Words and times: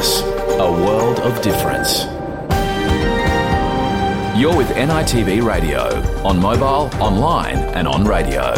A 0.00 0.72
world 0.72 1.18
of 1.18 1.42
difference. 1.42 2.04
You're 4.34 4.56
with 4.56 4.68
NITV 4.68 5.42
Radio, 5.44 5.88
on 6.24 6.40
mobile, 6.40 6.88
online, 7.02 7.58
and 7.76 7.86
on 7.86 8.06
radio. 8.06 8.54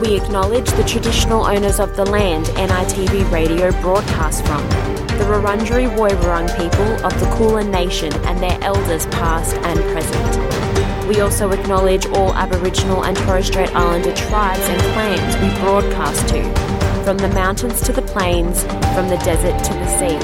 We 0.00 0.16
acknowledge 0.16 0.68
the 0.72 0.82
traditional 0.82 1.44
owners 1.44 1.78
of 1.78 1.94
the 1.94 2.04
land 2.04 2.46
NITV 2.46 3.30
Radio 3.30 3.70
broadcasts 3.80 4.40
from, 4.40 4.68
the 5.16 5.26
Wurundjeri 5.26 5.88
Woiwurrung 5.96 6.48
people 6.58 7.06
of 7.06 7.20
the 7.20 7.32
Kulin 7.36 7.70
Nation 7.70 8.12
and 8.24 8.40
their 8.40 8.58
elders 8.62 9.06
past 9.06 9.54
and 9.58 9.78
present. 9.92 11.06
We 11.06 11.20
also 11.20 11.52
acknowledge 11.52 12.06
all 12.06 12.34
Aboriginal 12.34 13.04
and 13.04 13.16
Torres 13.18 13.46
Strait 13.46 13.72
Islander 13.76 14.12
tribes 14.16 14.60
and 14.62 14.80
clans 14.92 15.36
we 15.36 15.56
broadcast 15.60 16.26
to, 16.30 16.79
from 17.10 17.18
the 17.18 17.28
mountains 17.30 17.80
to 17.80 17.92
the 17.92 18.02
plains, 18.02 18.62
from 18.94 19.08
the 19.08 19.16
desert 19.24 19.58
to 19.64 19.74
the 19.74 19.86
sea, 19.98 20.16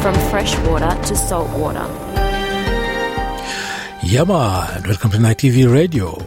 from 0.00 0.14
fresh 0.30 0.56
water 0.60 0.88
to 1.02 1.14
salt 1.14 1.50
water. 1.50 1.86
Yama, 4.02 4.70
and 4.72 4.86
welcome 4.86 5.10
to 5.10 5.18
NITV 5.18 5.70
Radio. 5.70 6.18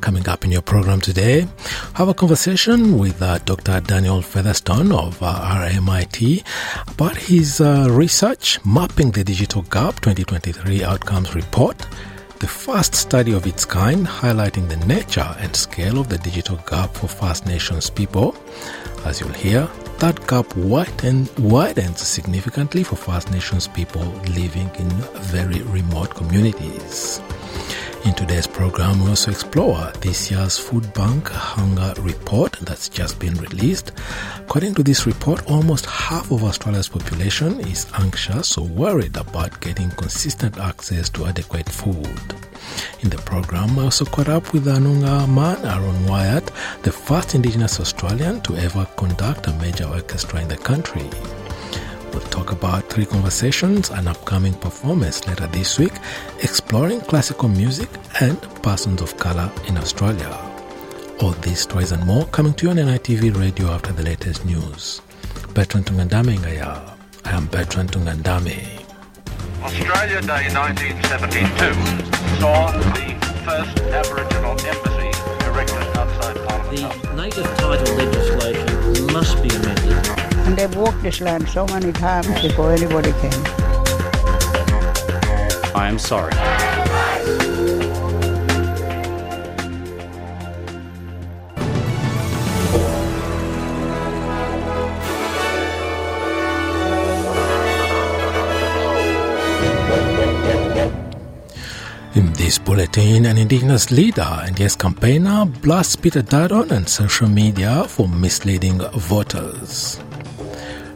Coming 0.00 0.26
up 0.26 0.46
in 0.46 0.52
your 0.52 0.62
program 0.62 1.02
today, 1.02 1.46
have 1.92 2.08
a 2.08 2.14
conversation 2.14 2.96
with 2.96 3.20
uh, 3.20 3.36
Dr. 3.44 3.80
Daniel 3.82 4.22
Featherstone 4.22 4.90
of 4.90 5.22
uh, 5.22 5.34
RMIT 5.34 6.42
about 6.88 7.18
his 7.18 7.60
uh, 7.60 7.88
research 7.90 8.58
mapping 8.64 9.10
the 9.10 9.22
Digital 9.22 9.60
Gap 9.60 9.96
2023 9.96 10.82
Outcomes 10.82 11.34
Report, 11.34 11.76
the 12.42 12.48
first 12.48 12.92
study 12.92 13.32
of 13.32 13.46
its 13.46 13.64
kind 13.64 14.04
highlighting 14.04 14.68
the 14.68 14.84
nature 14.84 15.32
and 15.38 15.54
scale 15.54 16.00
of 16.00 16.08
the 16.08 16.18
digital 16.18 16.56
gap 16.68 16.92
for 16.92 17.06
First 17.06 17.46
Nations 17.46 17.88
people. 17.88 18.34
As 19.04 19.20
you'll 19.20 19.40
hear, 19.46 19.68
that 20.00 20.26
gap 20.26 20.52
widen, 20.56 21.28
widens 21.38 22.00
significantly 22.00 22.82
for 22.82 22.96
First 22.96 23.30
Nations 23.30 23.68
people 23.68 24.02
living 24.34 24.68
in 24.74 24.88
very 25.36 25.62
remote 25.62 26.16
communities. 26.16 27.22
In 28.04 28.14
today's 28.14 28.48
program, 28.48 29.04
we 29.04 29.10
also 29.10 29.30
explore 29.30 29.92
this 30.00 30.28
year's 30.28 30.58
Food 30.58 30.92
Bank 30.92 31.28
Hunger 31.28 31.94
Report 32.00 32.50
that's 32.62 32.88
just 32.88 33.20
been 33.20 33.34
released. 33.34 33.92
According 34.38 34.74
to 34.74 34.82
this 34.82 35.06
report, 35.06 35.48
almost 35.48 35.86
half 35.86 36.32
of 36.32 36.42
Australia's 36.42 36.88
population 36.88 37.60
is 37.60 37.86
anxious 37.94 38.58
or 38.58 38.66
worried 38.66 39.16
about 39.16 39.60
getting 39.60 39.88
consistent 39.90 40.58
access 40.58 41.08
to 41.10 41.26
adequate 41.26 41.68
food. 41.68 42.34
In 43.02 43.10
the 43.10 43.18
program, 43.18 43.78
I 43.78 43.84
also 43.84 44.04
caught 44.04 44.28
up 44.28 44.52
with 44.52 44.66
a 44.66 44.72
Noongar 44.72 45.28
man 45.32 45.64
Aaron 45.64 46.06
Wyatt, 46.06 46.50
the 46.82 46.90
first 46.90 47.36
Indigenous 47.36 47.78
Australian 47.78 48.40
to 48.42 48.56
ever 48.56 48.84
conduct 48.96 49.46
a 49.46 49.52
major 49.54 49.86
orchestra 49.86 50.40
in 50.40 50.48
the 50.48 50.56
country. 50.56 51.08
We'll 52.12 52.20
talk 52.28 52.52
about 52.52 52.90
three 52.90 53.06
conversations 53.06 53.90
and 53.90 54.06
upcoming 54.06 54.52
performance 54.54 55.26
later 55.26 55.46
this 55.46 55.78
week, 55.78 55.92
exploring 56.42 57.00
classical 57.00 57.48
music 57.48 57.88
and 58.20 58.38
persons 58.62 59.00
of 59.00 59.16
color 59.16 59.50
in 59.66 59.78
Australia. 59.78 60.38
All 61.22 61.32
these 61.40 61.60
stories 61.60 61.92
and 61.92 62.04
more 62.04 62.26
coming 62.26 62.52
to 62.54 62.66
you 62.66 62.70
on 62.70 62.76
NITV 62.76 63.34
Radio 63.38 63.68
after 63.68 63.92
the 63.92 64.02
latest 64.02 64.44
news. 64.44 65.00
Bertrand 65.54 65.86
Tungandame 65.86 66.36
Ngaya. 66.36 66.92
I 67.24 67.30
am 67.30 67.46
Bertrand 67.46 67.92
Tungandame. 67.92 68.60
Australia 69.62 70.20
Day 70.20 70.48
1972 70.52 72.40
saw 72.40 72.72
the 72.72 73.14
first 73.46 73.78
Aboriginal 73.88 74.52
embassy 74.66 75.10
erected 75.46 75.96
outside 75.96 76.36
Parliament 76.46 77.02
The 77.02 77.14
native 77.14 77.46
title 77.56 77.94
legislation 77.96 79.12
must 79.12 79.42
be 79.42 79.48
amended. 79.48 80.31
And 80.44 80.56
they've 80.58 80.76
walked 80.76 81.02
this 81.02 81.20
land 81.20 81.48
so 81.48 81.66
many 81.66 81.92
times 81.92 82.28
before 82.42 82.72
anybody 82.72 83.12
came. 83.20 83.44
I 85.74 85.88
am 85.88 85.98
sorry. 85.98 86.32
In 102.14 102.30
this 102.34 102.58
bulletin, 102.58 103.24
an 103.24 103.38
Indigenous 103.38 103.90
leader 103.90 104.20
and 104.44 104.58
yes 104.58 104.76
campaigner 104.76 105.46
blasts 105.46 105.96
Peter 105.96 106.20
Dutton 106.20 106.70
and 106.70 106.86
social 106.86 107.26
media 107.28 107.84
for 107.88 108.06
misleading 108.06 108.80
voters. 108.92 109.98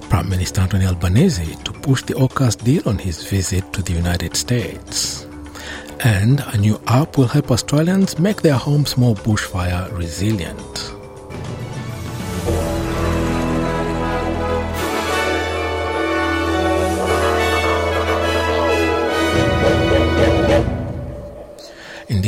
Prime 0.09 0.29
Minister 0.29 0.61
Anthony 0.61 0.87
Albanese 0.87 1.57
to 1.65 1.73
push 1.73 2.03
the 2.03 2.15
AUKUS 2.15 2.63
deal 2.63 2.89
on 2.89 2.99
his 2.99 3.29
visit 3.29 3.73
to 3.73 3.83
the 3.83 3.93
United 3.93 4.37
States. 4.37 5.27
And 6.01 6.41
a 6.41 6.57
new 6.59 6.81
app 6.87 7.19
will 7.19 7.27
help 7.27 7.51
Australians 7.51 8.19
make 8.19 8.43
their 8.43 8.55
homes 8.57 8.97
more 8.97 9.15
bushfire 9.15 9.91
resilient. 9.97 10.96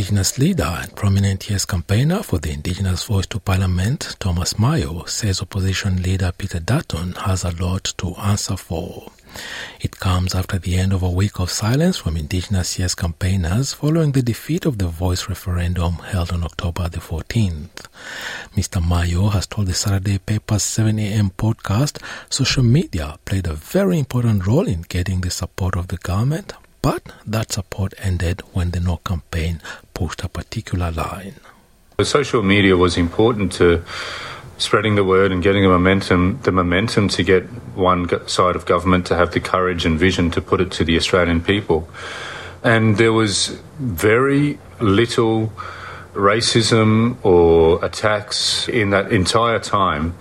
Indigenous 0.09 0.39
leader 0.39 0.79
and 0.81 0.97
prominent 0.97 1.51
Yes 1.51 1.67
campaigner 1.67 2.23
for 2.23 2.39
the 2.39 2.51
Indigenous 2.51 3.05
Voice 3.05 3.27
to 3.27 3.39
Parliament, 3.39 4.17
Thomas 4.19 4.59
Mayo, 4.59 5.05
says 5.05 5.43
opposition 5.43 6.03
leader 6.03 6.33
Peter 6.33 6.61
Dutton 6.61 7.13
has 7.13 7.45
a 7.45 7.51
lot 7.63 7.93
to 7.99 8.15
answer 8.15 8.57
for. 8.57 9.13
It 9.83 10.01
comes 10.01 10.35
after 10.35 10.59
the 10.59 10.79
end 10.79 10.95
of 10.95 11.03
a 11.03 11.11
week 11.11 11.39
of 11.41 11.51
silence 11.51 11.99
from 11.99 12.17
Indigenous 12.17 12.79
Yes 12.79 12.95
campaigners 12.95 13.75
following 13.75 14.13
the 14.13 14.23
defeat 14.23 14.65
of 14.65 14.79
the 14.79 14.87
Voice 14.87 15.29
referendum 15.29 15.97
held 15.97 16.33
on 16.33 16.43
October 16.43 16.89
the 16.89 17.01
14th. 17.01 17.85
Mr. 18.57 18.81
Mayo 18.81 19.29
has 19.29 19.47
told 19.47 19.67
the 19.67 19.75
Saturday 19.75 20.17
paper's 20.17 20.63
7am 20.63 21.33
podcast 21.33 22.03
social 22.31 22.63
media 22.63 23.19
played 23.27 23.47
a 23.47 23.53
very 23.53 23.99
important 23.99 24.47
role 24.47 24.67
in 24.67 24.87
getting 24.89 25.21
the 25.21 25.31
support 25.31 25.77
of 25.77 25.89
the 25.89 25.99
government, 25.99 26.55
but 26.83 27.03
that 27.27 27.53
support 27.53 27.95
ended 27.99 28.43
when 28.53 28.71
the 28.71 28.81
No 28.81 28.99
campaign 28.99 29.61
pushed 29.95 30.23
a 30.25 30.29
particular 30.29 30.91
line. 30.91 31.35
The 31.99 32.05
social 32.05 32.43
media 32.43 32.77
was 32.77 32.97
important 32.97 33.53
to 33.53 33.83
spreading 34.59 34.97
the 34.97 35.05
word 35.05 35.33
and 35.33 35.43
getting 35.43 35.63
the 35.63 35.69
momentum, 35.69 36.41
the 36.43 36.53
momentum 36.53 37.09
to 37.09 37.23
get 37.23 37.45
one 37.75 38.09
side 38.29 38.57
of 38.57 38.67
government 38.67 39.07
to 39.07 39.17
have 39.17 39.33
the 39.33 39.41
courage 39.41 39.87
and 39.87 39.99
vision 39.99 40.31
to 40.33 40.41
put 40.41 40.61
it 40.61 40.71
to 40.73 40.85
the 40.85 40.97
Australian 40.97 41.41
people. 41.41 41.89
And 42.63 42.97
there 42.99 43.13
was 43.13 43.59
very 43.79 44.59
little 44.81 45.53
racism 46.13 47.17
or 47.25 47.85
attacks 47.85 48.69
in 48.69 48.91
that 48.91 49.13
entire 49.13 49.61
time. 49.61 50.15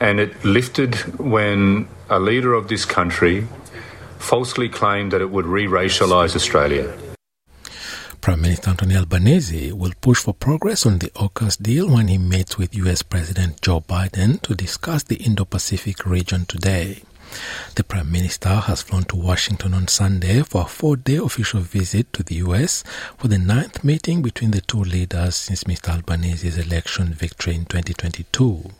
And 0.00 0.20
it 0.20 0.44
lifted 0.44 0.94
when 1.18 1.88
a 2.10 2.18
leader 2.18 2.52
of 2.52 2.68
this 2.68 2.84
country 2.84 3.46
falsely 4.22 4.68
claimed 4.68 5.12
that 5.12 5.20
it 5.20 5.30
would 5.30 5.46
re 5.46 5.66
racialise 5.66 6.34
Australia. 6.36 6.92
Prime 8.20 8.40
Minister 8.40 8.70
Anthony 8.70 8.96
Albanese 8.96 9.72
will 9.72 9.92
push 10.00 10.20
for 10.20 10.32
progress 10.32 10.86
on 10.86 10.98
the 10.98 11.10
AUKUS 11.10 11.60
deal 11.60 11.90
when 11.90 12.06
he 12.06 12.18
meets 12.18 12.56
with 12.56 12.72
US 12.76 13.02
President 13.02 13.60
Joe 13.60 13.80
Biden 13.80 14.40
to 14.42 14.54
discuss 14.54 15.02
the 15.02 15.16
Indo 15.16 15.44
Pacific 15.44 16.06
region 16.06 16.46
today. 16.46 17.02
The 17.74 17.82
Prime 17.82 18.12
Minister 18.12 18.50
has 18.50 18.82
flown 18.82 19.04
to 19.04 19.16
Washington 19.16 19.74
on 19.74 19.88
Sunday 19.88 20.42
for 20.42 20.62
a 20.62 20.66
four 20.66 20.96
day 20.96 21.16
official 21.16 21.60
visit 21.60 22.12
to 22.12 22.22
the 22.22 22.36
US 22.36 22.84
for 23.18 23.26
the 23.26 23.38
ninth 23.38 23.82
meeting 23.82 24.22
between 24.22 24.52
the 24.52 24.60
two 24.60 24.84
leaders 24.84 25.34
since 25.34 25.64
Mr. 25.64 25.88
Albanese's 25.94 26.58
election 26.58 27.12
victory 27.14 27.54
in 27.56 27.64
2022. 27.64 28.70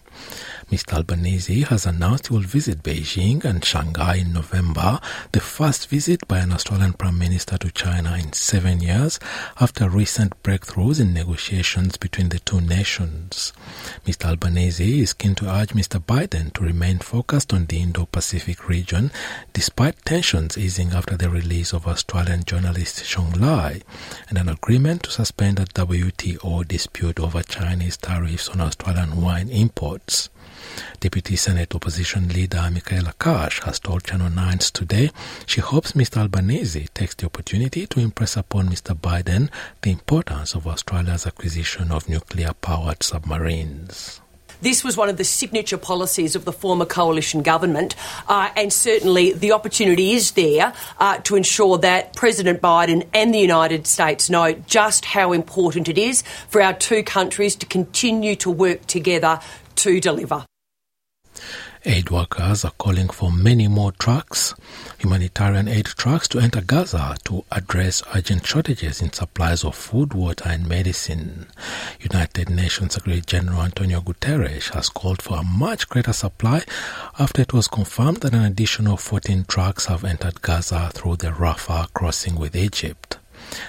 Mr. 0.73 0.95
Albanese 0.95 1.65
has 1.65 1.85
announced 1.85 2.29
he 2.29 2.33
will 2.33 2.41
visit 2.41 2.83
Beijing 2.83 3.45
and 3.45 3.63
Shanghai 3.63 4.15
in 4.15 4.33
November, 4.33 5.01
the 5.33 5.39
first 5.41 5.91
visit 5.91 6.27
by 6.27 6.39
an 6.39 6.51
Australian 6.51 6.95
Prime 6.95 7.19
Minister 7.19 7.59
to 7.59 7.71
China 7.73 8.17
in 8.17 8.33
seven 8.33 8.81
years 8.81 9.21
after 9.61 9.91
recent 9.91 10.43
breakthroughs 10.43 10.99
in 10.99 11.13
negotiations 11.13 11.99
between 11.99 12.31
the 12.31 12.39
two 12.39 12.63
nations. 12.63 13.53
Mr. 14.07 14.31
Albanese 14.31 15.03
is 15.03 15.13
keen 15.13 15.35
to 15.35 15.45
urge 15.47 15.75
Mr. 15.75 16.03
Biden 16.03 16.51
to 16.55 16.65
remain 16.65 17.01
focused 17.01 17.53
on 17.53 17.67
the 17.67 17.79
Indo 17.79 18.07
Pacific 18.07 18.67
region 18.67 19.11
despite 19.53 20.03
tensions 20.07 20.57
easing 20.57 20.93
after 20.93 21.19
the 21.19 21.29
release 21.29 21.75
of 21.75 21.87
Australian 21.87 22.45
journalist 22.45 23.05
Cheng 23.05 23.33
Lei 23.33 23.83
and 24.31 24.39
an 24.39 24.49
agreement 24.49 25.03
to 25.03 25.11
suspend 25.11 25.61
a 25.61 25.67
WTO 25.67 26.67
dispute 26.67 27.21
over 27.21 27.43
Chinese 27.43 27.99
tariffs 27.99 28.49
on 28.49 28.63
Australian 28.63 29.21
wine 29.21 29.51
imports. 29.51 30.31
Deputy 31.01 31.37
Senate 31.37 31.75
Opposition 31.75 32.29
Leader 32.29 32.69
Michaela 32.73 33.15
Cash 33.19 33.61
has 33.63 33.79
told 33.79 34.05
Channel 34.05 34.31
9's 34.31 34.71
Today 34.71 35.11
she 35.47 35.61
hopes 35.61 35.93
Mr. 35.93 36.19
Albanese 36.19 36.89
takes 36.95 37.15
the 37.15 37.27
opportunity 37.27 37.87
to 37.87 38.01
impress 38.01 38.37
upon 38.37 38.69
Mr. 38.69 38.95
Biden 38.95 39.51
the 39.83 39.91
importance 39.91 40.55
of 40.55 40.67
Australia's 40.67 41.27
acquisition 41.27 41.91
of 41.91 42.09
nuclear 42.09 42.53
powered 42.55 43.03
submarines. 43.03 44.21
this 44.63 44.85
was 44.85 44.97
one 44.97 45.09
of 45.09 45.17
the 45.17 45.25
signature 45.25 45.77
policies 45.77 46.35
of 46.35 46.45
the 46.45 46.53
former 46.53 46.87
coalition 46.87 47.43
government, 47.43 47.95
uh, 48.29 48.49
and 48.57 48.73
certainly 48.73 49.33
the 49.33 49.53
opportunity 49.53 50.13
is 50.13 50.33
there 50.33 50.73
uh, 50.99 51.19
to 51.19 51.37
ensure 51.37 51.79
that 51.79 52.15
President 52.15 52.63
Biden 52.63 53.07
and 53.13 53.35
the 53.35 53.41
United 53.41 53.87
States 53.87 54.31
know 54.31 54.53
just 54.53 55.05
how 55.05 55.33
important 55.33 55.89
it 55.89 55.99
is 55.99 56.23
for 56.49 56.63
our 56.63 56.73
two 56.73 57.03
countries 57.03 57.57
to 57.57 57.67
continue 57.67 58.37
to 58.37 58.51
work 58.51 58.87
together 58.87 59.41
to 59.77 60.01
deliver. 60.01 60.47
Aid 61.85 62.11
workers 62.11 62.65
are 62.65 62.73
calling 62.79 63.09
for 63.09 63.33
many 63.33 63.67
more 63.67 63.91
trucks, 63.93 64.55
humanitarian 64.99 65.67
aid 65.67 65.87
trucks, 65.87 66.29
to 66.29 66.39
enter 66.39 66.61
Gaza 66.61 67.17
to 67.25 67.45
address 67.51 68.03
urgent 68.15 68.47
shortages 68.47 69.03
in 69.03 69.13
supplies 69.13 69.65
of 69.65 69.75
food, 69.75 70.15
water, 70.15 70.49
and 70.49 70.69
medicine. 70.69 71.47
United 72.01 72.49
Nations 72.51 72.95
Secretary 72.95 73.21
General 73.21 73.63
Antonio 73.63 74.01
Guterres 74.01 74.71
has 74.71 74.89
called 74.89 75.21
for 75.21 75.39
a 75.39 75.45
much 75.45 75.89
greater 75.89 76.13
supply 76.13 76.63
after 77.19 77.43
it 77.43 77.53
was 77.53 77.67
confirmed 77.67 78.19
that 78.19 78.35
an 78.35 78.45
additional 78.45 78.97
14 78.97 79.45
trucks 79.49 79.87
have 79.87 80.05
entered 80.05 80.41
Gaza 80.43 80.91
through 80.95 81.17
the 81.17 81.31
Rafah 81.31 81.93
crossing 81.93 82.37
with 82.37 82.55
Egypt. 82.55 83.19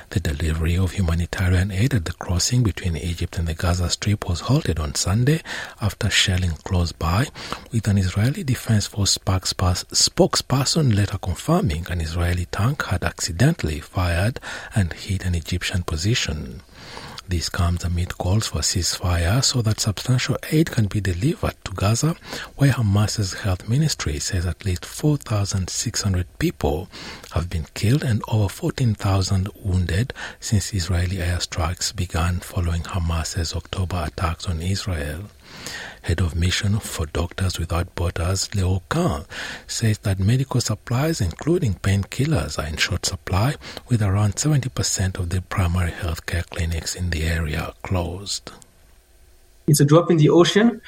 The 0.09 0.19
delivery 0.19 0.77
of 0.77 0.91
humanitarian 0.91 1.71
aid 1.71 1.93
at 1.93 2.05
the 2.05 2.13
crossing 2.13 2.63
between 2.63 2.95
Egypt 2.95 3.37
and 3.37 3.47
the 3.47 3.53
Gaza 3.53 3.89
Strip 3.89 4.27
was 4.29 4.41
halted 4.41 4.79
on 4.79 4.95
Sunday 4.95 5.41
after 5.81 6.09
shelling 6.09 6.51
close 6.63 6.91
by, 6.91 7.27
with 7.71 7.87
an 7.87 7.97
Israeli 7.97 8.43
Defense 8.43 8.87
Force 8.87 9.17
spokesperson 9.17 10.95
later 10.95 11.17
confirming 11.17 11.87
an 11.89 12.01
Israeli 12.01 12.45
tank 12.45 12.83
had 12.83 13.03
accidentally 13.03 13.79
fired 13.79 14.39
and 14.75 14.93
hit 14.93 15.25
an 15.25 15.35
Egyptian 15.35 15.83
position. 15.83 16.61
This 17.27 17.49
comes 17.49 17.83
amid 17.83 18.17
calls 18.17 18.47
for 18.47 18.59
ceasefire 18.59 19.43
so 19.43 19.61
that 19.61 19.79
substantial 19.79 20.37
aid 20.51 20.71
can 20.71 20.87
be 20.87 20.99
delivered 21.01 21.55
to 21.63 21.71
Gaza, 21.71 22.15
where 22.57 22.71
Hamas's 22.71 23.33
health 23.33 23.67
ministry 23.69 24.19
says 24.19 24.45
at 24.45 24.65
least 24.65 24.85
4,600 24.85 26.27
people 26.37 26.89
have 27.31 27.49
been 27.49 27.65
killed 27.73 28.03
and 28.03 28.21
over 28.27 28.49
14,000 28.49 29.49
wounded 29.55 30.13
since 30.39 30.73
Israeli 30.73 31.17
airstrikes 31.17 31.95
began 31.95 32.39
following 32.39 32.83
Hamas's 32.83 33.55
October 33.55 34.03
attacks 34.07 34.47
on 34.47 34.61
Israel 34.61 35.29
head 36.03 36.21
of 36.21 36.35
mission 36.35 36.79
for 36.79 37.05
Doctors 37.07 37.57
Without 37.57 37.95
Borders, 37.95 38.53
Leo 38.53 38.81
Cans, 38.89 39.25
says 39.67 39.97
that 39.99 40.19
medical 40.19 40.61
supplies, 40.61 41.21
including 41.21 41.75
painkillers, 41.75 42.59
are 42.59 42.67
in 42.67 42.77
short 42.77 43.05
supply, 43.05 43.55
with 43.89 44.01
around 44.01 44.35
70% 44.35 45.17
of 45.17 45.29
the 45.29 45.41
primary 45.41 45.91
healthcare 45.91 46.47
clinics 46.49 46.95
in 46.95 47.09
the 47.09 47.23
area 47.23 47.73
closed. 47.83 48.51
It's 49.67 49.79
a 49.79 49.85
drop 49.85 50.11
in 50.11 50.17
the 50.17 50.29
ocean, 50.29 50.81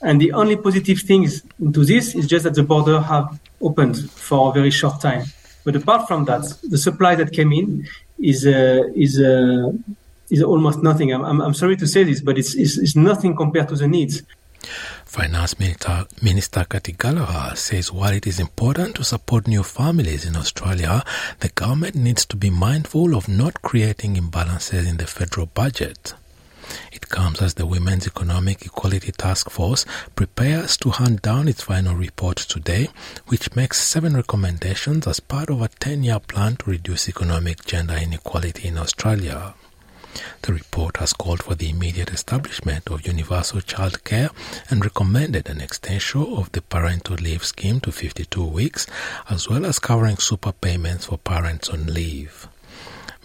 and 0.00 0.20
the 0.20 0.32
only 0.32 0.56
positive 0.56 1.00
thing 1.00 1.28
into 1.60 1.84
this 1.84 2.14
is 2.14 2.26
just 2.26 2.44
that 2.44 2.54
the 2.54 2.62
border 2.62 3.00
have 3.00 3.38
opened 3.60 4.10
for 4.10 4.50
a 4.50 4.52
very 4.52 4.70
short 4.70 5.00
time. 5.00 5.24
But 5.64 5.76
apart 5.76 6.08
from 6.08 6.24
that, 6.24 6.42
the 6.68 6.78
supply 6.78 7.14
that 7.14 7.32
came 7.32 7.52
in 7.52 7.86
is 8.18 8.46
uh, 8.46 8.82
is 8.96 9.20
uh, 9.20 9.70
is 10.30 10.42
almost 10.42 10.82
nothing. 10.82 11.12
I'm, 11.12 11.40
I'm, 11.40 11.54
sorry 11.54 11.76
to 11.76 11.86
say 11.86 12.04
this, 12.04 12.22
but 12.22 12.38
it's, 12.38 12.54
it's, 12.54 12.78
it's 12.78 12.96
nothing 12.96 13.36
compared 13.36 13.68
to 13.68 13.76
the 13.76 13.86
needs. 13.86 14.22
Finance 15.04 15.58
Minister, 15.58 16.06
Minister 16.22 16.64
Gallagher 16.68 17.56
says 17.56 17.92
while 17.92 18.12
it 18.12 18.26
is 18.26 18.40
important 18.40 18.96
to 18.96 19.04
support 19.04 19.46
new 19.46 19.62
families 19.62 20.24
in 20.24 20.36
Australia, 20.36 21.04
the 21.40 21.48
government 21.48 21.94
needs 21.94 22.24
to 22.26 22.36
be 22.36 22.50
mindful 22.50 23.14
of 23.14 23.28
not 23.28 23.62
creating 23.62 24.14
imbalances 24.14 24.88
in 24.88 24.96
the 24.96 25.06
federal 25.06 25.46
budget. 25.46 26.14
It 26.90 27.08
comes 27.08 27.42
as 27.42 27.54
the 27.54 27.66
Women's 27.66 28.06
Economic 28.06 28.64
Equality 28.64 29.12
Task 29.12 29.50
Force 29.50 29.84
prepares 30.14 30.76
to 30.78 30.90
hand 30.90 31.20
down 31.20 31.48
its 31.48 31.62
final 31.62 31.94
report 31.94 32.36
today, 32.36 32.88
which 33.26 33.54
makes 33.54 33.82
seven 33.82 34.14
recommendations 34.14 35.06
as 35.06 35.20
part 35.20 35.50
of 35.50 35.60
a 35.60 35.68
10 35.68 36.04
year 36.04 36.20
plan 36.20 36.56
to 36.56 36.70
reduce 36.70 37.08
economic 37.08 37.64
gender 37.64 37.96
inequality 37.96 38.68
in 38.68 38.78
Australia. 38.78 39.54
The 40.42 40.52
report 40.52 40.98
has 40.98 41.12
called 41.12 41.42
for 41.42 41.54
the 41.54 41.70
immediate 41.70 42.10
establishment 42.10 42.88
of 42.90 43.06
universal 43.06 43.60
child 43.60 44.04
care 44.04 44.30
and 44.70 44.84
recommended 44.84 45.48
an 45.48 45.60
extension 45.60 46.22
of 46.22 46.50
the 46.52 46.62
parental 46.62 47.16
leave 47.16 47.44
scheme 47.44 47.80
to 47.80 47.92
52 47.92 48.44
weeks, 48.44 48.86
as 49.30 49.48
well 49.48 49.64
as 49.64 49.78
covering 49.78 50.16
super 50.16 50.52
payments 50.52 51.06
for 51.06 51.18
parents 51.18 51.68
on 51.68 51.86
leave. 51.86 52.48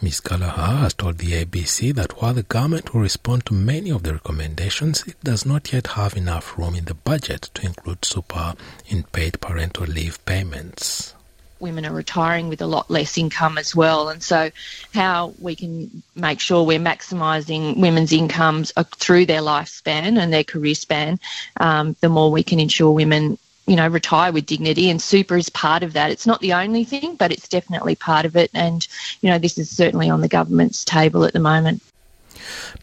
Ms. 0.01 0.19
Gallagher 0.19 0.77
has 0.77 0.93
told 0.93 1.17
the 1.17 1.43
ABC 1.43 1.93
that 1.95 2.21
while 2.21 2.35
the 2.35 2.43
government 2.43 2.93
will 2.93 3.01
respond 3.01 3.45
to 3.47 3.53
many 3.53 3.89
of 3.89 4.03
the 4.03 4.13
recommendations, 4.13 5.03
it 5.07 5.15
does 5.23 5.45
not 5.45 5.73
yet 5.73 5.87
have 5.87 6.15
enough 6.15 6.57
room 6.57 6.75
in 6.75 6.85
the 6.85 6.93
budget 6.93 7.49
to 7.55 7.65
include 7.65 8.05
super 8.05 8.53
in 8.87 9.03
paid 9.03 9.41
parental 9.41 9.87
leave 9.87 10.23
payments 10.25 11.15
women 11.59 11.85
are 11.85 11.93
retiring 11.93 12.49
with 12.49 12.61
a 12.61 12.67
lot 12.67 12.89
less 12.89 13.17
income 13.17 13.57
as 13.57 13.75
well. 13.75 14.09
And 14.09 14.21
so, 14.21 14.51
how 14.93 15.33
we 15.39 15.55
can 15.55 16.03
make 16.15 16.39
sure 16.39 16.63
we're 16.63 16.79
maximising 16.79 17.77
women's 17.77 18.13
incomes 18.13 18.71
through 18.95 19.25
their 19.25 19.41
lifespan 19.41 20.17
and 20.17 20.31
their 20.31 20.43
career 20.43 20.75
span, 20.75 21.19
um, 21.59 21.95
the 22.01 22.09
more 22.09 22.31
we 22.31 22.43
can 22.43 22.59
ensure 22.59 22.91
women. 22.91 23.37
You 23.69 23.75
know, 23.75 23.89
retire 23.89 24.31
with 24.31 24.45
dignity, 24.45 24.89
and 24.89 25.01
super 25.01 25.35
is 25.35 25.49
part 25.49 25.83
of 25.83 25.91
that. 25.91 26.09
It's 26.09 26.25
not 26.25 26.39
the 26.39 26.53
only 26.53 26.85
thing, 26.85 27.17
but 27.17 27.33
it's 27.33 27.49
definitely 27.49 27.95
part 27.95 28.25
of 28.25 28.37
it. 28.37 28.49
And, 28.53 28.87
you 29.19 29.29
know, 29.29 29.39
this 29.39 29.57
is 29.57 29.69
certainly 29.69 30.09
on 30.09 30.21
the 30.21 30.29
government's 30.29 30.85
table 30.85 31.25
at 31.25 31.33
the 31.33 31.41
moment. 31.41 31.81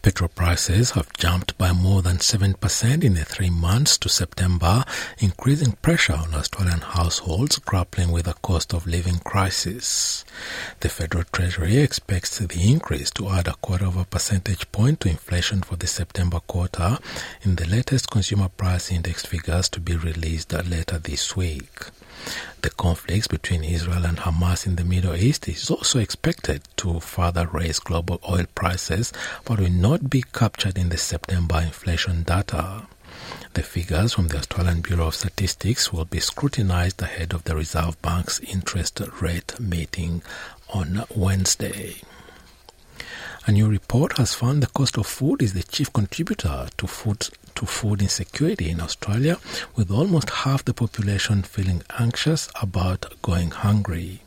Petrol 0.01 0.29
prices 0.29 0.91
have 0.91 1.11
jumped 1.13 1.57
by 1.57 1.71
more 1.71 2.01
than 2.01 2.17
7% 2.17 3.03
in 3.03 3.13
the 3.15 3.25
three 3.25 3.49
months 3.49 3.97
to 3.97 4.09
September, 4.09 4.83
increasing 5.19 5.73
pressure 5.81 6.13
on 6.13 6.33
Australian 6.33 6.81
households 6.81 7.59
grappling 7.59 8.11
with 8.11 8.27
a 8.27 8.33
cost 8.35 8.73
of 8.73 8.85
living 8.87 9.19
crisis. 9.19 10.25
The 10.81 10.89
Federal 10.89 11.23
Treasury 11.25 11.77
expects 11.77 12.37
the 12.39 12.71
increase 12.71 13.11
to 13.11 13.29
add 13.29 13.47
a 13.47 13.53
quarter 13.53 13.85
of 13.85 13.97
a 13.97 14.05
percentage 14.05 14.71
point 14.71 14.99
to 15.01 15.09
inflation 15.09 15.61
for 15.61 15.75
the 15.75 15.87
September 15.87 16.39
quarter 16.39 16.99
in 17.41 17.55
the 17.55 17.67
latest 17.67 18.09
consumer 18.09 18.49
price 18.49 18.91
index 18.91 19.25
figures 19.25 19.69
to 19.69 19.79
be 19.79 19.95
released 19.95 20.53
later 20.53 20.99
this 20.99 21.35
week. 21.35 21.85
The 22.61 22.69
conflicts 22.69 23.27
between 23.27 23.63
Israel 23.63 24.05
and 24.05 24.17
Hamas 24.17 24.65
in 24.65 24.75
the 24.75 24.83
Middle 24.83 25.15
East 25.15 25.47
is 25.47 25.69
also 25.69 25.99
expected 25.99 26.63
to 26.77 26.99
further 26.99 27.47
raise 27.47 27.79
global 27.79 28.19
oil 28.27 28.45
prices, 28.55 29.13
but 29.43 29.59
will 29.59 29.69
not 29.69 30.09
be 30.09 30.23
captured 30.33 30.77
in 30.77 30.89
the 30.89 30.97
September 30.97 31.61
inflation 31.61 32.23
data. 32.23 32.87
The 33.53 33.63
figures 33.63 34.13
from 34.13 34.27
the 34.27 34.37
Australian 34.37 34.81
Bureau 34.81 35.07
of 35.07 35.15
Statistics 35.15 35.93
will 35.93 36.05
be 36.05 36.19
scrutinized 36.19 37.01
ahead 37.01 37.33
of 37.33 37.43
the 37.45 37.55
Reserve 37.55 38.01
Bank's 38.01 38.39
interest 38.41 38.99
rate 39.21 39.59
meeting 39.59 40.21
on 40.73 41.05
Wednesday. 41.15 42.01
A 43.47 43.51
new 43.51 43.69
report 43.69 44.17
has 44.17 44.33
found 44.33 44.63
the 44.63 44.67
cost 44.67 44.97
of 44.97 45.05
food 45.05 45.41
is 45.41 45.53
the 45.53 45.63
chief 45.63 45.93
contributor 45.93 46.67
to 46.77 46.87
food 46.87 47.29
to 47.55 47.65
food 47.65 48.01
insecurity 48.01 48.69
in 48.69 48.81
Australia, 48.81 49.37
with 49.75 49.91
almost 49.91 50.29
half 50.29 50.63
the 50.65 50.73
population 50.73 51.43
feeling 51.43 51.83
anxious 51.97 52.49
about 52.61 53.21
going 53.21 53.51
hungry. 53.51 54.21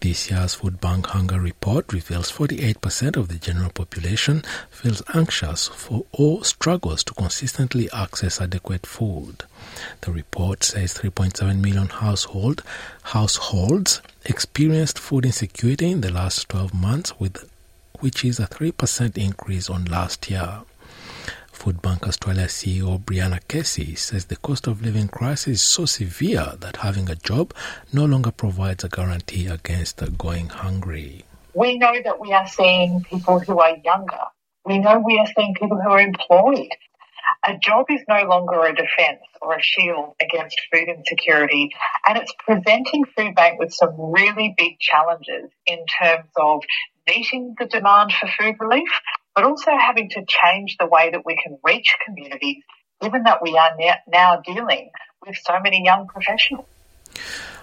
This 0.00 0.30
year's 0.30 0.54
Food 0.54 0.80
Bank 0.80 1.06
Hunger 1.06 1.40
Report 1.40 1.92
reveals 1.92 2.32
48% 2.32 3.16
of 3.16 3.28
the 3.28 3.38
general 3.38 3.70
population 3.70 4.42
feels 4.70 5.02
anxious 5.14 5.68
for 5.68 6.04
or 6.10 6.44
struggles 6.44 7.04
to 7.04 7.14
consistently 7.14 7.88
access 7.92 8.40
adequate 8.40 8.84
food. 8.84 9.44
The 10.00 10.10
report 10.10 10.64
says 10.64 10.94
3.7 10.94 11.60
million 11.60 11.86
household, 11.86 12.62
households 13.02 14.02
experienced 14.24 14.98
food 14.98 15.24
insecurity 15.24 15.92
in 15.92 16.00
the 16.00 16.12
last 16.12 16.48
12 16.48 16.74
months 16.74 17.18
with 17.20 17.48
which 18.00 18.24
is 18.24 18.40
a 18.40 18.48
3% 18.48 19.16
increase 19.16 19.70
on 19.70 19.84
last 19.84 20.28
year. 20.28 20.62
Food 21.62 21.80
Bank 21.80 22.08
Australia 22.08 22.46
CEO 22.46 22.98
Brianna 22.98 23.38
Casey 23.46 23.94
says 23.94 24.24
the 24.24 24.34
cost 24.34 24.66
of 24.66 24.82
living 24.82 25.06
crisis 25.06 25.46
is 25.46 25.62
so 25.62 25.84
severe 25.84 26.54
that 26.58 26.78
having 26.78 27.08
a 27.08 27.14
job 27.14 27.54
no 27.92 28.04
longer 28.04 28.32
provides 28.32 28.82
a 28.82 28.88
guarantee 28.88 29.46
against 29.46 30.02
going 30.18 30.48
hungry. 30.48 31.24
We 31.54 31.78
know 31.78 31.94
that 32.02 32.18
we 32.18 32.32
are 32.32 32.48
seeing 32.48 33.04
people 33.04 33.38
who 33.38 33.60
are 33.60 33.76
younger. 33.84 34.24
We 34.66 34.80
know 34.80 35.04
we 35.06 35.20
are 35.20 35.32
seeing 35.36 35.54
people 35.54 35.80
who 35.80 35.88
are 35.88 36.00
employed. 36.00 36.72
A 37.46 37.56
job 37.58 37.86
is 37.90 38.00
no 38.08 38.24
longer 38.24 38.64
a 38.64 38.74
defence 38.74 39.22
or 39.40 39.54
a 39.54 39.62
shield 39.62 40.16
against 40.20 40.60
food 40.72 40.88
insecurity, 40.88 41.70
and 42.08 42.18
it's 42.18 42.34
presenting 42.44 43.04
Food 43.16 43.36
Bank 43.36 43.60
with 43.60 43.72
some 43.72 43.94
really 43.96 44.52
big 44.58 44.80
challenges 44.80 45.48
in 45.68 45.78
terms 45.86 46.28
of 46.36 46.64
meeting 47.06 47.54
the 47.56 47.66
demand 47.66 48.12
for 48.12 48.28
food 48.36 48.56
relief, 48.58 48.90
but 49.34 49.44
also 49.44 49.70
having 49.76 50.08
to 50.10 50.24
change 50.26 50.76
the 50.78 50.86
way 50.86 51.10
that 51.10 51.24
we 51.24 51.36
can 51.36 51.58
reach 51.64 51.96
communities, 52.04 52.62
given 53.00 53.22
that 53.24 53.42
we 53.42 53.56
are 53.56 53.70
now 54.08 54.40
dealing 54.44 54.90
with 55.26 55.36
so 55.36 55.58
many 55.60 55.82
young 55.84 56.06
professionals. 56.06 56.66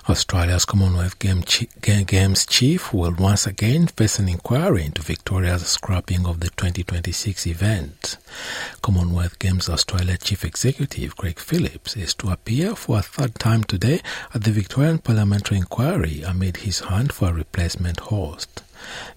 Australia's 0.07 0.65
Commonwealth 0.65 1.19
Games 1.19 2.45
chief 2.47 2.91
will 2.91 3.13
once 3.13 3.45
again 3.45 3.85
face 3.85 4.17
an 4.17 4.27
inquiry 4.27 4.85
into 4.85 5.03
Victoria's 5.03 5.67
scrapping 5.67 6.25
of 6.25 6.39
the 6.39 6.49
2026 6.49 7.45
event. 7.45 8.17
Commonwealth 8.81 9.37
Games 9.37 9.69
Australia 9.69 10.17
Chief 10.17 10.43
Executive 10.43 11.15
Craig 11.15 11.37
Phillips 11.37 11.95
is 11.95 12.15
to 12.15 12.29
appear 12.29 12.75
for 12.75 12.97
a 12.97 13.03
third 13.03 13.35
time 13.35 13.63
today 13.63 14.01
at 14.33 14.43
the 14.43 14.51
Victorian 14.51 14.97
Parliamentary 14.97 15.57
Inquiry 15.57 16.23
amid 16.23 16.57
his 16.57 16.79
hunt 16.79 17.13
for 17.13 17.29
a 17.29 17.33
replacement 17.33 17.99
host. 17.99 18.63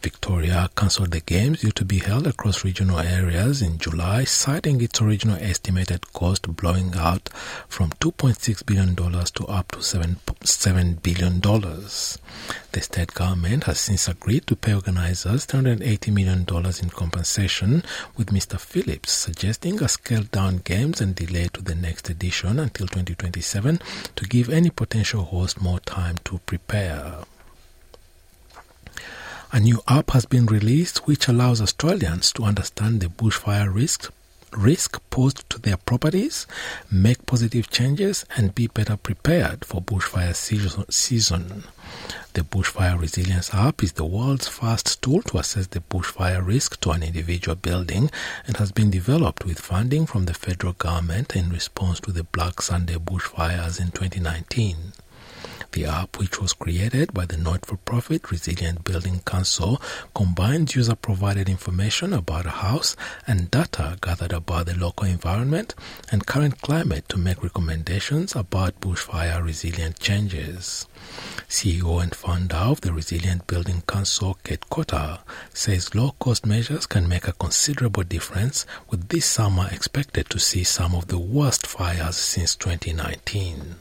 Victoria 0.00 0.68
cancelled 0.76 1.12
the 1.12 1.20
games 1.20 1.60
due 1.60 1.72
to 1.72 1.84
be 1.84 1.98
held 1.98 2.26
across 2.26 2.64
regional 2.64 2.98
areas 2.98 3.62
in 3.62 3.78
July, 3.78 4.24
citing 4.24 4.80
its 4.80 5.00
original 5.00 5.36
estimated 5.40 6.12
cost 6.12 6.48
blowing 6.56 6.92
out 6.96 7.28
from 7.68 7.90
$2.6 8.00 8.66
billion 8.66 8.96
to 8.96 9.46
up 9.46 9.72
to 9.72 9.82
7, 9.82 10.16
$7 10.26 11.02
billion. 11.02 11.40
The 11.40 12.80
state 12.80 13.14
government 13.14 13.64
has 13.64 13.78
since 13.78 14.08
agreed 14.08 14.46
to 14.46 14.56
pay 14.56 14.74
organizers 14.74 15.46
$380 15.46 16.12
million 16.12 16.40
in 16.40 16.90
compensation, 16.90 17.82
with 18.16 18.28
Mr. 18.28 18.58
Phillips 18.58 19.12
suggesting 19.12 19.82
a 19.82 19.88
scaled 19.88 20.30
down 20.30 20.58
games 20.58 21.00
and 21.00 21.14
delay 21.14 21.48
to 21.52 21.62
the 21.62 21.74
next 21.74 22.08
edition 22.10 22.58
until 22.58 22.86
2027 22.86 23.80
to 24.16 24.24
give 24.26 24.48
any 24.48 24.70
potential 24.70 25.24
host 25.24 25.60
more 25.60 25.80
time 25.80 26.16
to 26.24 26.38
prepare. 26.46 27.24
A 29.54 29.60
new 29.60 29.82
app 29.86 30.12
has 30.12 30.24
been 30.24 30.46
released 30.46 31.06
which 31.06 31.28
allows 31.28 31.60
Australians 31.60 32.32
to 32.32 32.44
understand 32.44 33.02
the 33.02 33.08
bushfire 33.08 33.70
risk 33.72 34.10
risk 34.56 34.98
posed 35.10 35.48
to 35.50 35.58
their 35.58 35.76
properties, 35.76 36.46
make 36.90 37.26
positive 37.26 37.68
changes, 37.70 38.24
and 38.34 38.54
be 38.54 38.66
better 38.66 38.96
prepared 38.96 39.64
for 39.66 39.82
bushfire 39.82 40.34
season. 40.90 41.64
The 42.32 42.40
Bushfire 42.40 42.98
Resilience 42.98 43.52
app 43.52 43.82
is 43.82 43.92
the 43.92 44.06
world's 44.06 44.48
first 44.48 45.02
tool 45.02 45.20
to 45.24 45.38
assess 45.38 45.66
the 45.66 45.80
bushfire 45.80 46.44
risk 46.46 46.80
to 46.80 46.92
an 46.92 47.02
individual 47.02 47.56
building 47.56 48.10
and 48.46 48.56
has 48.56 48.72
been 48.72 48.90
developed 48.90 49.44
with 49.44 49.60
funding 49.60 50.06
from 50.06 50.24
the 50.24 50.34
federal 50.34 50.72
government 50.72 51.36
in 51.36 51.50
response 51.50 52.00
to 52.00 52.10
the 52.12 52.24
Black 52.24 52.62
Summer 52.62 52.86
bushfires 52.98 53.78
in 53.78 53.90
2019. 53.90 54.94
The 55.72 55.86
app, 55.86 56.18
which 56.18 56.38
was 56.38 56.52
created 56.52 57.14
by 57.14 57.24
the 57.24 57.38
not-for-profit 57.38 58.30
Resilient 58.30 58.84
Building 58.84 59.20
Council, 59.20 59.80
combines 60.14 60.76
user-provided 60.76 61.48
information 61.48 62.12
about 62.12 62.44
a 62.44 62.50
house 62.50 62.94
and 63.26 63.50
data 63.50 63.96
gathered 64.02 64.34
about 64.34 64.66
the 64.66 64.76
local 64.76 65.06
environment 65.06 65.74
and 66.10 66.26
current 66.26 66.60
climate 66.60 67.08
to 67.08 67.16
make 67.16 67.42
recommendations 67.42 68.36
about 68.36 68.80
bushfire 68.80 69.42
resilient 69.42 69.98
changes. 69.98 70.86
CEO 71.48 72.02
and 72.02 72.14
founder 72.14 72.56
of 72.56 72.82
the 72.82 72.92
Resilient 72.92 73.46
Building 73.46 73.82
Council, 73.88 74.36
Kate 74.44 74.68
Cotter, 74.68 75.20
says 75.54 75.94
low-cost 75.94 76.44
measures 76.44 76.86
can 76.86 77.08
make 77.08 77.26
a 77.26 77.32
considerable 77.32 78.02
difference, 78.02 78.66
with 78.90 79.08
this 79.08 79.24
summer 79.24 79.68
expected 79.72 80.28
to 80.28 80.38
see 80.38 80.64
some 80.64 80.94
of 80.94 81.08
the 81.08 81.18
worst 81.18 81.66
fires 81.66 82.16
since 82.16 82.54
2019. 82.56 83.76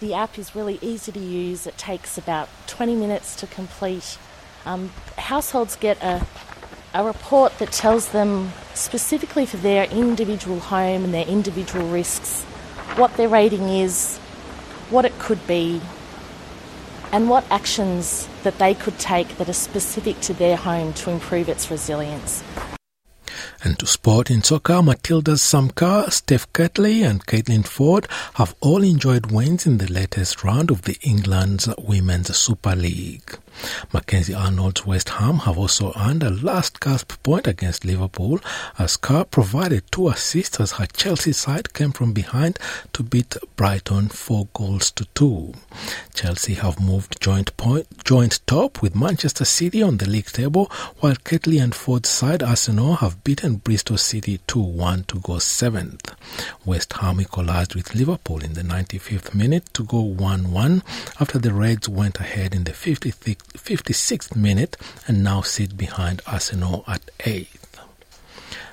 The 0.00 0.14
app 0.14 0.38
is 0.38 0.56
really 0.56 0.78
easy 0.80 1.12
to 1.12 1.18
use. 1.18 1.66
It 1.66 1.76
takes 1.76 2.16
about 2.16 2.48
20 2.66 2.94
minutes 2.94 3.36
to 3.36 3.46
complete. 3.46 4.16
Um, 4.64 4.92
households 5.18 5.76
get 5.76 6.02
a, 6.02 6.26
a 6.94 7.04
report 7.04 7.58
that 7.58 7.70
tells 7.70 8.08
them 8.08 8.52
specifically 8.72 9.44
for 9.44 9.58
their 9.58 9.84
individual 9.84 10.58
home 10.58 11.04
and 11.04 11.12
their 11.12 11.26
individual 11.26 11.86
risks 11.86 12.44
what 12.96 13.14
their 13.18 13.28
rating 13.28 13.68
is, 13.68 14.16
what 14.88 15.04
it 15.04 15.18
could 15.18 15.46
be, 15.46 15.82
and 17.12 17.28
what 17.28 17.44
actions 17.50 18.26
that 18.42 18.58
they 18.58 18.72
could 18.72 18.98
take 18.98 19.36
that 19.36 19.50
are 19.50 19.52
specific 19.52 20.18
to 20.20 20.32
their 20.32 20.56
home 20.56 20.94
to 20.94 21.10
improve 21.10 21.48
its 21.48 21.70
resilience. 21.70 22.42
And 23.62 23.78
to 23.78 23.86
sport 23.86 24.30
in 24.30 24.42
soccer, 24.42 24.80
Matildas 24.82 25.40
Sam 25.40 25.70
Kerr, 25.70 26.10
Steph 26.10 26.50
Catley 26.54 27.02
and 27.02 27.26
Caitlin 27.26 27.64
Foord 27.64 28.06
have 28.34 28.54
all 28.60 28.82
enjoyed 28.82 29.30
wins 29.30 29.66
in 29.66 29.76
the 29.76 29.92
latest 29.92 30.42
round 30.42 30.70
of 30.70 30.82
the 30.82 30.96
England's 31.02 31.68
Women's 31.78 32.34
Super 32.34 32.74
League. 32.74 33.38
Mackenzie 33.92 34.34
Arnold's 34.34 34.86
West 34.86 35.08
Ham 35.10 35.38
have 35.40 35.58
also 35.58 35.92
earned 35.96 36.22
a 36.22 36.30
last 36.30 36.80
gasp 36.80 37.12
point 37.22 37.46
against 37.46 37.84
Liverpool 37.84 38.40
as 38.78 38.96
Kerr 38.96 39.24
provided 39.24 39.90
two 39.90 40.08
assists 40.08 40.60
as 40.60 40.72
her 40.72 40.86
Chelsea 40.86 41.32
side 41.32 41.74
came 41.74 41.92
from 41.92 42.12
behind 42.12 42.58
to 42.92 43.02
beat 43.02 43.36
Brighton 43.56 44.08
four 44.08 44.48
goals 44.52 44.90
to 44.92 45.04
two. 45.14 45.54
Chelsea 46.14 46.54
have 46.54 46.80
moved 46.80 47.20
joint 47.20 47.56
point, 47.56 47.86
joint 48.04 48.40
top 48.46 48.80
with 48.82 48.94
Manchester 48.94 49.44
City 49.44 49.82
on 49.82 49.96
the 49.96 50.08
league 50.08 50.26
table, 50.26 50.70
while 51.00 51.16
Catley 51.16 51.62
and 51.62 51.74
Foord's 51.74 52.08
side 52.08 52.42
Arsenal 52.42 52.96
have 52.96 53.24
beaten 53.24 53.56
Bristol 53.56 53.96
City 53.96 54.38
2-1 54.46 55.06
to 55.08 55.18
go 55.20 55.38
seventh. 55.38 56.14
West 56.64 56.92
Ham 56.94 57.20
equalized 57.20 57.74
with 57.74 57.94
Liverpool 57.94 58.42
in 58.42 58.54
the 58.54 58.62
95th 58.62 59.34
minute 59.34 59.72
to 59.74 59.84
go 59.84 60.02
1-1 60.02 60.82
after 61.20 61.38
the 61.38 61.52
Reds 61.52 61.88
went 61.88 62.20
ahead 62.20 62.54
in 62.54 62.64
the 62.64 62.72
56th 62.72 63.49
56th 63.54 64.36
minute 64.36 64.76
and 65.06 65.22
now 65.22 65.42
sit 65.42 65.76
behind 65.76 66.22
Arsenal 66.26 66.84
at 66.86 67.06
8th. 67.20 67.56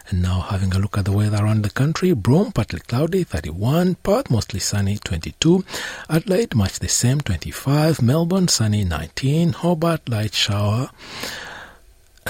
And 0.09 0.21
now 0.21 0.39
having 0.39 0.73
a 0.73 0.79
look 0.79 0.97
at 0.97 1.05
the 1.05 1.11
weather 1.11 1.43
around 1.43 1.63
the 1.63 1.69
country, 1.69 2.13
Broome 2.13 2.53
partly 2.53 2.79
cloudy 2.79 3.23
31, 3.25 3.95
Perth 3.95 4.29
mostly 4.29 4.59
sunny 4.59 4.97
22, 4.97 5.65
Adelaide 6.09 6.55
much 6.55 6.79
the 6.79 6.87
same 6.87 7.19
25, 7.19 8.01
Melbourne 8.01 8.47
sunny 8.47 8.85
19, 8.85 9.51
Hobart 9.53 10.07
light 10.07 10.33
shower 10.33 10.89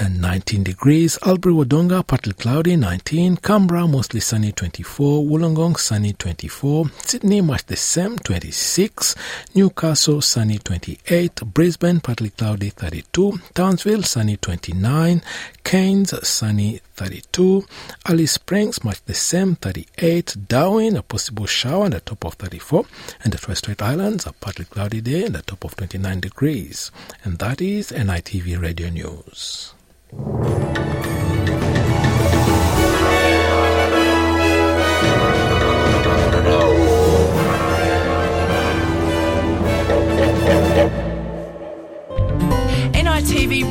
and 0.00 0.20
19 0.20 0.62
degrees. 0.62 1.18
Albury 1.26 1.54
Wodonga 1.54 2.06
partly 2.06 2.32
cloudy 2.32 2.76
19. 2.76 3.36
Canberra 3.38 3.86
mostly 3.86 4.20
sunny 4.20 4.52
24. 4.52 5.24
Wollongong 5.24 5.78
sunny 5.78 6.12
24. 6.12 6.86
Sydney 7.02 7.40
much 7.40 7.64
the 7.66 7.76
same 7.76 8.18
26. 8.18 9.14
Newcastle 9.54 10.20
sunny 10.20 10.58
28. 10.58 11.42
Brisbane 11.52 12.00
partly 12.00 12.30
cloudy 12.30 12.70
32. 12.70 13.40
Townsville 13.54 14.02
sunny 14.02 14.36
29. 14.36 15.22
Cairns 15.64 16.28
sunny 16.28 16.80
32. 16.94 17.64
Alice 18.06 18.32
Springs 18.32 18.84
much 18.84 19.04
the 19.04 19.14
same 19.14 19.56
38. 19.56 20.36
Darwin 20.48 20.96
a 20.96 21.02
possible 21.02 21.46
shower 21.46 21.86
and 21.86 21.94
a 21.94 22.00
top 22.00 22.24
of 22.24 22.34
34. 22.34 22.84
And 23.24 23.32
the 23.32 23.38
Torres 23.38 23.58
Strait 23.58 23.82
Islands 23.82 24.26
a 24.26 24.32
partly 24.32 24.64
cloudy 24.64 25.00
day 25.00 25.24
and 25.24 25.36
a 25.36 25.42
top 25.42 25.64
of 25.64 25.76
29 25.76 26.20
degrees. 26.20 26.90
And 27.24 27.38
that 27.38 27.60
is 27.60 27.90
NITV 27.90 28.60
Radio 28.60 28.90
News. 28.90 29.74
NITV 30.08 30.40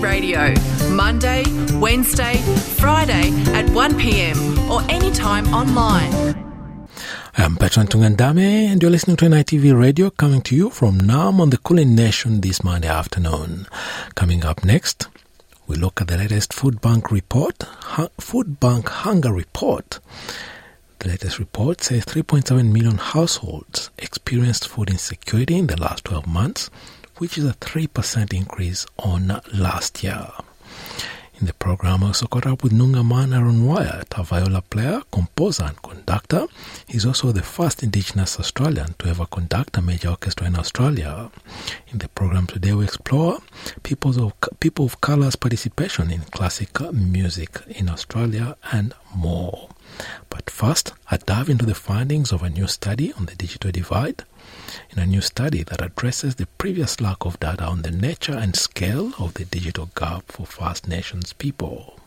Radio, 0.03 0.53
Monday, 0.91 1.44
Wednesday, 1.79 2.36
Friday 2.77 3.29
at 3.53 3.65
1pm 3.65 4.70
or 4.70 4.84
anytime 4.91 5.48
online. 5.48 6.13
Um, 7.39 7.46
I'm 7.46 7.56
Bertrand 7.56 7.89
Tungandame, 7.89 8.67
and 8.72 8.79
you're 8.82 8.91
listening 8.91 9.17
to 9.17 9.25
NITV 9.25 9.75
Radio 9.79 10.12
coming 10.12 10.41
to 10.44 10.56
you 10.56 10.70
from 10.70 11.00
Naarm 11.00 11.39
on 11.39 11.50
the 11.50 11.58
Kulin 11.58 11.96
Nation 11.96 12.41
this 12.41 12.63
Monday 12.63 12.89
afternoon. 12.89 13.65
Coming 14.13 14.46
up 14.46 14.63
next, 14.63 15.08
we 15.67 15.75
look 15.75 16.00
at 16.00 16.07
the 16.07 16.17
latest 16.17 16.53
Food 16.53 16.79
Bank 16.79 17.12
report, 17.12 17.63
Food 18.19 18.59
Bank 18.59 18.88
Hunger 18.88 19.33
Report. 19.33 20.00
The 21.00 21.09
latest 21.09 21.39
report 21.39 21.83
says 21.83 22.05
3.7 22.05 22.71
million 22.71 22.97
households 22.97 23.91
experienced 23.97 24.67
food 24.67 24.89
insecurity 24.89 25.57
in 25.57 25.67
the 25.67 25.79
last 25.79 26.05
12 26.05 26.25
months, 26.25 26.69
which 27.17 27.38
is 27.38 27.45
a 27.45 27.53
3% 27.53 28.33
increase 28.33 28.86
on 28.97 29.41
last 29.53 30.03
year. 30.03 30.29
In 31.39 31.46
the 31.46 31.53
program, 31.53 32.03
I 32.03 32.08
also 32.08 32.25
caught 32.25 32.48
up 32.48 32.63
with 32.63 32.74
Noongar 32.74 33.08
man 33.08 33.32
Aaron 33.32 33.63
Wyatt, 33.63 34.12
a 34.17 34.24
viola 34.24 34.63
player, 34.63 35.03
composer, 35.12 35.65
and 35.65 35.79
conductor. 35.84 36.48
He's 36.88 37.06
also 37.06 37.32
the 37.32 37.44
first 37.44 37.84
Indigenous 37.84 38.39
Australian 38.39 38.96
to 38.98 39.10
ever 39.10 39.27
conduct 39.27 39.77
a 39.77 39.82
major 39.84 40.10
orchestra 40.10 40.48
in 40.48 40.56
Australia. 40.56 41.29
In 41.89 42.00
the 42.00 42.08
program 42.08 42.48
today, 42.48 42.74
we 42.74 42.86
explore 42.86 43.38
people 43.84 44.20
of, 44.25 44.34
people 44.60 44.86
of 44.86 45.00
color's 45.00 45.36
participation 45.36 46.10
in 46.10 46.22
classical 46.22 46.91
music 46.91 47.62
in 47.67 47.88
Australia 47.88 48.58
and 48.72 48.96
more. 49.15 49.70
But 50.29 50.50
first, 50.50 50.94
I 51.12 51.17
dive 51.17 51.50
into 51.50 51.67
the 51.67 51.75
findings 51.75 52.32
of 52.32 52.41
a 52.41 52.50
new 52.50 52.65
study 52.65 53.13
on 53.13 53.27
the 53.27 53.36
digital 53.36 53.70
divide 53.72 54.24
in 54.91 55.00
a 55.00 55.05
new 55.05 55.22
study 55.22 55.63
that 55.63 55.81
addresses 55.81 56.36
the 56.36 56.46
previous 56.57 57.00
lack 57.01 57.25
of 57.25 57.39
data 57.39 57.63
on 57.63 57.81
the 57.81 57.91
nature 57.91 58.36
and 58.36 58.55
scale 58.55 59.13
of 59.19 59.34
the 59.36 59.46
digital 59.46 59.89
gap 59.96 60.24
for 60.31 60.46
First 60.46 60.88
Nations 60.88 61.34
people. 61.34 62.00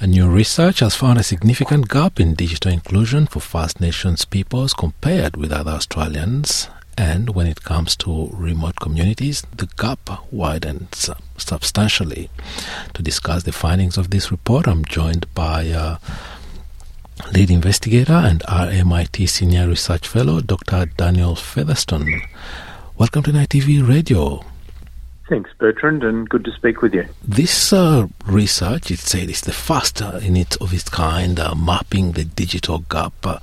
A 0.00 0.06
new 0.06 0.28
research 0.28 0.80
has 0.80 0.96
found 0.96 1.20
a 1.20 1.22
significant 1.22 1.88
gap 1.88 2.18
in 2.18 2.34
digital 2.34 2.72
inclusion 2.72 3.26
for 3.26 3.38
First 3.38 3.80
Nations 3.80 4.24
peoples 4.24 4.74
compared 4.74 5.36
with 5.36 5.52
other 5.52 5.70
Australians. 5.70 6.68
And 6.96 7.30
when 7.30 7.46
it 7.46 7.62
comes 7.62 7.96
to 7.96 8.28
remote 8.32 8.76
communities, 8.80 9.42
the 9.56 9.68
gap 9.78 10.10
widens 10.30 11.08
substantially. 11.38 12.28
To 12.94 13.02
discuss 13.02 13.44
the 13.44 13.52
findings 13.52 13.96
of 13.96 14.10
this 14.10 14.30
report, 14.30 14.68
I'm 14.68 14.84
joined 14.84 15.32
by 15.34 15.68
uh, 15.70 15.98
lead 17.32 17.50
investigator 17.50 18.12
and 18.12 18.40
RMIT 18.40 19.28
senior 19.28 19.68
research 19.68 20.06
fellow, 20.06 20.40
Dr. 20.40 20.86
Daniel 20.86 21.34
Featherstone. 21.34 22.22
Welcome 22.98 23.22
to 23.24 23.32
NITV 23.32 23.88
Radio. 23.88 24.44
Thanks, 25.28 25.50
Bertrand, 25.56 26.04
and 26.04 26.28
good 26.28 26.44
to 26.44 26.52
speak 26.52 26.82
with 26.82 26.92
you. 26.92 27.06
This 27.26 27.72
uh, 27.72 28.06
research, 28.26 28.90
it 28.90 28.98
said, 28.98 29.30
is 29.30 29.40
the 29.40 29.52
first 29.52 30.02
uh, 30.02 30.18
in 30.22 30.36
its 30.36 30.56
of 30.56 30.74
its 30.74 30.90
kind, 30.90 31.40
uh, 31.40 31.54
mapping 31.54 32.12
the 32.12 32.24
digital 32.24 32.80
gap 32.80 33.14
uh, 33.24 33.38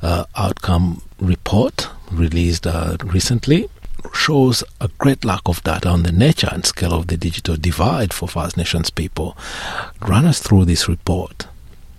uh, 0.00 0.24
outcome 0.34 1.00
report 1.20 1.88
released 2.12 2.66
uh, 2.66 2.96
recently. 3.04 3.68
Shows 4.12 4.64
a 4.80 4.88
great 4.98 5.24
lack 5.24 5.42
of 5.46 5.62
data 5.62 5.88
on 5.88 6.02
the 6.02 6.12
nature 6.12 6.48
and 6.50 6.66
scale 6.66 6.92
of 6.92 7.06
the 7.06 7.16
digital 7.16 7.56
divide 7.56 8.12
for 8.12 8.28
First 8.28 8.56
Nations 8.56 8.90
people. 8.90 9.36
Run 10.00 10.26
us 10.26 10.40
through 10.40 10.64
this 10.64 10.88
report. 10.88 11.46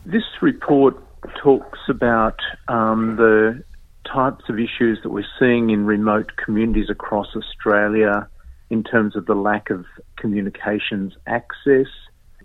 This 0.05 0.23
report 0.41 0.97
talks 1.41 1.79
about 1.87 2.39
um, 2.67 3.15
the 3.15 3.63
types 4.05 4.49
of 4.49 4.59
issues 4.59 5.01
that 5.03 5.09
we're 5.09 5.25
seeing 5.39 5.69
in 5.69 5.85
remote 5.85 6.35
communities 6.35 6.89
across 6.89 7.35
Australia 7.35 8.27
in 8.69 8.83
terms 8.83 9.15
of 9.15 9.25
the 9.25 9.35
lack 9.35 9.69
of 9.69 9.85
communications 10.17 11.13
access, 11.27 11.87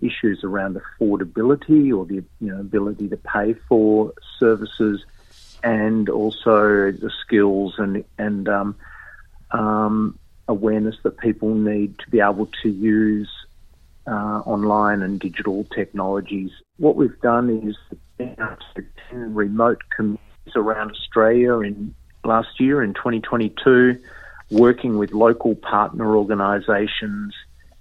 issues 0.01 0.43
around 0.43 0.77
affordability 0.77 1.95
or 1.95 2.05
the 2.05 2.23
you 2.39 2.51
know, 2.51 2.59
ability 2.59 3.09
to 3.09 3.17
pay 3.17 3.53
for 3.67 4.13
services, 4.39 5.03
and 5.63 6.09
also 6.09 6.91
the 6.91 7.11
skills 7.21 7.75
and 7.77 8.03
and 8.17 8.47
um, 8.47 8.75
um, 9.51 10.17
awareness 10.47 10.95
that 11.03 11.17
people 11.17 11.53
need 11.53 11.97
to 11.99 12.09
be 12.09 12.19
able 12.19 12.49
to 12.63 12.69
use 12.69 13.29
uh, 14.07 14.41
online 14.45 15.01
and 15.01 15.19
digital 15.19 15.65
technologies. 15.75 16.51
What 16.77 16.95
we've 16.95 17.19
done 17.21 17.49
is 17.67 17.77
ten 18.17 19.33
remote 19.33 19.81
communities 19.95 20.55
around 20.55 20.91
Australia 20.91 21.59
in 21.59 21.93
last 22.23 22.59
year 22.59 22.83
in 22.83 22.93
2022 22.93 23.99
working 24.51 24.97
with 24.97 25.11
local 25.13 25.55
partner 25.55 26.15
organisations 26.15 27.33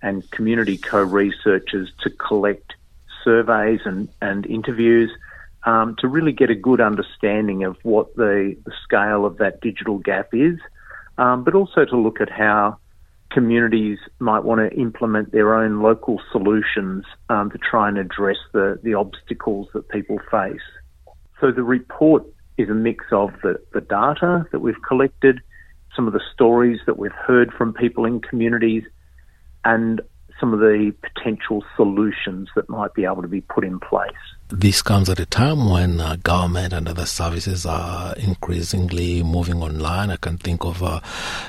and 0.03 0.29
community 0.31 0.77
co-researchers 0.77 1.91
to 2.03 2.11
collect 2.11 2.75
surveys 3.25 3.81
and, 3.85 4.09
and 4.21 4.47
interviews 4.47 5.11
um, 5.65 5.97
to 5.99 6.09
really 6.09 6.33
get 6.33 6.51
a 6.51 6.55
good 6.55 6.81
understanding 6.81 7.65
of 7.65 7.77
what 7.83 8.15
the, 8.17 8.57
the 8.65 8.73
scale 8.85 9.25
of 9.25 9.39
that 9.39 9.61
digital 9.61 9.99
gap 9.99 10.29
is, 10.33 10.59
um, 11.19 11.45
but 11.45 11.55
also 11.55 11.85
to 11.85 11.97
look 11.97 12.21
at 12.21 12.31
how 12.31 12.79
communities 13.31 13.99
might 14.19 14.45
want 14.45 14.59
to 14.61 14.79
implement 14.79 15.33
their 15.33 15.55
own 15.55 15.83
local 15.83 16.21
solutions 16.33 17.05
um, 17.29 17.51
to 17.51 17.59
try 17.59 17.89
and 17.89 17.99
address 17.99 18.39
the, 18.53 18.79
the 18.83 18.95
obstacles 18.95 19.69
that 19.75 19.89
people 19.89 20.19
face. 20.31 20.61
So 21.41 21.53
the 21.53 21.63
report 21.63 22.25
is 22.57 22.69
a 22.69 22.75
mix 22.75 23.05
of 23.13 23.31
the, 23.43 23.61
the 23.73 23.81
data 23.81 24.47
that 24.51 24.61
we've 24.61 24.83
collected, 24.87 25.41
some 25.95 26.07
of 26.07 26.13
the 26.13 26.23
stories 26.33 26.81
that 26.87 26.99
we've 26.99 27.13
heard 27.13 27.53
from 27.53 27.73
people 27.73 28.05
in 28.05 28.21
communities 28.21 28.85
and 29.65 30.01
some 30.41 30.53
of 30.53 30.61
the 30.61 30.95
potential 31.03 31.65
solutions 31.77 32.49
that 32.55 32.69
might 32.69 32.95
be 32.95 33.05
able 33.05 33.23
to 33.23 33.29
be 33.29 33.41
put 33.41 33.65
in 33.65 33.81
place. 33.81 34.13
This 34.51 34.81
comes 34.81 35.11
at 35.11 35.21
a 35.21 35.27
time 35.27 35.69
when 35.69 36.01
uh, 36.01 36.17
government 36.23 36.73
and 36.73 36.89
other 36.89 37.05
services 37.05 37.67
are 37.67 38.17
increasingly 38.17 39.23
moving 39.23 39.63
online. 39.63 40.11
I 40.11 40.17
can 40.17 40.39
think 40.39 40.65
of 40.65 40.83
uh, 40.83 41.01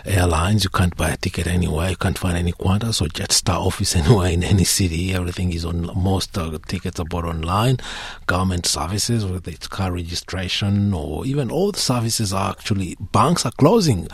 airlines. 0.03 0.65
You 0.65 0.69
can't 0.69 0.95
buy 0.97 1.11
a 1.11 1.17
ticket 1.17 1.47
anywhere. 1.47 1.91
You 1.91 1.95
can't 1.95 2.17
find 2.17 2.37
any 2.37 2.51
Qantas 2.51 3.01
or 3.01 3.05
Jetstar 3.05 3.55
office 3.67 3.95
anywhere 3.95 4.31
in 4.31 4.43
any 4.43 4.65
city. 4.65 5.13
Everything 5.13 5.53
is 5.53 5.63
on. 5.63 5.89
Most 5.95 6.37
uh, 6.37 6.57
tickets 6.67 6.99
are 6.99 7.05
bought 7.05 7.23
online. 7.23 7.77
Government 8.27 8.65
services, 8.65 9.25
whether 9.25 9.49
it's 9.49 9.67
car 9.67 9.93
registration 9.93 10.93
or 10.93 11.25
even 11.25 11.49
all 11.49 11.71
the 11.71 11.79
services 11.79 12.33
are 12.33 12.51
actually 12.51 12.97
banks 13.13 13.45
are 13.45 13.53
closing 13.53 14.09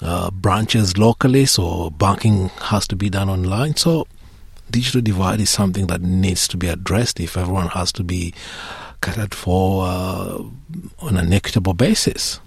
uh, 0.00 0.30
branches 0.30 0.96
locally, 0.96 1.44
so 1.44 1.90
banking 1.90 2.48
has 2.62 2.88
to 2.88 2.96
be 2.96 3.10
done 3.10 3.28
online. 3.28 3.76
So 3.76 4.06
digital 4.70 5.00
divide 5.00 5.40
is 5.40 5.50
something 5.50 5.86
that 5.88 6.02
needs 6.02 6.48
to 6.48 6.56
be 6.56 6.68
addressed 6.68 7.20
if 7.20 7.36
everyone 7.36 7.68
has 7.68 7.92
to 7.92 8.04
be 8.04 8.34
catered 9.02 9.34
for 9.34 9.86
uh, 9.86 10.42
on 11.00 11.16
an 11.16 11.32
equitable 11.32 11.74
basis. 11.74 12.40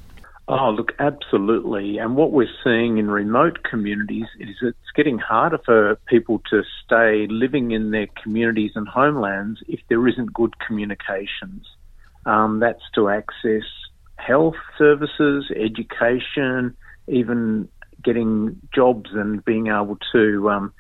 Oh, 0.48 0.72
look, 0.72 0.92
absolutely. 1.00 1.98
And 2.00 2.18
what 2.18 2.32
we're 2.32 2.50
seeing 2.64 2.98
in 2.98 3.10
remote 3.10 3.64
communities 3.64 4.26
is 4.40 4.56
it's 4.62 4.78
getting 4.94 5.18
harder 5.18 5.58
for 5.58 5.96
people 6.08 6.42
to 6.50 6.64
stay 6.84 7.28
living 7.30 7.72
in 7.72 7.92
their 7.92 8.08
communities 8.22 8.72
and 8.76 8.88
homelands 8.88 9.62
if 9.70 9.80
there 9.90 10.06
isn't 10.06 10.34
good 10.34 10.54
communications. 10.60 11.66
Um, 12.26 12.60
that's 12.60 12.84
to 12.96 13.10
access 13.10 13.64
health 14.18 14.56
services, 14.78 15.50
education, 15.56 16.76
even 17.08 17.70
getting 18.04 18.60
jobs 18.74 19.12
and 19.14 19.44
being 19.46 19.68
able 19.68 19.98
to 20.12 20.50
um, 20.50 20.74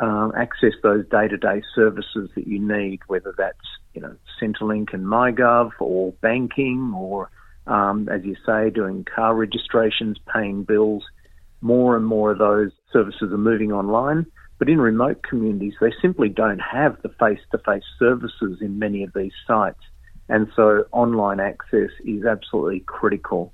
um, 0.00 0.32
access 0.36 0.72
those 0.82 1.06
day-to-day 1.08 1.62
services 1.74 2.30
that 2.34 2.46
you 2.46 2.58
need, 2.58 3.00
whether 3.06 3.34
that's 3.36 3.56
you 3.94 4.00
know 4.00 4.14
Centrelink 4.40 4.94
and 4.94 5.04
MyGov 5.04 5.72
or 5.80 6.12
banking 6.20 6.92
or 6.94 7.30
um, 7.68 8.08
as 8.08 8.24
you 8.24 8.34
say, 8.46 8.70
doing 8.70 9.04
car 9.04 9.34
registrations, 9.34 10.16
paying 10.32 10.64
bills. 10.64 11.04
More 11.60 11.96
and 11.96 12.06
more 12.06 12.32
of 12.32 12.38
those 12.38 12.70
services 12.92 13.32
are 13.32 13.38
moving 13.38 13.72
online. 13.72 14.26
But 14.58 14.68
in 14.68 14.80
remote 14.80 15.22
communities, 15.22 15.74
they 15.80 15.92
simply 16.02 16.28
don't 16.28 16.60
have 16.60 17.00
the 17.02 17.10
face-to-face 17.10 17.84
services 17.98 18.58
in 18.60 18.78
many 18.78 19.04
of 19.04 19.12
these 19.14 19.32
sites. 19.46 19.80
And 20.28 20.48
so 20.56 20.84
online 20.92 21.40
access 21.40 21.90
is 22.04 22.24
absolutely 22.24 22.80
critical. 22.80 23.52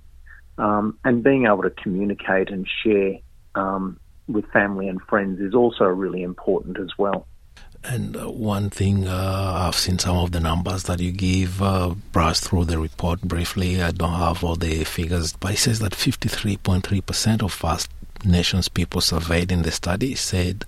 Um, 0.57 0.99
and 1.05 1.23
being 1.23 1.47
able 1.47 1.63
to 1.63 1.71
communicate 1.71 2.51
and 2.51 2.67
share 2.83 3.15
um, 3.55 3.99
with 4.29 4.47
family 4.53 4.89
and 4.89 5.01
friends 5.03 5.41
is 5.41 5.55
also 5.55 5.85
really 5.85 6.23
important 6.23 6.79
as 6.79 6.91
well. 6.99 7.27
And 7.87 8.17
uh, 8.17 8.31
one 8.31 8.71
thing, 8.71 9.07
uh, 9.07 9.67
I've 9.67 9.75
seen 9.75 9.99
some 9.99 10.17
of 10.17 10.33
the 10.33 10.41
numbers 10.41 10.85
that 10.85 11.01
you 11.01 11.13
give, 11.13 11.61
uh, 11.61 11.95
through 12.15 12.65
the 12.65 12.79
report 12.79 13.21
briefly. 13.21 13.83
I 13.83 13.91
don't 13.91 14.15
have 14.15 14.43
all 14.43 14.57
the 14.57 14.85
figures, 14.85 15.35
but 15.35 15.53
it 15.53 15.59
says 15.59 15.81
that 15.81 15.93
53.3% 15.93 17.43
of 17.43 17.53
First 17.53 17.91
Nations 18.25 18.71
people 18.71 19.03
surveyed 19.03 19.53
in 19.53 19.63
the 19.63 19.71
study 19.71 20.15
said 20.15 20.65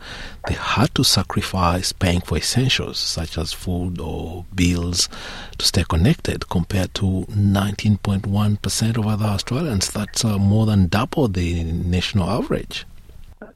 they 0.47 0.55
had 0.55 0.95
to 0.95 1.03
sacrifice 1.03 1.91
paying 1.91 2.21
for 2.21 2.37
essentials 2.37 2.99
such 2.99 3.39
as 3.39 3.55
food 3.55 3.99
or 3.99 4.45
bills 4.55 5.09
to 5.57 5.65
stay 5.65 5.85
connected 5.89 6.51
compared 6.51 6.93
to 6.95 7.25
19.1% 7.31 8.99
of 8.99 9.07
other 9.07 9.25
Australians. 9.25 9.91
That's 9.91 10.23
uh, 10.23 10.37
more 10.39 10.67
than 10.67 10.89
double 10.89 11.29
the 11.29 11.65
national 11.65 12.29
average. 12.29 12.85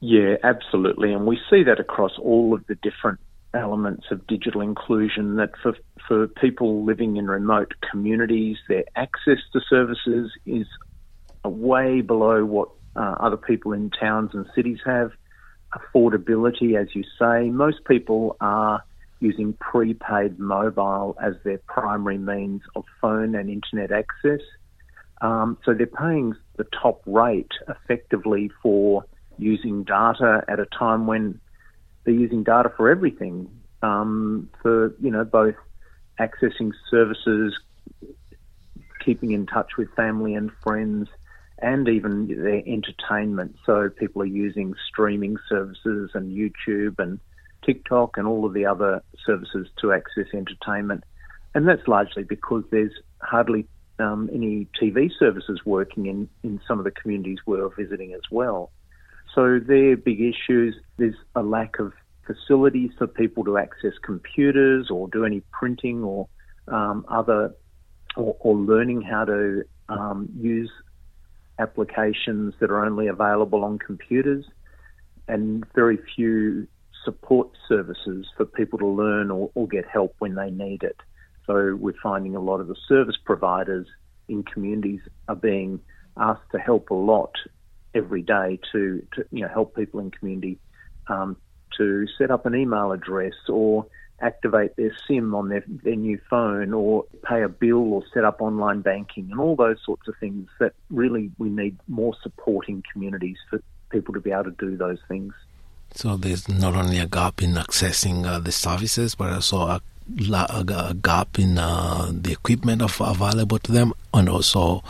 Yeah, 0.01 0.35
absolutely. 0.43 1.13
And 1.13 1.25
we 1.25 1.39
see 1.49 1.63
that 1.63 1.79
across 1.79 2.11
all 2.19 2.53
of 2.53 2.65
the 2.67 2.75
different 2.75 3.19
elements 3.53 4.05
of 4.11 4.25
digital 4.27 4.61
inclusion 4.61 5.35
that 5.35 5.51
for, 5.61 5.73
for 6.07 6.27
people 6.27 6.85
living 6.85 7.17
in 7.17 7.27
remote 7.27 7.73
communities, 7.89 8.57
their 8.67 8.83
access 8.95 9.39
to 9.53 9.59
services 9.69 10.31
is 10.45 10.67
way 11.43 12.01
below 12.01 12.45
what 12.45 12.69
uh, 12.95 13.15
other 13.19 13.37
people 13.37 13.73
in 13.73 13.89
towns 13.89 14.31
and 14.33 14.45
cities 14.55 14.79
have. 14.85 15.11
Affordability, 15.73 16.79
as 16.79 16.89
you 16.93 17.03
say, 17.17 17.49
most 17.49 17.85
people 17.85 18.35
are 18.41 18.83
using 19.19 19.53
prepaid 19.53 20.39
mobile 20.39 21.15
as 21.21 21.33
their 21.43 21.59
primary 21.67 22.17
means 22.17 22.61
of 22.75 22.83
phone 22.99 23.35
and 23.35 23.49
internet 23.49 23.91
access. 23.91 24.41
Um, 25.21 25.57
so 25.63 25.73
they're 25.73 25.85
paying 25.85 26.35
the 26.57 26.65
top 26.81 27.01
rate 27.05 27.51
effectively 27.69 28.49
for 28.61 29.05
using 29.41 29.83
data 29.83 30.43
at 30.47 30.59
a 30.59 30.65
time 30.67 31.07
when 31.07 31.39
they're 32.03 32.13
using 32.13 32.43
data 32.43 32.71
for 32.77 32.89
everything, 32.89 33.49
um, 33.81 34.49
for 34.61 34.93
you 35.01 35.11
know 35.11 35.23
both 35.23 35.55
accessing 36.19 36.71
services, 36.89 37.57
keeping 39.03 39.31
in 39.31 39.45
touch 39.45 39.71
with 39.77 39.89
family 39.95 40.35
and 40.35 40.51
friends, 40.63 41.09
and 41.59 41.89
even 41.89 42.27
their 42.27 42.61
entertainment. 42.65 43.55
So 43.65 43.89
people 43.89 44.21
are 44.21 44.25
using 44.25 44.75
streaming 44.87 45.37
services 45.49 46.11
and 46.13 46.31
YouTube 46.31 46.99
and 46.99 47.19
TikTok 47.65 48.17
and 48.17 48.27
all 48.27 48.45
of 48.45 48.53
the 48.53 48.65
other 48.65 49.03
services 49.25 49.67
to 49.81 49.91
access 49.91 50.27
entertainment, 50.33 51.03
and 51.55 51.67
that's 51.67 51.87
largely 51.87 52.23
because 52.23 52.63
there's 52.71 52.93
hardly 53.21 53.67
um, 53.99 54.29
any 54.33 54.67
TV 54.79 55.11
services 55.17 55.59
working 55.65 56.05
in, 56.07 56.29
in 56.43 56.59
some 56.67 56.79
of 56.79 56.85
the 56.85 56.91
communities 56.91 57.37
we're 57.45 57.69
visiting 57.69 58.13
as 58.13 58.21
well. 58.31 58.71
So 59.33 59.59
they're 59.59 59.95
big 59.97 60.19
issues. 60.21 60.75
There's 60.97 61.15
a 61.35 61.41
lack 61.41 61.79
of 61.79 61.93
facilities 62.25 62.91
for 62.97 63.07
people 63.07 63.43
to 63.45 63.57
access 63.57 63.93
computers 64.03 64.89
or 64.89 65.07
do 65.07 65.25
any 65.25 65.41
printing 65.51 66.03
or 66.03 66.27
um, 66.67 67.05
other 67.09 67.55
or, 68.15 68.35
or, 68.39 68.55
learning 68.55 69.01
how 69.01 69.25
to 69.25 69.63
um, 69.89 70.29
use 70.37 70.69
applications 71.59 72.53
that 72.59 72.69
are 72.69 72.85
only 72.85 73.07
available 73.07 73.63
on 73.63 73.79
computers, 73.79 74.45
and 75.27 75.63
very 75.73 75.97
few 76.15 76.67
support 77.05 77.49
services 77.67 78.27
for 78.35 78.45
people 78.45 78.77
to 78.79 78.87
learn 78.87 79.31
or, 79.31 79.49
or 79.55 79.67
get 79.67 79.85
help 79.87 80.13
when 80.19 80.35
they 80.35 80.49
need 80.49 80.83
it. 80.83 80.97
So 81.47 81.75
we're 81.79 81.93
finding 82.03 82.35
a 82.35 82.39
lot 82.39 82.59
of 82.59 82.67
the 82.67 82.75
service 82.87 83.17
providers 83.23 83.87
in 84.27 84.43
communities 84.43 85.01
are 85.27 85.35
being 85.35 85.79
asked 86.17 86.51
to 86.51 86.59
help 86.59 86.89
a 86.89 86.95
lot 86.95 87.33
every 87.93 88.21
day 88.21 88.59
to, 88.71 89.05
to 89.13 89.25
you 89.31 89.41
know 89.41 89.47
help 89.47 89.75
people 89.75 89.99
in 89.99 90.11
community 90.11 90.57
um, 91.07 91.37
to 91.77 92.07
set 92.17 92.31
up 92.31 92.45
an 92.45 92.55
email 92.55 92.91
address 92.91 93.33
or 93.49 93.85
activate 94.21 94.75
their 94.75 94.95
SIM 95.07 95.33
on 95.33 95.49
their, 95.49 95.63
their 95.67 95.95
new 95.95 96.19
phone 96.29 96.73
or 96.73 97.05
pay 97.23 97.41
a 97.41 97.49
bill 97.49 97.93
or 97.93 98.03
set 98.13 98.23
up 98.23 98.41
online 98.41 98.81
banking 98.81 99.27
and 99.31 99.39
all 99.39 99.55
those 99.55 99.77
sorts 99.83 100.07
of 100.07 100.15
things 100.19 100.47
that 100.59 100.73
really 100.89 101.31
we 101.39 101.49
need 101.49 101.75
more 101.87 102.13
supporting 102.21 102.83
communities 102.93 103.37
for 103.49 103.59
people 103.89 104.13
to 104.13 104.19
be 104.19 104.31
able 104.31 104.43
to 104.43 104.51
do 104.51 104.77
those 104.77 104.99
things. 105.07 105.33
So 105.93 106.15
there's 106.15 106.47
not 106.47 106.75
only 106.75 106.99
a 106.99 107.07
gap 107.07 107.41
in 107.41 107.53
accessing 107.53 108.25
uh, 108.25 108.39
the 108.39 108.51
services, 108.51 109.15
but 109.15 109.33
also 109.33 109.61
a, 109.63 109.81
a 110.19 110.93
gap 111.01 111.37
in 111.37 111.57
uh, 111.57 112.11
the 112.13 112.31
equipment 112.31 112.81
of, 112.81 113.01
available 113.01 113.59
to 113.59 113.71
them, 113.71 113.93
and 114.13 114.29
also, 114.29 114.83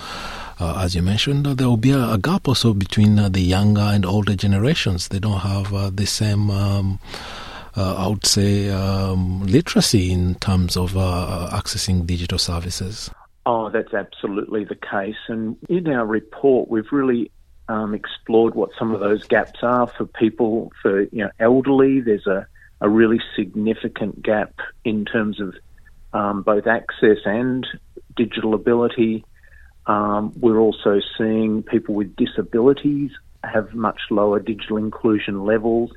as 0.62 0.96
you 0.96 1.02
mentioned, 1.02 1.46
there 1.46 1.68
will 1.68 1.78
be 1.78 1.92
a, 1.92 2.18
gap 2.18 2.48
also 2.48 2.74
between 2.74 3.18
uh, 3.18 3.30
the 3.30 3.42
younger 3.42 3.82
and 3.82 4.06
older 4.06 4.36
generations. 4.36 5.08
They 5.08 5.20
don't 5.20 5.40
have 5.40 5.74
uh, 5.74 5.90
the 5.94 6.06
same. 6.06 6.50
Um, 6.50 7.00
uh, 7.76 7.96
I 7.96 8.08
would 8.08 8.26
say 8.26 8.70
um, 8.70 9.46
literacy 9.46 10.12
in 10.12 10.36
terms 10.36 10.76
of 10.76 10.92
accessing 10.92 12.06
digital 12.06 12.38
services. 12.38 13.10
Oh, 13.46 13.70
that's 13.70 13.94
absolutely 13.94 14.66
the 14.66 14.76
case. 14.76 15.16
And 15.28 15.58
in 15.68 15.88
our 15.88 16.06
report, 16.06 16.70
we've 16.70 16.92
really 16.92 17.32
um, 17.68 17.96
explored 17.96 18.54
what 18.54 18.70
some 18.78 18.94
of 18.94 19.00
those 19.00 19.24
gaps 19.24 19.60
are 19.64 19.88
for 19.88 20.06
people, 20.06 20.72
for 20.82 21.04
you 21.04 21.24
know, 21.24 21.32
elderly. 21.40 22.02
There's 22.02 22.28
a, 22.28 22.46
a 22.82 22.90
really 22.90 23.20
significant 23.36 24.22
gap 24.22 24.54
in 24.84 25.06
terms 25.06 25.40
of 25.40 25.56
um, 26.14 26.44
both 26.44 26.68
access 26.68 27.18
and 27.26 27.66
digital 28.16 28.54
ability. 28.54 29.26
Um, 29.88 30.34
we're 30.40 30.60
also 30.60 31.00
seeing 31.18 31.64
people 31.64 31.96
with 31.96 32.16
disabilities 32.16 33.12
have 33.44 33.74
much 33.74 34.00
lower 34.10 34.40
digital 34.40 34.78
inclusion 34.78 35.46
levels. 35.46 35.92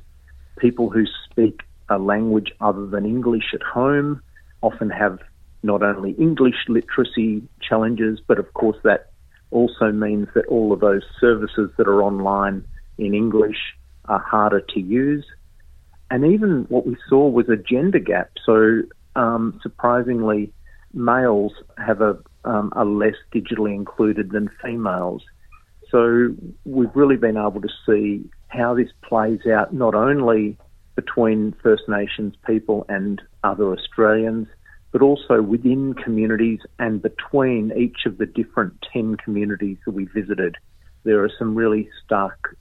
People 0.57 0.89
who 0.89 1.05
speak 1.29 1.61
a 1.89 1.97
language 1.99 2.51
other 2.59 2.87
than 2.87 3.05
English 3.05 3.53
at 3.53 3.61
home 3.61 4.21
often 4.61 4.89
have 4.89 5.19
not 5.61 5.83
only 5.83 6.11
English 6.11 6.55
literacy 6.67 7.43
challenges, 7.61 8.19
but 8.27 8.39
of 8.39 8.53
course 8.53 8.77
that 8.83 9.11
also 9.51 9.91
means 9.91 10.27
that 10.35 10.45
all 10.47 10.73
of 10.73 10.79
those 10.79 11.03
services 11.19 11.69
that 11.77 11.87
are 11.87 12.01
online 12.01 12.65
in 12.97 13.13
English 13.13 13.57
are 14.05 14.19
harder 14.19 14.61
to 14.61 14.79
use. 14.79 15.25
And 16.11 16.25
even 16.25 16.65
what 16.69 16.85
we 16.85 16.95
saw 17.09 17.27
was 17.27 17.49
a 17.49 17.55
gender 17.55 17.99
gap. 17.99 18.31
So, 18.45 18.83
um, 19.15 19.59
surprisingly, 19.63 20.51
males 20.93 21.53
have 21.77 22.01
a, 22.01 22.17
um, 22.45 22.71
are 22.75 22.85
less 22.85 23.15
digitally 23.33 23.73
included 23.73 24.31
than 24.31 24.49
females. 24.63 25.23
So, 25.91 26.35
we've 26.65 26.95
really 26.95 27.17
been 27.17 27.37
able 27.37 27.61
to 27.61 27.69
see 27.85 28.29
how 28.47 28.73
this 28.73 28.89
plays 29.03 29.45
out 29.45 29.73
not 29.73 29.93
only 29.93 30.57
between 30.95 31.53
First 31.61 31.83
Nations 31.87 32.35
people 32.45 32.85
and 32.89 33.21
other 33.43 33.71
Australians, 33.73 34.47
but 34.91 35.01
also 35.01 35.41
within 35.41 35.93
communities 35.93 36.59
and 36.79 37.01
between 37.01 37.71
each 37.77 38.05
of 38.05 38.17
the 38.17 38.25
different 38.25 38.73
10 38.93 39.17
communities 39.17 39.77
that 39.85 39.91
we 39.91 40.05
visited. 40.05 40.55
There 41.03 41.21
are 41.23 41.31
some 41.37 41.53
really 41.53 41.89
stark 42.03 42.57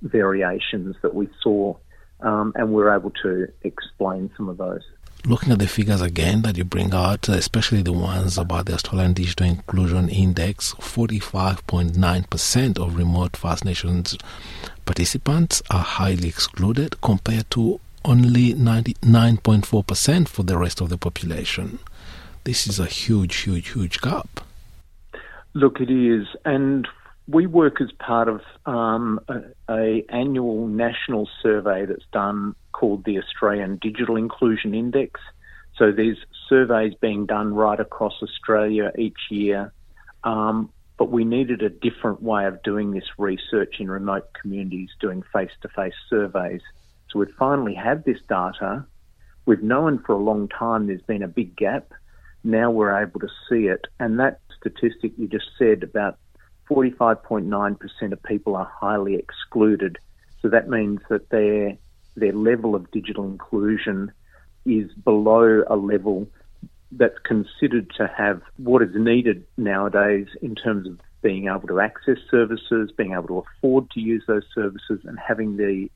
variations 0.00 0.96
that 1.02 1.14
we 1.14 1.28
saw, 1.40 1.76
um, 2.20 2.52
and 2.56 2.72
we're 2.72 2.92
able 2.94 3.12
to 3.22 3.46
explain 3.62 4.28
some 4.36 4.48
of 4.48 4.56
those. 4.58 4.82
Looking 5.24 5.52
at 5.52 5.60
the 5.60 5.68
figures 5.68 6.00
again 6.00 6.42
that 6.42 6.56
you 6.56 6.64
bring 6.64 6.92
out, 6.92 7.28
especially 7.28 7.82
the 7.82 7.92
ones 7.92 8.36
about 8.36 8.66
the 8.66 8.74
Australian 8.74 9.12
Digital 9.12 9.46
Inclusion 9.46 10.08
Index, 10.08 10.74
45.9% 10.74 12.78
of 12.78 12.96
remote 12.96 13.36
First 13.36 13.64
Nations 13.64 14.18
participants 14.84 15.62
are 15.70 15.84
highly 15.84 16.26
excluded 16.26 17.00
compared 17.00 17.48
to 17.52 17.78
only 18.04 18.54
99.4% 18.54 20.26
for 20.26 20.42
the 20.42 20.58
rest 20.58 20.80
of 20.80 20.88
the 20.88 20.98
population. 20.98 21.78
This 22.42 22.66
is 22.66 22.80
a 22.80 22.86
huge, 22.86 23.36
huge, 23.36 23.74
huge 23.74 24.00
gap. 24.00 24.40
Look, 25.54 25.80
it 25.80 25.88
is, 25.88 26.26
and 26.44 26.88
we 27.28 27.46
work 27.46 27.80
as 27.80 27.90
part 27.92 28.28
of 28.28 28.40
um, 28.66 29.20
a, 29.28 29.40
a, 29.70 30.04
annual 30.08 30.66
national 30.66 31.28
survey 31.42 31.86
that's 31.86 32.04
done 32.12 32.54
called 32.72 33.04
the 33.04 33.18
Australian 33.18 33.76
Digital 33.76 34.16
Inclusion 34.16 34.74
Index. 34.74 35.20
So 35.76 35.92
there's 35.92 36.18
surveys 36.48 36.94
being 37.00 37.26
done 37.26 37.54
right 37.54 37.78
across 37.78 38.14
Australia 38.22 38.92
each 38.98 39.18
year, 39.30 39.72
um, 40.24 40.70
but 40.98 41.10
we 41.10 41.24
needed 41.24 41.62
a 41.62 41.70
different 41.70 42.22
way 42.22 42.46
of 42.46 42.62
doing 42.62 42.90
this 42.90 43.06
research 43.18 43.76
in 43.78 43.90
remote 43.90 44.28
communities, 44.40 44.90
doing 45.00 45.22
face-to-face 45.32 45.94
surveys. 46.10 46.60
So 47.10 47.20
we'd 47.20 47.34
finally 47.38 47.74
have 47.74 48.04
this 48.04 48.18
data. 48.28 48.84
We've 49.46 49.62
known 49.62 50.02
for 50.04 50.12
a 50.12 50.18
long 50.18 50.48
time 50.48 50.86
there's 50.86 51.02
been 51.02 51.22
a 51.22 51.28
big 51.28 51.56
gap. 51.56 51.92
Now 52.44 52.70
we're 52.70 53.00
able 53.00 53.20
to 53.20 53.28
see 53.48 53.66
it. 53.66 53.86
And 54.00 54.18
that 54.18 54.40
statistic 54.58 55.12
you 55.16 55.28
just 55.28 55.50
said 55.58 55.82
about 55.82 56.18
45.9% 56.70 58.12
of 58.12 58.22
people 58.22 58.56
are 58.56 58.70
highly 58.80 59.16
excluded. 59.16 59.98
So 60.40 60.48
that 60.48 60.68
means 60.68 61.00
that 61.08 61.28
their, 61.30 61.76
their 62.16 62.32
level 62.32 62.74
of 62.74 62.90
digital 62.90 63.24
inclusion 63.24 64.12
is 64.64 64.92
below 64.92 65.64
a 65.66 65.76
level 65.76 66.28
that's 66.92 67.18
considered 67.24 67.90
to 67.96 68.06
have 68.06 68.42
what 68.56 68.82
is 68.82 68.94
needed 68.94 69.46
nowadays 69.56 70.26
in 70.42 70.54
terms 70.54 70.86
of 70.86 71.00
being 71.22 71.46
able 71.46 71.68
to 71.68 71.80
access 71.80 72.18
services, 72.30 72.90
being 72.96 73.12
able 73.12 73.28
to 73.28 73.38
afford 73.38 73.90
to 73.92 74.00
use 74.00 74.22
those 74.26 74.44
services, 74.54 75.00
and 75.04 75.18
having 75.18 75.56
the 75.56 75.90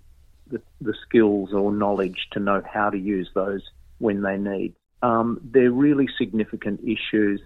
the, 0.48 0.62
the 0.80 0.94
skills 1.06 1.52
or 1.52 1.72
knowledge 1.72 2.28
to 2.30 2.38
know 2.38 2.62
how 2.72 2.88
to 2.88 2.96
use 2.96 3.28
those 3.34 3.62
when 3.98 4.22
they 4.22 4.36
need. 4.36 4.74
Um, 5.02 5.40
they're 5.42 5.72
really 5.72 6.08
significant 6.16 6.80
issues. 6.84 7.40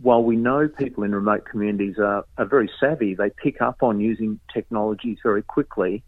While 0.00 0.22
we 0.24 0.36
know 0.36 0.68
people 0.68 1.04
in 1.04 1.14
remote 1.14 1.46
communities 1.50 1.96
are, 1.98 2.24
are 2.36 2.44
very 2.44 2.70
savvy, 2.78 3.14
they 3.14 3.30
pick 3.30 3.60
up 3.62 3.82
on 3.82 4.00
using 4.00 4.38
technologies 4.52 5.18
very 5.22 5.42
quickly. 5.42 6.02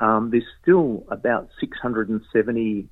Um, 0.00 0.30
there's 0.30 0.44
still 0.62 1.04
about 1.10 1.48
670 1.60 2.88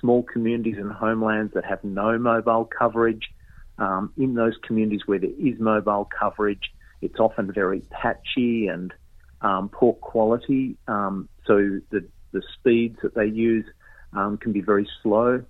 small 0.00 0.22
communities 0.22 0.76
and 0.78 0.90
homelands 0.92 1.52
that 1.54 1.64
have 1.64 1.82
no 1.82 2.18
mobile 2.18 2.64
coverage. 2.64 3.30
Um, 3.76 4.12
in 4.16 4.34
those 4.34 4.54
communities 4.64 5.00
where 5.06 5.18
there 5.18 5.30
is 5.30 5.58
mobile 5.58 6.08
coverage, 6.18 6.70
it's 7.02 7.18
often 7.18 7.52
very 7.52 7.80
patchy 7.90 8.68
and 8.68 8.94
um, 9.40 9.68
poor 9.68 9.94
quality. 9.94 10.76
Um, 10.86 11.28
so 11.46 11.80
the 11.90 12.06
the 12.32 12.42
speeds 12.58 12.98
that 13.02 13.14
they 13.14 13.26
use 13.26 13.64
um, 14.12 14.36
can 14.38 14.52
be 14.52 14.60
very 14.60 14.88
slow. 15.02 15.44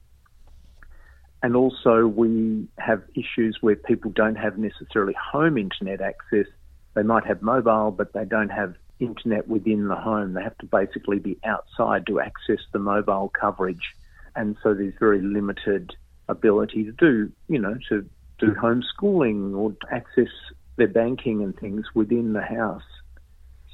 And 1.45 1.57
also, 1.57 2.07
we 2.07 2.67
have 2.79 3.03
issues 3.15 3.59
where 3.61 3.77
people 3.77 4.11
don't 4.11 4.37
have 4.37 4.57
necessarily 4.57 5.13
home 5.13 5.59
internet 5.59 6.01
access. 6.01 6.47
They 6.95 7.03
might 7.03 7.27
have 7.27 7.43
mobile, 7.43 7.91
but 7.91 8.15
they 8.15 8.25
don't 8.25 8.49
have 8.49 8.77
internet 8.99 9.47
within 9.47 9.89
the 9.89 9.95
home. 9.95 10.33
They 10.33 10.43
have 10.43 10.57
to 10.57 10.67
basically 10.67 11.19
be 11.19 11.37
outside 11.45 12.07
to 12.07 12.19
access 12.19 12.61
the 12.73 12.79
mobile 12.79 13.31
coverage. 13.39 13.95
And 14.35 14.57
so 14.63 14.73
there's 14.73 14.95
very 14.99 15.21
limited 15.21 15.95
ability 16.31 16.85
to 16.85 16.93
do, 16.93 17.31
you 17.49 17.59
know, 17.59 17.77
to 17.91 18.09
do 18.39 18.53
homeschooling 18.53 19.55
or 19.55 19.77
access 19.93 20.33
their 20.77 20.89
banking 20.89 21.43
and 21.43 21.55
things 21.55 21.85
within 21.95 22.33
the 22.33 22.41
house. 22.41 22.89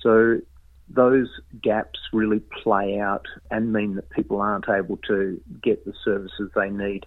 So 0.02 0.40
those 0.88 1.28
gaps 1.62 2.00
really 2.12 2.40
play 2.64 2.98
out 2.98 3.26
and 3.48 3.72
mean 3.72 3.94
that 3.94 4.10
people 4.10 4.40
aren't 4.40 4.68
able 4.68 4.96
to 5.06 5.40
get 5.62 5.84
the 5.84 5.94
services 6.04 6.50
they 6.56 6.68
need 6.68 7.06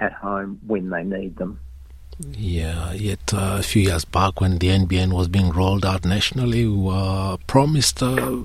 at 0.00 0.12
home 0.12 0.60
when 0.66 0.90
they 0.90 1.02
need 1.02 1.36
them. 1.36 1.60
Yeah, 2.32 2.92
yet 2.94 3.32
uh, 3.32 3.58
a 3.60 3.62
few 3.62 3.82
years 3.82 4.04
back 4.04 4.40
when 4.40 4.58
the 4.58 4.68
NBN 4.68 5.12
was 5.12 5.28
being 5.28 5.50
rolled 5.50 5.84
out 5.84 6.04
nationally, 6.04 6.66
we 6.66 6.90
uh, 6.92 7.36
promised 7.46 8.02
uh, 8.02 8.38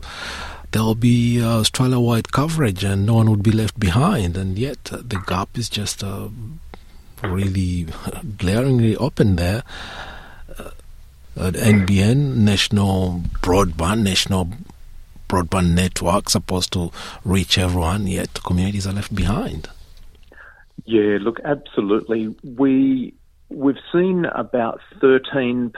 there'll 0.71 0.93
be 0.93 1.41
uh, 1.41 1.59
Australia 1.59 1.99
wide 1.99 2.31
coverage 2.31 2.83
and 2.83 3.05
no 3.05 3.15
one 3.15 3.29
would 3.31 3.41
be 3.41 3.51
left 3.51 3.79
behind, 3.79 4.37
and 4.37 4.59
yet 4.59 4.91
uh, 4.93 4.97
the 4.97 5.19
gap 5.25 5.57
is 5.57 5.69
just 5.69 6.03
uh, 6.03 6.29
really 7.23 7.87
glaringly 8.37 8.95
open 8.97 9.35
there. 9.37 9.63
NBN, 11.35 12.35
National 12.35 13.23
Broadband, 13.41 14.03
National 14.03 14.49
broadband 15.33 15.73
network 15.73 16.29
supposed 16.29 16.71
to 16.71 16.91
reach 17.25 17.57
everyone, 17.57 18.05
yet 18.05 18.43
communities 18.43 18.85
are 18.85 18.93
left 18.93 19.15
behind. 19.15 19.67
Yeah, 20.86 21.17
look, 21.21 21.39
absolutely. 21.43 22.36
We 22.43 23.13
we've 23.49 23.77
seen 23.91 24.25
about 24.25 24.79
13% 24.99 25.71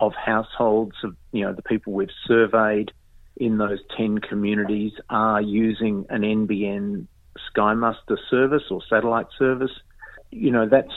of 0.00 0.14
households 0.14 0.96
of 1.02 1.16
you 1.32 1.44
know 1.44 1.52
the 1.52 1.62
people 1.62 1.92
we've 1.92 2.08
surveyed 2.26 2.92
in 3.36 3.56
those 3.56 3.78
10 3.96 4.18
communities 4.18 4.92
are 5.08 5.40
using 5.40 6.04
an 6.10 6.22
NBN 6.22 7.06
Sky 7.46 7.74
Muster 7.74 8.18
service 8.28 8.64
or 8.70 8.82
satellite 8.88 9.28
service. 9.38 9.70
You 10.30 10.50
know, 10.50 10.68
that's 10.68 10.92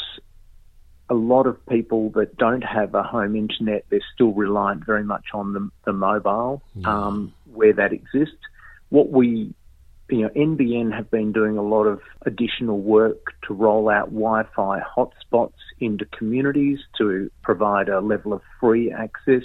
a 1.09 1.13
lot 1.13 1.47
of 1.47 1.63
people 1.67 2.09
that 2.11 2.37
don't 2.37 2.63
have 2.63 2.95
a 2.95 3.03
home 3.03 3.35
internet, 3.35 3.85
they're 3.89 3.99
still 4.13 4.33
reliant 4.33 4.85
very 4.85 5.03
much 5.03 5.27
on 5.33 5.53
the, 5.53 5.69
the 5.85 5.93
mobile 5.93 6.61
um, 6.85 7.33
where 7.53 7.73
that 7.73 7.93
exists. 7.93 8.35
What 8.89 9.09
we, 9.09 9.53
you 10.13 10.21
know, 10.21 10.29
NBN 10.29 10.95
have 10.95 11.09
been 11.09 11.31
doing 11.31 11.57
a 11.57 11.63
lot 11.63 11.85
of 11.85 11.99
additional 12.27 12.79
work 12.79 13.33
to 13.47 13.53
roll 13.53 13.89
out 13.89 14.09
Wi 14.13 14.43
Fi 14.55 14.79
hotspots 14.79 15.53
into 15.79 16.05
communities 16.05 16.77
to 16.99 17.31
provide 17.41 17.89
a 17.89 17.99
level 17.99 18.31
of 18.31 18.41
free 18.59 18.91
access. 18.91 19.41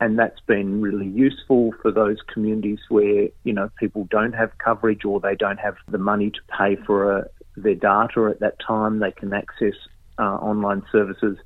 And 0.00 0.18
that's 0.18 0.40
been 0.46 0.80
really 0.80 1.06
useful 1.06 1.72
for 1.82 1.92
those 1.92 2.16
communities 2.32 2.78
where, 2.88 3.28
you 3.44 3.52
know, 3.52 3.68
people 3.78 4.08
don't 4.10 4.32
have 4.32 4.56
coverage 4.64 5.04
or 5.04 5.20
they 5.20 5.36
don't 5.36 5.60
have 5.60 5.74
the 5.86 5.98
money 5.98 6.30
to 6.30 6.40
pay 6.58 6.76
for 6.86 7.18
a, 7.18 7.28
their 7.56 7.74
data 7.74 8.28
at 8.30 8.40
that 8.40 8.56
time. 8.66 8.98
They 8.98 9.12
can 9.12 9.34
access 9.34 9.74
uh, 10.18 10.22
online 10.22 10.84
services, 10.90 11.36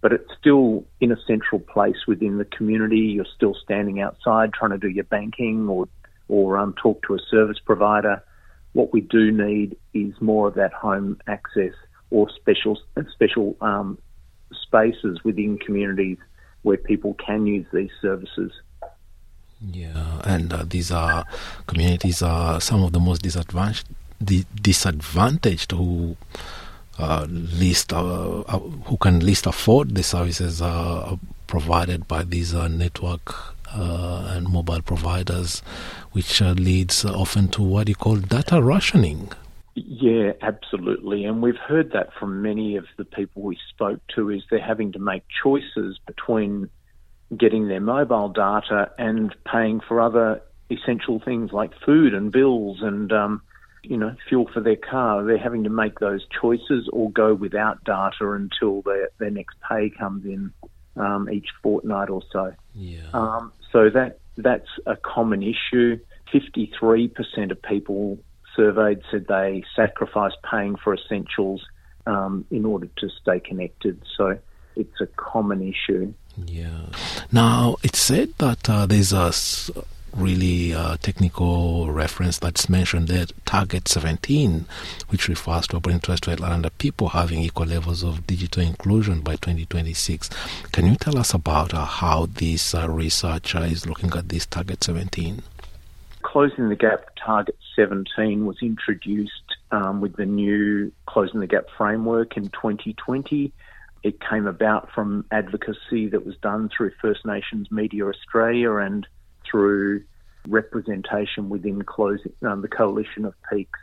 but 0.00 0.12
it's 0.12 0.30
still 0.40 0.84
in 1.00 1.12
a 1.12 1.16
central 1.24 1.60
place 1.60 2.08
within 2.08 2.38
the 2.38 2.44
community. 2.46 2.98
You're 2.98 3.26
still 3.36 3.54
standing 3.62 4.00
outside 4.00 4.52
trying 4.52 4.72
to 4.72 4.78
do 4.78 4.88
your 4.88 5.04
banking 5.04 5.68
or 5.68 5.86
or 6.30 6.56
um, 6.56 6.74
talk 6.74 7.02
to 7.06 7.14
a 7.14 7.18
service 7.30 7.58
provider. 7.64 8.22
What 8.72 8.92
we 8.92 9.00
do 9.00 9.32
need 9.32 9.76
is 9.92 10.14
more 10.20 10.48
of 10.48 10.54
that 10.54 10.72
home 10.72 11.20
access 11.26 11.72
or 12.10 12.30
special 12.30 12.78
special 13.12 13.56
um, 13.60 13.98
spaces 14.52 15.22
within 15.24 15.58
communities 15.58 16.18
where 16.62 16.76
people 16.76 17.14
can 17.14 17.46
use 17.46 17.66
these 17.72 17.90
services. 18.00 18.52
Yeah, 19.60 20.22
and 20.24 20.52
uh, 20.52 20.64
these 20.66 20.90
are 20.90 21.26
communities 21.66 22.22
are 22.22 22.60
some 22.60 22.82
of 22.82 22.92
the 22.92 23.00
most 23.00 23.22
disadvantaged 23.22 23.88
disadvantaged 24.62 25.72
who 25.72 26.16
uh, 26.98 27.26
least 27.28 27.92
uh, 27.92 28.40
uh, 28.40 28.58
who 28.58 28.96
can 28.98 29.24
least 29.24 29.46
afford 29.46 29.94
the 29.94 30.02
services 30.02 30.60
uh, 30.60 31.16
provided 31.46 32.06
by 32.06 32.22
these 32.22 32.54
uh, 32.54 32.68
network 32.68 33.54
uh, 33.74 34.32
and 34.34 34.48
mobile 34.48 34.82
providers, 34.82 35.62
which 36.12 36.40
leads 36.40 37.04
often 37.04 37.48
to 37.48 37.62
what 37.62 37.88
you 37.88 37.94
call 37.94 38.16
data 38.16 38.62
rationing. 38.62 39.30
Yeah, 39.74 40.32
absolutely. 40.42 41.24
And 41.24 41.42
we've 41.42 41.56
heard 41.56 41.92
that 41.92 42.12
from 42.18 42.42
many 42.42 42.76
of 42.76 42.86
the 42.96 43.04
people 43.04 43.42
we 43.42 43.58
spoke 43.70 44.00
to 44.14 44.30
is 44.30 44.42
they're 44.50 44.60
having 44.60 44.92
to 44.92 44.98
make 44.98 45.22
choices 45.42 45.98
between 46.06 46.68
getting 47.36 47.68
their 47.68 47.80
mobile 47.80 48.28
data 48.28 48.90
and 48.98 49.34
paying 49.50 49.80
for 49.80 50.00
other 50.00 50.42
essential 50.70 51.20
things 51.24 51.52
like 51.52 51.70
food 51.84 52.14
and 52.14 52.32
bills 52.32 52.78
and 52.82 53.12
um, 53.12 53.42
you 53.82 53.96
know 53.96 54.14
fuel 54.28 54.50
for 54.52 54.60
their 54.60 54.76
car. 54.76 55.24
They're 55.24 55.38
having 55.38 55.64
to 55.64 55.70
make 55.70 55.98
those 55.98 56.26
choices 56.40 56.88
or 56.92 57.10
go 57.10 57.34
without 57.34 57.82
data 57.84 58.32
until 58.32 58.82
their 58.82 59.10
their 59.18 59.30
next 59.30 59.56
pay 59.68 59.90
comes 59.90 60.24
in 60.24 60.52
um, 60.96 61.28
each 61.30 61.48
fortnight 61.62 62.10
or 62.10 62.22
so. 62.32 62.52
Yeah. 62.74 63.08
Um, 63.12 63.52
so 63.72 63.90
that 63.90 64.18
that's 64.36 64.68
a 64.86 64.96
common 64.96 65.42
issue. 65.42 65.98
Fifty 66.32 66.72
three 66.78 67.08
percent 67.08 67.52
of 67.52 67.60
people 67.62 68.18
surveyed 68.56 69.02
said 69.10 69.26
they 69.28 69.64
sacrifice 69.76 70.32
paying 70.48 70.76
for 70.76 70.94
essentials 70.94 71.64
um, 72.06 72.44
in 72.50 72.64
order 72.64 72.88
to 72.98 73.08
stay 73.08 73.40
connected. 73.40 74.02
So 74.16 74.38
it's 74.76 75.00
a 75.00 75.06
common 75.06 75.62
issue. 75.62 76.12
Yeah. 76.46 76.86
Now, 77.32 77.76
it's 77.82 77.98
said 77.98 78.34
that 78.38 78.68
uh, 78.68 78.86
there's 78.86 79.12
a 79.12 79.32
really 80.14 80.74
uh, 80.74 80.96
technical 80.96 81.90
reference 81.90 82.38
that's 82.38 82.68
mentioned 82.68 83.08
there, 83.08 83.26
Target 83.44 83.88
17, 83.88 84.66
which 85.08 85.28
refers 85.28 85.66
to 85.68 85.76
Aboriginal 85.76 86.00
Torres 86.00 86.18
Strait 86.18 86.40
Islander 86.40 86.70
people 86.70 87.10
having 87.10 87.40
equal 87.42 87.66
levels 87.66 88.02
of 88.02 88.26
digital 88.26 88.62
inclusion 88.62 89.20
by 89.20 89.32
2026. 89.32 90.30
Can 90.72 90.86
you 90.86 90.96
tell 90.96 91.18
us 91.18 91.34
about 91.34 91.74
uh, 91.74 91.84
how 91.84 92.26
this 92.26 92.74
uh, 92.74 92.88
research 92.88 93.54
is 93.54 93.86
looking 93.86 94.12
at 94.14 94.28
this 94.28 94.46
Target 94.46 94.84
17? 94.84 95.42
Closing 96.22 96.68
the 96.68 96.76
Gap 96.76 97.06
Target 97.24 97.56
17 97.76 98.46
was 98.46 98.58
introduced 98.62 99.56
um, 99.70 100.00
with 100.00 100.16
the 100.16 100.26
new 100.26 100.92
Closing 101.06 101.40
the 101.40 101.46
Gap 101.46 101.64
framework 101.76 102.36
in 102.36 102.48
2020. 102.50 103.52
It 104.02 104.20
came 104.20 104.46
about 104.46 104.90
from 104.92 105.24
advocacy 105.30 106.08
that 106.08 106.24
was 106.24 106.36
done 106.38 106.70
through 106.74 106.92
First 107.00 107.26
Nations 107.26 107.70
Media 107.70 108.06
Australia 108.06 108.76
and 108.76 109.06
through 109.50 110.02
representation 110.48 111.48
within 111.48 111.82
closing, 111.82 112.32
um, 112.42 112.62
the 112.62 112.68
coalition 112.68 113.24
of 113.24 113.34
peaks. 113.50 113.78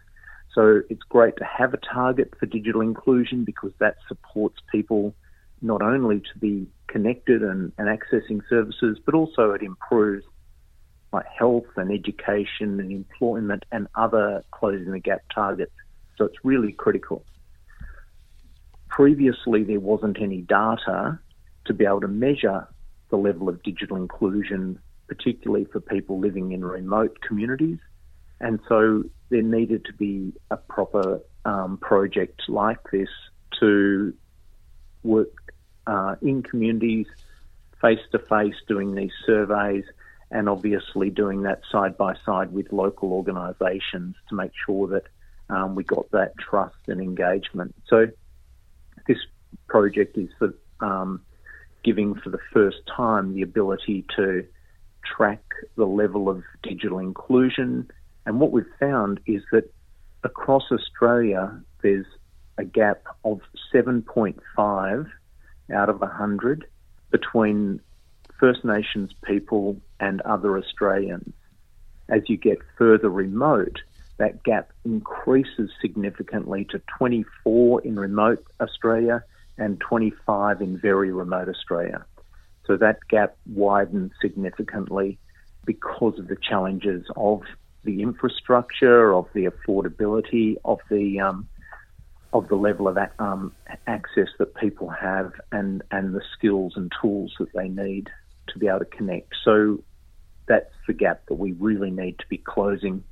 So 0.53 0.81
it's 0.89 1.03
great 1.03 1.37
to 1.37 1.43
have 1.43 1.73
a 1.73 1.77
target 1.77 2.33
for 2.39 2.45
digital 2.47 2.81
inclusion 2.81 3.43
because 3.43 3.71
that 3.79 3.97
supports 4.07 4.57
people 4.71 5.13
not 5.61 5.81
only 5.81 6.19
to 6.19 6.39
be 6.39 6.67
connected 6.87 7.43
and, 7.43 7.71
and 7.77 7.87
accessing 7.87 8.41
services, 8.49 8.97
but 9.05 9.13
also 9.13 9.51
it 9.51 9.61
improves 9.61 10.25
like 11.13 11.25
health 11.27 11.65
and 11.75 11.91
education 11.91 12.79
and 12.79 12.91
employment 12.91 13.63
and 13.71 13.87
other 13.95 14.43
closing 14.51 14.91
the 14.91 14.99
gap 14.99 15.21
targets. 15.33 15.71
So 16.17 16.25
it's 16.25 16.37
really 16.43 16.71
critical. 16.71 17.23
Previously, 18.89 19.63
there 19.63 19.79
wasn't 19.79 20.21
any 20.21 20.41
data 20.41 21.19
to 21.65 21.73
be 21.73 21.85
able 21.85 22.01
to 22.01 22.07
measure 22.07 22.67
the 23.09 23.17
level 23.17 23.47
of 23.47 23.61
digital 23.63 23.97
inclusion, 23.97 24.79
particularly 25.07 25.65
for 25.65 25.79
people 25.79 26.19
living 26.19 26.51
in 26.51 26.63
remote 26.63 27.19
communities. 27.21 27.79
And 28.39 28.59
so 28.67 29.03
there 29.29 29.41
needed 29.41 29.85
to 29.85 29.93
be 29.93 30.33
a 30.51 30.57
proper 30.57 31.21
um, 31.45 31.77
project 31.77 32.41
like 32.47 32.79
this 32.91 33.09
to 33.59 34.13
work 35.03 35.53
uh, 35.87 36.15
in 36.21 36.43
communities, 36.43 37.07
face 37.81 37.99
to 38.11 38.19
face, 38.19 38.55
doing 38.67 38.93
these 38.95 39.11
surveys, 39.25 39.85
and 40.29 40.49
obviously 40.49 41.09
doing 41.09 41.43
that 41.43 41.61
side 41.71 41.97
by 41.97 42.15
side 42.25 42.51
with 42.51 42.71
local 42.71 43.13
organisations 43.13 44.15
to 44.29 44.35
make 44.35 44.51
sure 44.65 44.87
that 44.87 45.03
um, 45.49 45.75
we 45.75 45.83
got 45.83 46.09
that 46.11 46.37
trust 46.37 46.75
and 46.87 46.99
engagement. 46.99 47.73
So 47.87 48.07
this 49.07 49.17
project 49.67 50.17
is 50.17 50.29
for 50.37 50.53
um, 50.81 51.21
giving 51.83 52.15
for 52.15 52.29
the 52.29 52.39
first 52.51 52.77
time 52.93 53.33
the 53.33 53.41
ability 53.41 54.05
to 54.17 54.45
track 55.15 55.41
the 55.75 55.85
level 55.85 56.29
of 56.29 56.43
digital 56.63 56.99
inclusion. 56.99 57.89
And 58.25 58.39
what 58.39 58.51
we've 58.51 58.65
found 58.79 59.19
is 59.25 59.41
that 59.51 59.71
across 60.23 60.63
Australia, 60.71 61.59
there's 61.81 62.05
a 62.57 62.65
gap 62.65 63.03
of 63.23 63.41
7.5 63.73 65.09
out 65.73 65.89
of 65.89 65.99
100 66.01 66.65
between 67.11 67.79
First 68.39 68.63
Nations 68.63 69.11
people 69.23 69.77
and 69.99 70.21
other 70.21 70.57
Australians. 70.57 71.33
As 72.09 72.21
you 72.27 72.37
get 72.37 72.59
further 72.77 73.09
remote, 73.09 73.81
that 74.17 74.43
gap 74.43 74.71
increases 74.85 75.69
significantly 75.81 76.65
to 76.71 76.81
24 76.97 77.81
in 77.81 77.99
remote 77.99 78.43
Australia 78.59 79.23
and 79.57 79.79
25 79.79 80.61
in 80.61 80.77
very 80.77 81.11
remote 81.11 81.49
Australia. 81.49 82.05
So 82.67 82.77
that 82.77 82.99
gap 83.09 83.37
widens 83.47 84.11
significantly 84.21 85.17
because 85.65 86.19
of 86.19 86.27
the 86.27 86.37
challenges 86.37 87.05
of 87.15 87.41
the 87.83 88.01
infrastructure, 88.01 89.13
of 89.13 89.27
the 89.33 89.45
affordability, 89.45 90.57
of 90.65 90.79
the 90.89 91.19
um, 91.21 91.47
of 92.33 92.49
the 92.49 92.55
level 92.55 92.89
of 92.89 92.97
um, 93.19 93.53
access 93.87 94.27
that 94.37 94.53
people 94.55 94.89
have, 94.89 95.31
and 95.51 95.81
and 95.91 96.13
the 96.13 96.21
skills 96.37 96.73
and 96.75 96.91
tools 97.01 97.33
that 97.39 97.53
they 97.53 97.69
need 97.69 98.09
to 98.49 98.59
be 98.59 98.67
able 98.67 98.79
to 98.79 98.85
connect. 98.85 99.33
So 99.43 99.83
that's 100.47 100.73
the 100.87 100.93
gap 100.93 101.23
that 101.27 101.35
we 101.35 101.53
really 101.53 101.91
need 101.91 102.19
to 102.19 102.25
be 102.29 102.37
closing. 102.37 103.03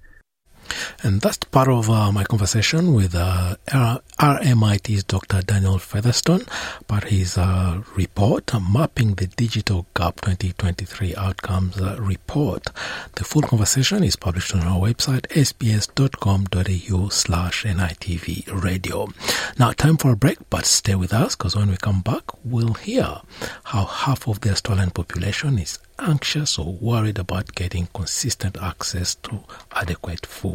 And 1.03 1.21
that's 1.21 1.37
part 1.37 1.67
of 1.67 1.89
uh, 1.89 2.11
my 2.11 2.23
conversation 2.23 2.93
with 2.93 3.15
uh, 3.15 3.55
RMIT's 3.67 5.03
Dr. 5.03 5.41
Daniel 5.41 5.77
Featherstone 5.77 6.45
about 6.81 7.05
his 7.05 7.37
uh, 7.37 7.81
report 7.95 8.51
mapping 8.61 9.15
the 9.15 9.27
Digital 9.27 9.85
Gap 9.95 10.21
2023 10.21 11.15
Outcomes 11.15 11.79
uh, 11.79 11.97
report. 11.99 12.67
The 13.15 13.23
full 13.23 13.41
conversation 13.43 14.03
is 14.03 14.15
published 14.15 14.55
on 14.55 14.61
our 14.61 14.79
website 14.79 15.27
sbs.com.au 15.27 17.09
slash 17.09 17.63
NITV 17.65 18.63
radio. 18.63 19.07
Now, 19.59 19.71
time 19.71 19.97
for 19.97 20.11
a 20.11 20.15
break, 20.15 20.37
but 20.49 20.65
stay 20.65 20.95
with 20.95 21.13
us 21.13 21.35
because 21.35 21.55
when 21.55 21.69
we 21.69 21.77
come 21.77 22.01
back, 22.01 22.23
we'll 22.43 22.73
hear 22.73 23.21
how 23.65 23.85
half 23.85 24.27
of 24.27 24.41
the 24.41 24.51
Australian 24.51 24.91
population 24.91 25.59
is 25.59 25.79
anxious 25.99 26.57
or 26.59 26.73
worried 26.73 27.19
about 27.19 27.55
getting 27.55 27.87
consistent 27.93 28.57
access 28.61 29.15
to 29.15 29.43
adequate 29.71 30.25
food. 30.25 30.54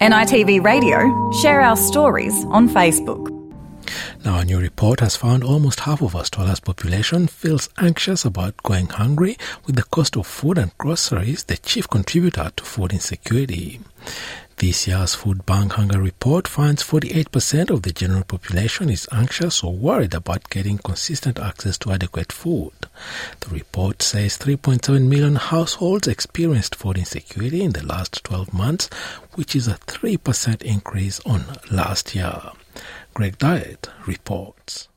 NITV 0.00 0.62
Radio, 0.62 1.30
share 1.40 1.60
our 1.60 1.76
stories 1.76 2.34
on 2.50 2.68
Facebook. 2.68 3.32
Now, 4.24 4.38
a 4.38 4.44
new 4.44 4.58
report 4.58 5.00
has 5.00 5.16
found 5.16 5.44
almost 5.44 5.80
half 5.80 6.02
of 6.02 6.16
Australia's 6.16 6.60
population 6.60 7.28
feels 7.28 7.68
anxious 7.78 8.24
about 8.24 8.56
going 8.62 8.88
hungry, 8.88 9.36
with 9.64 9.76
the 9.76 9.84
cost 9.84 10.16
of 10.16 10.26
food 10.26 10.58
and 10.58 10.76
groceries 10.78 11.44
the 11.44 11.56
chief 11.56 11.88
contributor 11.88 12.50
to 12.56 12.64
food 12.64 12.92
insecurity. 12.92 13.80
This 14.58 14.88
year's 14.88 15.14
Food 15.14 15.44
Bank 15.44 15.72
Hunger 15.72 16.00
Report 16.00 16.48
finds 16.48 16.82
48% 16.82 17.68
of 17.68 17.82
the 17.82 17.92
general 17.92 18.24
population 18.24 18.88
is 18.88 19.06
anxious 19.12 19.62
or 19.62 19.74
worried 19.74 20.14
about 20.14 20.48
getting 20.48 20.78
consistent 20.78 21.38
access 21.38 21.76
to 21.78 21.92
adequate 21.92 22.32
food. 22.32 22.72
The 23.40 23.50
report 23.50 24.00
says 24.00 24.38
3.7 24.38 25.08
million 25.08 25.36
households 25.36 26.08
experienced 26.08 26.74
food 26.74 26.96
insecurity 26.96 27.62
in 27.64 27.72
the 27.72 27.84
last 27.84 28.24
12 28.24 28.54
months, 28.54 28.88
which 29.34 29.54
is 29.54 29.68
a 29.68 29.74
3% 29.74 30.62
increase 30.62 31.20
on 31.26 31.44
last 31.70 32.14
year. 32.14 32.40
Greg 33.12 33.36
Dyett 33.36 33.90
reports. 34.06 34.88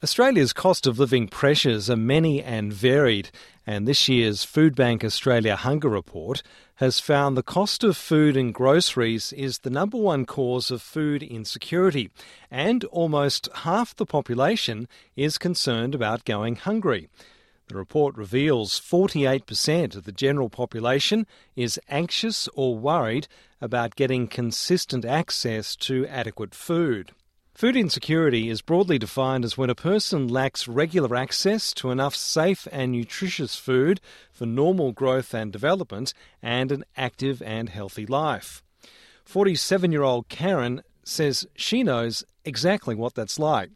Australia's 0.00 0.52
cost 0.52 0.86
of 0.86 1.00
living 1.00 1.26
pressures 1.26 1.90
are 1.90 1.96
many 1.96 2.40
and 2.40 2.72
varied, 2.72 3.30
and 3.66 3.88
this 3.88 4.08
year's 4.08 4.44
Food 4.44 4.76
Bank 4.76 5.02
Australia 5.02 5.56
Hunger 5.56 5.88
Report 5.88 6.40
has 6.78 7.00
found 7.00 7.36
the 7.36 7.42
cost 7.42 7.82
of 7.82 7.96
food 7.96 8.36
and 8.36 8.54
groceries 8.54 9.32
is 9.32 9.58
the 9.58 9.70
number 9.70 9.96
one 9.96 10.24
cause 10.24 10.70
of 10.70 10.80
food 10.80 11.24
insecurity, 11.24 12.08
and 12.52 12.84
almost 12.84 13.48
half 13.52 13.96
the 13.96 14.06
population 14.06 14.86
is 15.16 15.38
concerned 15.38 15.92
about 15.92 16.24
going 16.24 16.54
hungry. 16.54 17.08
The 17.66 17.74
report 17.74 18.16
reveals 18.16 18.78
48% 18.80 19.96
of 19.96 20.04
the 20.04 20.12
general 20.12 20.48
population 20.48 21.26
is 21.56 21.80
anxious 21.88 22.48
or 22.54 22.78
worried 22.78 23.26
about 23.60 23.96
getting 23.96 24.28
consistent 24.28 25.04
access 25.04 25.74
to 25.76 26.06
adequate 26.06 26.54
food. 26.54 27.10
Food 27.58 27.74
insecurity 27.74 28.48
is 28.48 28.62
broadly 28.62 29.00
defined 29.00 29.44
as 29.44 29.58
when 29.58 29.68
a 29.68 29.74
person 29.74 30.28
lacks 30.28 30.68
regular 30.68 31.16
access 31.16 31.72
to 31.72 31.90
enough 31.90 32.14
safe 32.14 32.68
and 32.70 32.92
nutritious 32.92 33.56
food 33.56 34.00
for 34.30 34.46
normal 34.46 34.92
growth 34.92 35.34
and 35.34 35.50
development 35.50 36.14
and 36.40 36.70
an 36.70 36.84
active 36.96 37.42
and 37.42 37.68
healthy 37.68 38.06
life. 38.06 38.62
47 39.24 39.90
year 39.90 40.04
old 40.04 40.28
Karen 40.28 40.84
says 41.02 41.48
she 41.56 41.82
knows 41.82 42.22
exactly 42.44 42.94
what 42.94 43.16
that's 43.16 43.40
like. 43.40 43.70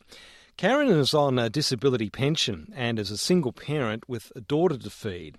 Karen 0.56 0.88
is 0.88 1.12
on 1.12 1.36
a 1.36 1.50
disability 1.50 2.08
pension 2.08 2.72
and 2.76 3.00
is 3.00 3.10
a 3.10 3.18
single 3.18 3.52
parent 3.52 4.08
with 4.08 4.30
a 4.36 4.40
daughter 4.40 4.78
to 4.78 4.90
feed. 4.90 5.38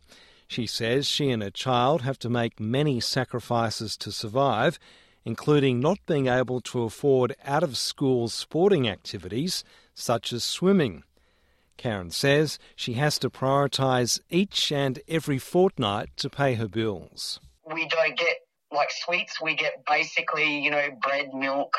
She 0.49 0.67
says 0.67 1.07
she 1.07 1.29
and 1.29 1.41
her 1.41 1.49
child 1.49 2.01
have 2.01 2.19
to 2.19 2.29
make 2.29 2.59
many 2.59 2.99
sacrifices 2.99 3.95
to 3.95 4.11
survive 4.11 4.79
including 5.25 5.79
not 5.79 5.99
being 6.05 6.27
able 6.27 6.61
to 6.61 6.83
afford 6.83 7.35
out 7.45 7.63
of 7.63 7.77
school 7.77 8.27
sporting 8.27 8.87
activities 8.87 9.63
such 9.93 10.33
as 10.33 10.43
swimming. 10.43 11.03
Karen 11.77 12.11
says 12.11 12.59
she 12.75 12.93
has 12.93 13.17
to 13.19 13.29
prioritise 13.29 14.19
each 14.29 14.71
and 14.71 14.99
every 15.07 15.37
fortnight 15.39 16.09
to 16.17 16.29
pay 16.29 16.55
her 16.55 16.67
bills. 16.67 17.39
We 17.65 17.87
don't 17.87 18.17
get 18.17 18.37
like 18.71 18.89
sweets, 18.91 19.41
we 19.41 19.55
get 19.55 19.83
basically, 19.87 20.59
you 20.59 20.71
know, 20.71 20.89
bread, 21.01 21.33
milk, 21.33 21.75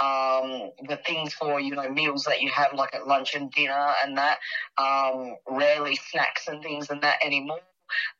um, 0.00 0.70
the 0.88 0.98
things 1.06 1.32
for 1.34 1.60
you 1.60 1.74
know 1.74 1.88
meals 1.88 2.24
that 2.24 2.40
you 2.40 2.50
have 2.50 2.72
like 2.74 2.94
at 2.94 3.06
lunch 3.06 3.34
and 3.34 3.50
dinner 3.50 3.92
and 4.04 4.18
that. 4.18 4.38
Um, 4.76 5.36
rarely 5.48 5.96
snacks 5.96 6.48
and 6.48 6.62
things 6.62 6.90
and 6.90 7.02
that 7.02 7.18
anymore. 7.24 7.60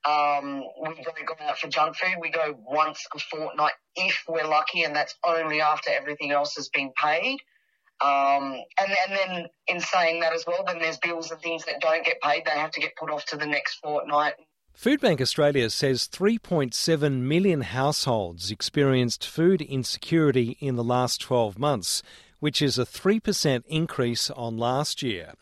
Um, 0.05 0.63
we 0.81 1.03
don't 1.03 1.27
go 1.27 1.35
out 1.41 1.59
for 1.59 1.69
junk 1.69 1.97
food. 1.97 2.17
We 2.21 2.31
go 2.31 2.59
once 2.67 3.07
a 3.15 3.19
fortnight 3.19 3.73
if 3.97 4.23
we're 4.29 4.47
lucky, 4.47 4.83
and 4.85 4.95
that's 4.95 5.15
only 5.25 5.61
after 5.61 5.91
everything 5.91 6.31
else 6.33 6.55
has 6.57 6.69
been 6.69 6.93
paid. 7.01 7.39
Um, 8.01 8.57
and, 8.81 8.97
and 9.09 9.17
then 9.17 9.47
in 9.69 9.81
saying 9.81 10.21
that 10.21 10.33
as 10.33 10.45
well, 10.47 10.65
then 10.67 10.81
there's 10.81 10.99
bills 10.99 11.31
and 11.31 11.41
things 11.41 11.65
that 11.67 11.81
don't 11.81 12.05
get 12.05 12.21
paid. 12.21 12.45
They 12.45 12.51
have 12.51 12.73
to 12.73 12.81
get 12.81 12.97
put 12.97 13.11
off 13.11 13.25
to 13.27 13.37
the 13.37 13.47
next 13.47 13.75
fortnight. 13.77 14.35
Foodbank 14.77 15.21
Australia 15.21 15.71
says 15.71 16.09
3.7 16.11 17.21
million 17.21 17.61
households 17.61 18.51
experienced 18.51 19.27
food 19.27 19.61
insecurity 19.61 20.57
in 20.61 20.77
the 20.77 20.83
last 20.83 21.21
12 21.21 21.59
months, 21.59 22.03
which 22.41 22.61
is 22.61 22.79
a 22.79 22.87
3% 22.87 23.63
increase 23.69 24.31
on 24.31 24.57
last 24.57 25.03
year. 25.03 25.35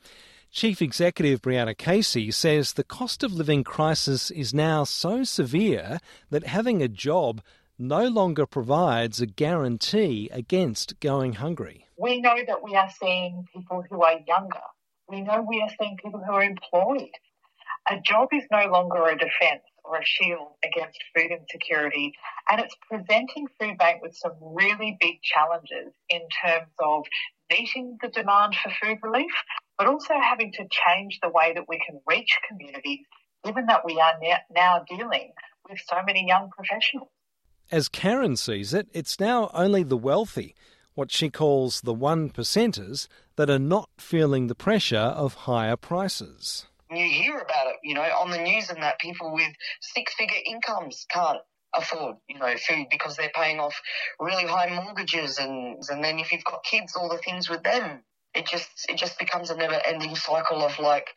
Chief 0.52 0.82
Executive 0.82 1.40
Brianna 1.40 1.78
Casey 1.78 2.32
says 2.32 2.72
the 2.72 2.82
cost 2.82 3.22
of 3.22 3.32
living 3.32 3.62
crisis 3.62 4.32
is 4.32 4.52
now 4.52 4.82
so 4.82 5.22
severe 5.22 6.00
that 6.30 6.44
having 6.44 6.82
a 6.82 6.88
job 6.88 7.40
no 7.78 8.08
longer 8.08 8.46
provides 8.46 9.20
a 9.20 9.26
guarantee 9.26 10.28
against 10.32 10.98
going 10.98 11.34
hungry. 11.34 11.86
We 11.96 12.20
know 12.20 12.34
that 12.48 12.64
we 12.64 12.74
are 12.74 12.90
seeing 13.00 13.46
people 13.54 13.84
who 13.88 14.02
are 14.02 14.18
younger. 14.26 14.60
We 15.08 15.20
know 15.20 15.46
we 15.48 15.62
are 15.62 15.70
seeing 15.80 15.96
people 16.02 16.20
who 16.26 16.32
are 16.32 16.42
employed. 16.42 17.14
A 17.88 18.00
job 18.00 18.30
is 18.32 18.42
no 18.50 18.66
longer 18.66 19.06
a 19.06 19.16
defence 19.16 19.62
or 19.84 19.98
a 19.98 20.04
shield 20.04 20.48
against 20.64 20.98
food 21.14 21.30
insecurity, 21.30 22.12
and 22.50 22.60
it's 22.60 22.74
presenting 22.90 23.46
Food 23.60 23.78
Bank 23.78 24.02
with 24.02 24.16
some 24.16 24.32
really 24.40 24.96
big 25.00 25.22
challenges 25.22 25.94
in 26.08 26.22
terms 26.44 26.72
of 26.80 27.04
meeting 27.50 27.98
the 28.00 28.08
demand 28.08 28.54
for 28.54 28.70
food 28.80 28.98
relief 29.02 29.32
but 29.80 29.88
also 29.88 30.12
having 30.22 30.52
to 30.52 30.68
change 30.70 31.18
the 31.22 31.30
way 31.30 31.54
that 31.54 31.64
we 31.66 31.80
can 31.86 31.98
reach 32.06 32.38
communities, 32.46 32.98
given 33.42 33.64
that 33.64 33.82
we 33.82 33.98
are 33.98 34.12
now 34.54 34.84
dealing 34.86 35.32
with 35.66 35.80
so 35.88 35.96
many 36.04 36.26
young 36.28 36.50
professionals. 36.50 37.08
As 37.70 37.88
Karen 37.88 38.36
sees 38.36 38.74
it, 38.74 38.88
it's 38.92 39.18
now 39.18 39.50
only 39.54 39.82
the 39.82 39.96
wealthy, 39.96 40.54
what 40.92 41.10
she 41.10 41.30
calls 41.30 41.80
the 41.80 41.94
one 41.94 42.28
percenters, 42.28 43.08
that 43.36 43.48
are 43.48 43.58
not 43.58 43.88
feeling 43.96 44.48
the 44.48 44.54
pressure 44.54 44.98
of 44.98 45.32
higher 45.32 45.76
prices. 45.76 46.66
You 46.90 47.08
hear 47.08 47.38
about 47.38 47.68
it, 47.68 47.76
you 47.82 47.94
know, 47.94 48.02
on 48.02 48.30
the 48.30 48.42
news 48.42 48.68
and 48.68 48.82
that 48.82 49.00
people 49.00 49.32
with 49.32 49.54
six 49.80 50.12
figure 50.12 50.42
incomes 50.44 51.06
can't 51.10 51.40
afford, 51.74 52.16
you 52.28 52.38
know, 52.38 52.54
food 52.56 52.86
because 52.90 53.16
they're 53.16 53.32
paying 53.34 53.60
off 53.60 53.80
really 54.18 54.46
high 54.46 54.74
mortgages 54.74 55.38
and 55.38 55.82
and 55.88 56.02
then 56.02 56.18
if 56.18 56.32
you've 56.32 56.44
got 56.44 56.64
kids, 56.64 56.96
all 56.96 57.08
the 57.08 57.18
things 57.18 57.48
with 57.48 57.62
them 57.62 58.02
it 58.34 58.46
just 58.46 58.68
it 58.88 58.96
just 58.96 59.18
becomes 59.18 59.50
a 59.50 59.56
never 59.56 59.80
ending 59.84 60.14
cycle 60.14 60.62
of 60.62 60.78
like 60.78 61.08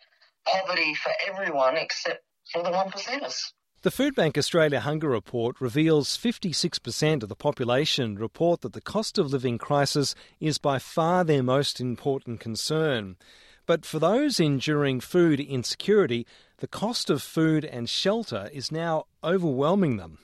poverty 0.46 0.94
for 0.96 1.12
everyone 1.28 1.78
except 1.78 2.24
for 2.52 2.64
the 2.64 2.72
one 2.72 2.90
percenters. 2.90 3.52
The 3.84 3.92
Food 3.92 4.16
Bank 4.16 4.38
Australia 4.38 4.80
Hunger 4.80 5.10
Report 5.10 5.60
reveals 5.60 6.18
56% 6.18 7.22
of 7.22 7.28
the 7.28 7.36
population 7.36 8.16
report 8.16 8.62
that 8.62 8.72
the 8.72 8.82
cost 8.82 9.18
of 9.18 9.32
living 9.32 9.58
crisis 9.58 10.16
is 10.40 10.58
by 10.58 10.80
far 10.80 11.26
their 11.26 11.44
most 11.44 11.82
important 11.82 12.40
concern. 12.40 13.18
But 13.66 13.86
for 13.86 14.00
those 14.00 14.40
enduring 14.40 15.02
food 15.02 15.42
insecurity, 15.42 16.26
the 16.60 16.68
cost 16.68 17.10
of 17.10 17.22
food 17.22 17.66
and 17.66 17.90
shelter 17.90 18.50
is 18.54 18.72
now 18.72 19.06
overwhelming 19.22 19.98
them. 19.98 20.20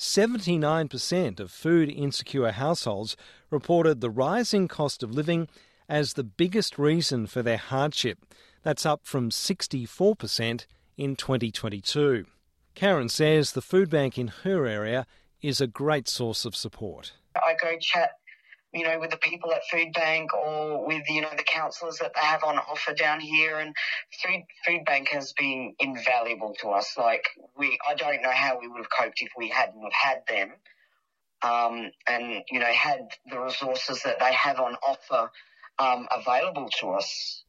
79% 0.00 1.40
of 1.40 1.50
food 1.50 1.90
insecure 1.90 2.52
households 2.52 3.18
reported 3.50 4.00
the 4.00 4.08
rising 4.08 4.66
cost 4.66 5.02
of 5.02 5.14
living 5.14 5.46
as 5.90 6.14
the 6.14 6.24
biggest 6.24 6.78
reason 6.78 7.26
for 7.26 7.42
their 7.42 7.58
hardship. 7.58 8.18
That's 8.62 8.86
up 8.86 9.02
from 9.04 9.28
64% 9.28 10.64
in 10.96 11.16
2022. 11.16 12.24
Karen 12.74 13.10
says 13.10 13.52
the 13.52 13.60
food 13.60 13.90
bank 13.90 14.16
in 14.16 14.28
her 14.42 14.66
area 14.66 15.06
is 15.42 15.60
a 15.60 15.66
great 15.66 16.08
source 16.08 16.46
of 16.46 16.56
support. 16.56 17.12
I 17.36 17.54
go 17.60 17.76
chat, 17.78 18.12
you 18.72 18.84
know, 18.84 18.98
with 18.98 19.10
the 19.10 19.16
people 19.16 19.52
at 19.52 19.62
Food 19.70 19.92
Bank 19.92 20.32
or 20.32 20.86
with, 20.86 21.02
you 21.08 21.20
know, 21.20 21.30
the 21.36 21.42
counsellors 21.42 21.98
that 21.98 22.12
they 22.14 22.20
have 22.20 22.44
on 22.44 22.56
offer 22.58 22.94
down 22.94 23.20
here 23.20 23.58
and 23.58 23.74
Food 24.22 24.42
Food 24.66 24.84
Bank 24.84 25.08
has 25.08 25.32
been 25.32 25.74
invaluable 25.78 26.54
to 26.60 26.68
us. 26.68 26.94
Like 26.96 27.24
we 27.56 27.78
I 27.88 27.94
don't 27.94 28.22
know 28.22 28.30
how 28.32 28.58
we 28.60 28.68
would 28.68 28.78
have 28.78 28.90
coped 28.90 29.20
if 29.20 29.30
we 29.36 29.48
hadn't 29.48 29.82
have 29.82 29.92
had 29.92 30.22
them. 30.28 30.52
Um, 31.42 31.90
and, 32.06 32.42
you 32.50 32.60
know, 32.60 32.66
had 32.66 33.08
the 33.30 33.40
resources 33.40 34.02
that 34.02 34.18
they 34.20 34.30
have 34.34 34.60
on 34.60 34.76
offer 34.86 35.30
um, 35.78 36.06
available 36.14 36.68
to 36.80 36.90
us. 36.90 37.44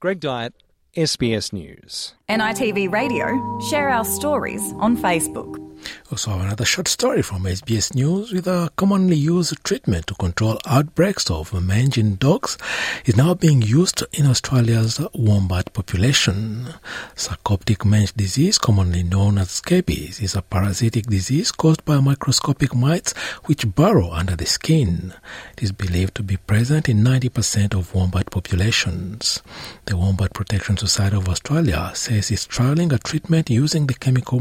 Greg 0.00 0.20
Dyett, 0.20 0.50
SBS 0.96 1.52
News. 1.52 2.14
NITV 2.28 2.90
Radio, 2.90 3.60
share 3.70 3.88
our 3.88 4.04
stories 4.04 4.74
on 4.78 4.96
Facebook. 4.96 5.65
Also, 6.10 6.38
another 6.38 6.64
short 6.64 6.86
story 6.86 7.20
from 7.20 7.42
SBS 7.42 7.94
News 7.94 8.32
with 8.32 8.46
a 8.46 8.70
commonly 8.76 9.16
used 9.16 9.62
treatment 9.64 10.06
to 10.06 10.14
control 10.14 10.58
outbreaks 10.66 11.30
of 11.30 11.52
mange 11.52 11.98
in 11.98 12.14
dogs 12.16 12.56
is 13.04 13.16
now 13.16 13.34
being 13.34 13.60
used 13.60 14.04
in 14.12 14.26
Australia's 14.26 15.00
wombat 15.14 15.72
population. 15.72 16.68
Sarcoptic 17.16 17.84
mange 17.84 18.12
disease, 18.14 18.56
commonly 18.56 19.02
known 19.02 19.38
as 19.38 19.50
scabies, 19.50 20.20
is 20.20 20.36
a 20.36 20.42
parasitic 20.42 21.06
disease 21.06 21.50
caused 21.50 21.84
by 21.84 21.98
microscopic 21.98 22.74
mites 22.74 23.12
which 23.46 23.74
burrow 23.74 24.12
under 24.12 24.36
the 24.36 24.46
skin. 24.46 25.12
It 25.56 25.64
is 25.64 25.72
believed 25.72 26.14
to 26.16 26.22
be 26.22 26.36
present 26.36 26.88
in 26.88 27.02
90% 27.02 27.74
of 27.74 27.94
wombat 27.94 28.30
populations. 28.30 29.42
The 29.86 29.96
Wombat 29.96 30.32
Protection 30.34 30.76
Society 30.76 31.16
of 31.16 31.28
Australia 31.28 31.90
says 31.94 32.30
it's 32.30 32.46
trialing 32.46 32.92
a 32.92 32.98
treatment 32.98 33.50
using 33.50 33.86
the 33.86 33.94
chemical 33.94 34.40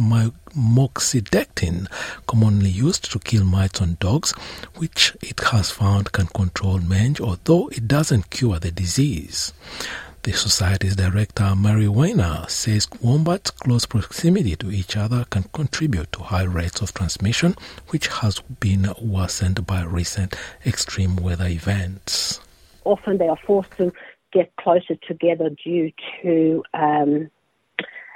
moxidectin, 0.56 1.88
commonly 2.28 2.70
used 2.70 3.12
to 3.12 3.20
kill 3.20 3.43
mites 3.43 3.82
on 3.82 3.97
dogs, 3.99 4.32
which 4.78 5.16
it 5.22 5.39
has 5.51 5.72
found 5.72 6.12
can 6.12 6.28
control 6.28 6.80
mange, 6.80 7.20
although 7.20 7.68
it 7.70 7.88
doesn't 7.88 8.30
cure 8.30 8.60
the 8.60 8.72
disease. 8.72 9.53
The 10.24 10.34
Society's 10.34 10.95
director, 10.95 11.56
Mary 11.56 11.88
Weiner, 11.88 12.45
says 12.47 12.88
wombats' 12.99 13.51
close 13.51 13.86
proximity 13.86 14.56
to 14.56 14.72
each 14.72 14.97
other 14.97 15.24
can 15.30 15.43
contribute 15.53 16.12
to 16.14 16.24
high 16.24 16.45
rates 16.45 16.82
of 16.82 16.95
transmission, 16.95 17.56
which 17.89 18.08
has 18.08 18.39
been 18.60 18.91
worsened 18.99 19.68
by 19.68 19.84
recent 19.84 20.36
extreme 20.66 21.16
weather 21.18 21.45
events. 21.45 22.41
Often 22.86 23.20
they 23.20 23.28
are 23.28 23.38
forced 23.45 23.78
to 23.78 23.93
get 24.34 24.51
closer 24.56 24.95
together 25.08 25.51
due 25.64 25.91
to 26.24 26.64
um, 26.74 27.30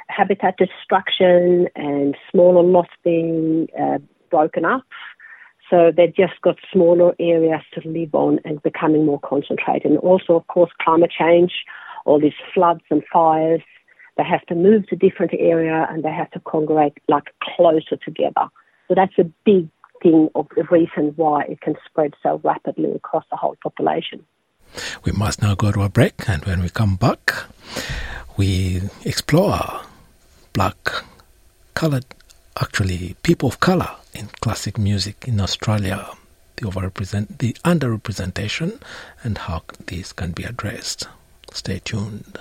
habitat 0.10 0.58
destruction 0.58 1.68
and 1.76 2.16
smaller 2.32 2.64
lots 2.64 2.90
being 3.04 3.68
uh, 3.80 4.00
broken 4.30 4.66
up. 4.66 4.84
So 5.70 5.92
they've 5.96 6.16
just 6.16 6.42
got 6.42 6.58
smaller 6.74 7.14
areas 7.20 7.62
to 7.76 7.88
live 7.88 8.14
on 8.16 8.40
and 8.44 8.62
becoming 8.64 9.06
more 9.06 9.20
concentrated. 9.20 9.86
And 9.86 10.00
also, 10.00 10.34
of 10.34 10.48
course, 10.48 10.72
climate 10.82 11.12
change, 11.18 11.52
all 12.06 12.20
these 12.20 12.34
floods 12.54 12.82
and 12.90 13.04
fires. 13.14 13.62
They 14.18 14.24
have 14.24 14.46
to 14.48 14.56
move 14.56 14.88
to 14.88 14.96
different 14.96 15.32
area 15.38 15.88
and 15.90 16.04
they 16.04 16.12
have 16.12 16.32
to 16.32 16.40
congregate 16.42 16.98
like 17.08 17.34
closer 17.56 17.98
together. 18.04 18.50
So 18.88 18.96
that's 18.96 19.18
a 19.20 19.26
big 19.46 19.70
thing 20.02 20.30
of 20.34 20.48
the 20.56 20.64
reason 20.72 21.14
why 21.16 21.44
it 21.44 21.62
can 21.62 21.76
spread 21.86 22.14
so 22.24 22.42
rapidly 22.44 22.92
across 22.92 23.24
the 23.30 23.38
whole 23.38 23.56
population. 23.62 24.26
We 25.04 25.12
must 25.12 25.42
now 25.42 25.56
go 25.56 25.72
to 25.72 25.82
a 25.82 25.90
break, 25.90 26.28
and 26.28 26.44
when 26.46 26.62
we 26.62 26.70
come 26.70 26.96
back, 26.96 27.34
we 28.38 28.82
explore 29.04 29.82
black, 30.60 31.06
colored, 31.74 32.04
actually 32.62 33.16
people 33.24 33.48
of 33.48 33.62
color 33.62 33.92
in 34.14 34.28
classic 34.42 34.78
music 34.78 35.26
in 35.26 35.40
Australia, 35.40 36.06
the 36.58 36.64
overrepresent, 36.64 37.38
the 37.38 37.54
underrepresentation, 37.64 38.78
and 39.24 39.38
how 39.38 39.64
this 39.86 40.12
can 40.12 40.32
be 40.34 40.44
addressed. 40.44 41.08
Stay 41.54 41.80
tuned. 41.80 42.38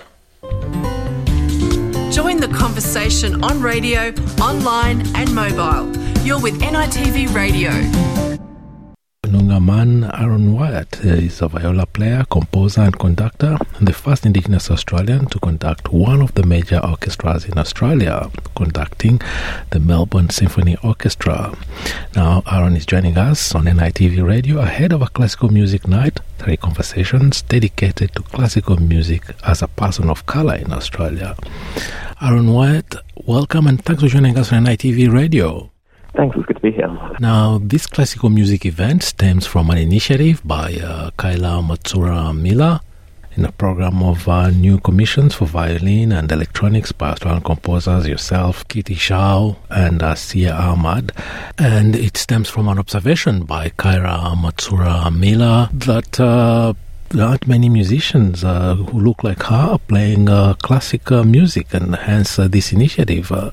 Join 2.11 2.41
the 2.41 2.53
conversation 2.53 3.41
on 3.41 3.61
radio, 3.61 4.13
online, 4.41 4.99
and 5.15 5.33
mobile. 5.33 5.87
You're 6.25 6.41
with 6.41 6.59
NITV 6.59 7.33
Radio. 7.33 7.71
Noongar 9.29 9.63
man 9.63 10.09
Aaron 10.19 10.53
Wyatt 10.53 11.05
eh, 11.05 11.25
is 11.27 11.41
a 11.43 11.47
viola 11.47 11.85
player, 11.85 12.25
composer, 12.31 12.81
and 12.81 12.97
conductor, 12.97 13.57
and 13.77 13.87
the 13.87 13.93
first 13.93 14.25
Indigenous 14.25 14.71
Australian 14.71 15.27
to 15.27 15.39
conduct 15.39 15.93
one 15.93 16.23
of 16.23 16.33
the 16.33 16.43
major 16.43 16.79
orchestras 16.83 17.45
in 17.45 17.55
Australia, 17.59 18.31
conducting 18.55 19.21
the 19.69 19.79
Melbourne 19.79 20.31
Symphony 20.31 20.77
Orchestra. 20.83 21.55
Now, 22.15 22.41
Aaron 22.51 22.75
is 22.75 22.87
joining 22.87 23.19
us 23.19 23.53
on 23.53 23.65
NITV 23.65 24.25
Radio 24.25 24.61
ahead 24.61 24.93
of 24.93 25.03
a 25.03 25.07
classical 25.09 25.49
music 25.49 25.87
night, 25.87 26.19
three 26.39 26.57
conversations 26.57 27.43
dedicated 27.43 28.15
to 28.15 28.23
classical 28.23 28.77
music 28.77 29.23
as 29.45 29.61
a 29.61 29.67
person 29.67 30.09
of 30.09 30.25
color 30.25 30.55
in 30.55 30.73
Australia. 30.73 31.35
Aaron 32.19 32.51
Wyatt, 32.51 32.95
welcome 33.25 33.67
and 33.67 33.85
thanks 33.85 34.01
for 34.01 34.09
joining 34.09 34.39
us 34.39 34.51
on 34.51 34.65
NITV 34.65 35.13
Radio. 35.13 35.69
Thanks, 36.19 36.35
it's 36.35 36.45
good 36.47 36.57
to 36.57 36.61
be 36.61 36.71
here. 36.73 37.15
Now, 37.21 37.59
this 37.63 37.87
classical 37.87 38.29
music 38.29 38.65
event 38.65 39.03
stems 39.03 39.45
from 39.45 39.69
an 39.69 39.77
initiative 39.77 40.41
by 40.43 40.73
uh, 40.73 41.11
Kyla 41.15 41.63
Matsuura 41.63 42.37
Miller 42.37 42.81
in 43.37 43.45
a 43.45 43.53
program 43.53 44.03
of 44.03 44.27
uh, 44.27 44.49
new 44.49 44.79
commissions 44.81 45.33
for 45.33 45.45
violin 45.45 46.11
and 46.11 46.29
electronics 46.29 46.91
by 46.91 47.11
Australian 47.11 47.41
composers, 47.41 48.05
yourself, 48.05 48.67
Kitty 48.67 48.95
Xiao, 48.95 49.55
and 49.69 50.03
uh, 50.03 50.13
Sia 50.13 50.53
Ahmad. 50.53 51.13
And 51.57 51.95
it 51.95 52.17
stems 52.17 52.49
from 52.49 52.67
an 52.67 52.79
observation 52.79 53.43
by 53.43 53.69
Kyla 53.77 54.35
Matsuura 54.35 55.17
Miller 55.17 55.69
that 55.71 56.19
uh, 56.19 56.73
there 57.09 57.25
aren't 57.25 57.47
many 57.47 57.69
musicians 57.69 58.43
uh, 58.43 58.75
who 58.75 58.99
look 58.99 59.23
like 59.23 59.41
her 59.43 59.77
playing 59.87 60.29
uh, 60.29 60.53
classic 60.55 61.11
uh, 61.11 61.23
music, 61.23 61.73
and 61.73 61.95
hence 61.95 62.37
uh, 62.37 62.47
this 62.47 62.71
initiative. 62.71 63.31
Uh, 63.31 63.51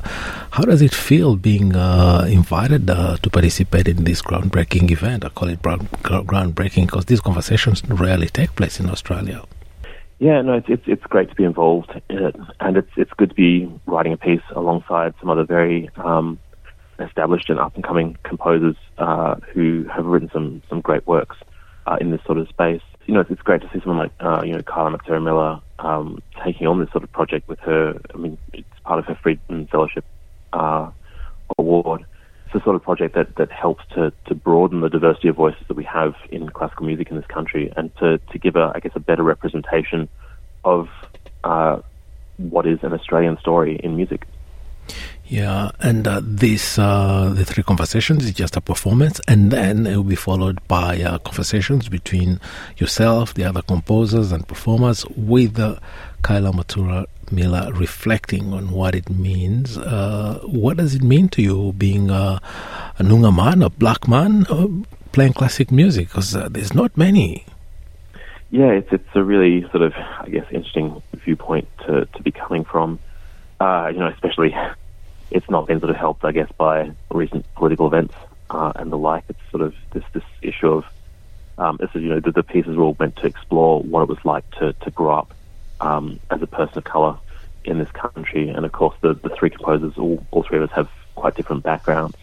how 0.51 0.65
does 0.65 0.83
it 0.83 0.95
feel 0.95 1.37
being 1.37 1.75
uh, 1.75 2.27
invited 2.29 2.87
to 2.87 3.31
participate 3.31 3.89
in 3.89 4.05
this 4.05 4.21
groundbreaking 4.21 4.91
event? 4.91 5.25
I 5.25 5.31
call 5.31 5.49
it 5.49 5.63
groundbreaking 5.63 6.87
because 6.87 7.07
these 7.07 7.21
conversations 7.21 7.83
rarely 7.89 8.29
take 8.29 8.55
place 8.57 8.79
in 8.79 8.91
Australia. 8.91 9.43
Yeah, 10.19 10.41
no, 10.43 10.55
it's, 10.55 10.69
it's 10.69 10.85
it's 10.87 11.05
great 11.05 11.29
to 11.29 11.35
be 11.35 11.45
involved 11.45 11.91
in 12.09 12.25
it, 12.25 12.37
and 12.61 12.77
it's 12.77 12.91
it's 12.97 13.13
good 13.15 13.31
to 13.31 13.35
be 13.35 13.71
writing 13.87 14.13
a 14.13 14.17
piece 14.17 14.43
alongside 14.55 15.15
some 15.21 15.31
other 15.31 15.45
very 15.45 15.91
um, 15.97 16.39
established 16.99 17.51
and 17.51 17.59
up 17.59 17.75
and 17.75 17.85
coming 17.85 18.17
composers 18.23 18.77
who 19.53 19.85
have 19.95 20.05
written 20.05 20.31
some 20.33 20.63
some 20.69 20.81
great 20.81 21.07
works 21.07 21.37
in 22.01 22.11
this 22.11 22.21
sort 22.25 22.37
of 22.37 22.49
space 22.49 22.83
you 23.07 23.15
know, 23.15 23.25
it's, 23.29 23.43
great 23.43 23.63
to 23.63 23.71
see 23.73 23.81
someone 23.81 23.99
like, 23.99 24.13
uh, 24.21 24.43
you 24.45 24.53
know, 24.53 24.63
Kyla 24.63 24.99
Matsuura 24.99 25.23
Miller 25.23 25.61
um, 25.79 26.21
taking 26.45 26.67
on 26.67 26.81
this 26.81 26.91
sort 26.91 27.05
of 27.05 27.13
project 27.13 27.49
with 27.49 27.61
her. 27.61 28.01
I 28.13 28.17
mean, 28.17 28.37
it's 28.53 28.69
part 28.85 28.99
of 28.99 29.05
her 29.07 29.15
Freedman 29.23 29.69
Fellowship 29.69 30.05
uh, 30.53 30.91
Award. 31.59 32.05
It's 32.47 32.55
a 32.57 32.65
sort 32.65 32.77
of 32.77 32.83
project 32.83 33.15
that, 33.15 33.37
that 33.37 33.53
helps 33.53 33.85
to, 33.95 34.13
to 34.27 34.35
broaden 34.35 34.81
the 34.81 34.89
diversity 34.89 35.29
of 35.29 35.37
voices 35.37 35.63
that 35.69 35.77
we 35.77 35.85
have 35.85 36.15
in 36.31 36.49
classical 36.49 36.87
music 36.87 37.11
in 37.11 37.17
this 37.17 37.27
country 37.27 37.73
and 37.77 37.95
to, 37.97 38.19
to 38.19 38.39
give, 38.39 38.57
a, 38.57 38.73
I 38.75 38.81
guess, 38.81 38.93
a 38.95 39.01
better 39.01 39.23
representation 39.23 40.09
of 40.65 40.89
uh, 41.45 41.81
what 42.39 42.67
is 42.67 42.81
an 42.83 42.93
Australian 42.93 43.39
story 43.39 43.79
in 43.83 43.97
music. 43.97 44.27
Yeah, 45.29 45.73
and 45.81 46.07
uh, 46.07 46.21
this 46.23 46.79
uh, 46.79 47.33
the 47.35 47.45
three 47.45 47.65
conversations 47.65 48.25
is 48.25 48.33
just 48.33 48.57
a 48.57 48.61
performance, 48.61 49.21
and 49.27 49.51
then 49.51 49.85
it 49.85 49.97
will 49.97 50.05
be 50.05 50.15
followed 50.15 50.61
by 50.69 51.03
uh, 51.03 51.19
conversations 51.19 51.89
between 51.89 52.39
yourself, 52.77 53.35
the 53.35 53.43
other 53.43 53.63
composers 53.63 54.31
and 54.31 54.47
performers, 54.47 55.05
with 55.17 55.59
uh, 55.59 55.81
Kyla 56.23 56.53
Matsuura 56.53 57.07
Miller 57.33 57.73
reflecting 57.73 58.53
on 58.53 58.71
what 58.71 58.95
it 58.95 59.11
means. 59.11 59.77
Uh, 59.77 60.39
what 60.45 60.77
does 60.77 60.95
it 60.95 61.03
mean 61.03 61.29
to 61.31 61.43
you 61.43 61.73
being 61.73 62.09
a, 62.09 62.41
a 62.97 63.03
Noongar 63.03 63.35
man, 63.35 63.63
a 63.63 63.71
black 63.71 64.07
man, 64.07 64.47
uh, 64.49 64.69
playing 65.11 65.33
classic 65.33 65.73
music? 65.73 66.07
Because 66.07 66.37
uh, 66.37 66.49
there's 66.49 66.73
not 66.73 66.97
many. 66.97 67.45
Yeah, 68.53 68.71
it's 68.71 68.93
it's 68.93 69.09
a 69.17 69.25
really 69.25 69.63
sort 69.73 69.83
of 69.83 69.93
I 70.21 70.29
guess 70.29 70.47
interesting 70.53 71.03
viewpoint 71.15 71.67
to 71.89 72.07
to 72.07 72.23
be 72.23 72.31
coming 72.31 72.63
from. 72.63 73.01
you 73.61 73.99
know, 73.99 74.07
especially 74.15 74.55
it's 75.31 75.49
not 75.51 75.67
been 75.67 75.81
sort 75.81 75.91
of 75.91 75.97
helped, 75.97 76.25
I 76.25 76.33
guess, 76.33 76.51
by 76.57 76.93
recent 77.11 77.53
political 77.55 77.87
events 77.87 78.15
uh, 78.51 78.73
and 78.77 78.93
the 78.93 78.99
like. 78.99 79.25
It's 79.29 79.39
sort 79.51 79.63
of 79.63 79.75
this 79.93 80.05
this 80.13 80.25
issue 80.43 80.69
of 80.69 80.85
um, 81.59 81.79
this 81.81 81.91
is 81.95 82.03
you 82.03 82.09
know 82.11 82.21
the, 82.21 82.33
the 82.33 82.43
pieces 82.43 82.77
were 82.77 82.85
all 82.85 82.97
meant 82.99 83.17
to 83.17 83.27
explore 83.27 83.83
what 83.83 84.03
it 84.03 84.09
was 84.09 84.25
like 84.25 84.49
to 84.59 84.73
to 84.73 84.91
grow 84.91 85.19
up 85.19 85.35
um, 85.81 86.21
as 86.31 86.43
a 86.43 86.47
person 86.47 86.79
of 86.79 86.85
color 86.85 87.19
in 87.65 87.79
this 87.79 87.91
country, 87.91 88.49
and 88.49 88.65
of 88.65 88.73
course 88.73 88.97
the 89.01 89.15
the 89.15 89.31
three 89.31 89.51
composers, 89.51 89.97
all 89.99 90.25
all 90.31 90.43
three 90.43 90.59
of 90.59 90.65
us 90.65 90.75
have 90.75 90.89
quite 91.15 91.35
different 91.35 91.63
backgrounds, 91.63 92.17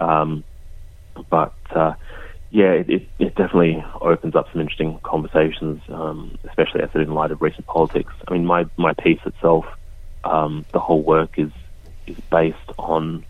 um, 0.00 0.44
but. 1.30 1.54
Uh, 1.70 1.94
yeah, 2.50 2.70
it, 2.70 2.88
it, 2.88 3.08
it, 3.18 3.34
definitely 3.34 3.84
opens 4.00 4.36
up 4.36 4.46
some 4.52 4.60
interesting 4.60 5.00
conversations, 5.02 5.82
um, 5.88 6.38
especially 6.44 6.82
as 6.82 6.90
in 6.94 7.12
light 7.12 7.32
of 7.32 7.42
recent 7.42 7.66
politics. 7.66 8.12
I 8.28 8.32
mean, 8.32 8.46
my, 8.46 8.66
my 8.76 8.92
piece 8.92 9.18
itself, 9.26 9.66
um, 10.22 10.64
the 10.70 10.78
whole 10.78 11.02
work 11.02 11.36
is 11.36 11.50
is 12.06 12.16
based 12.30 12.70
on 12.78 13.24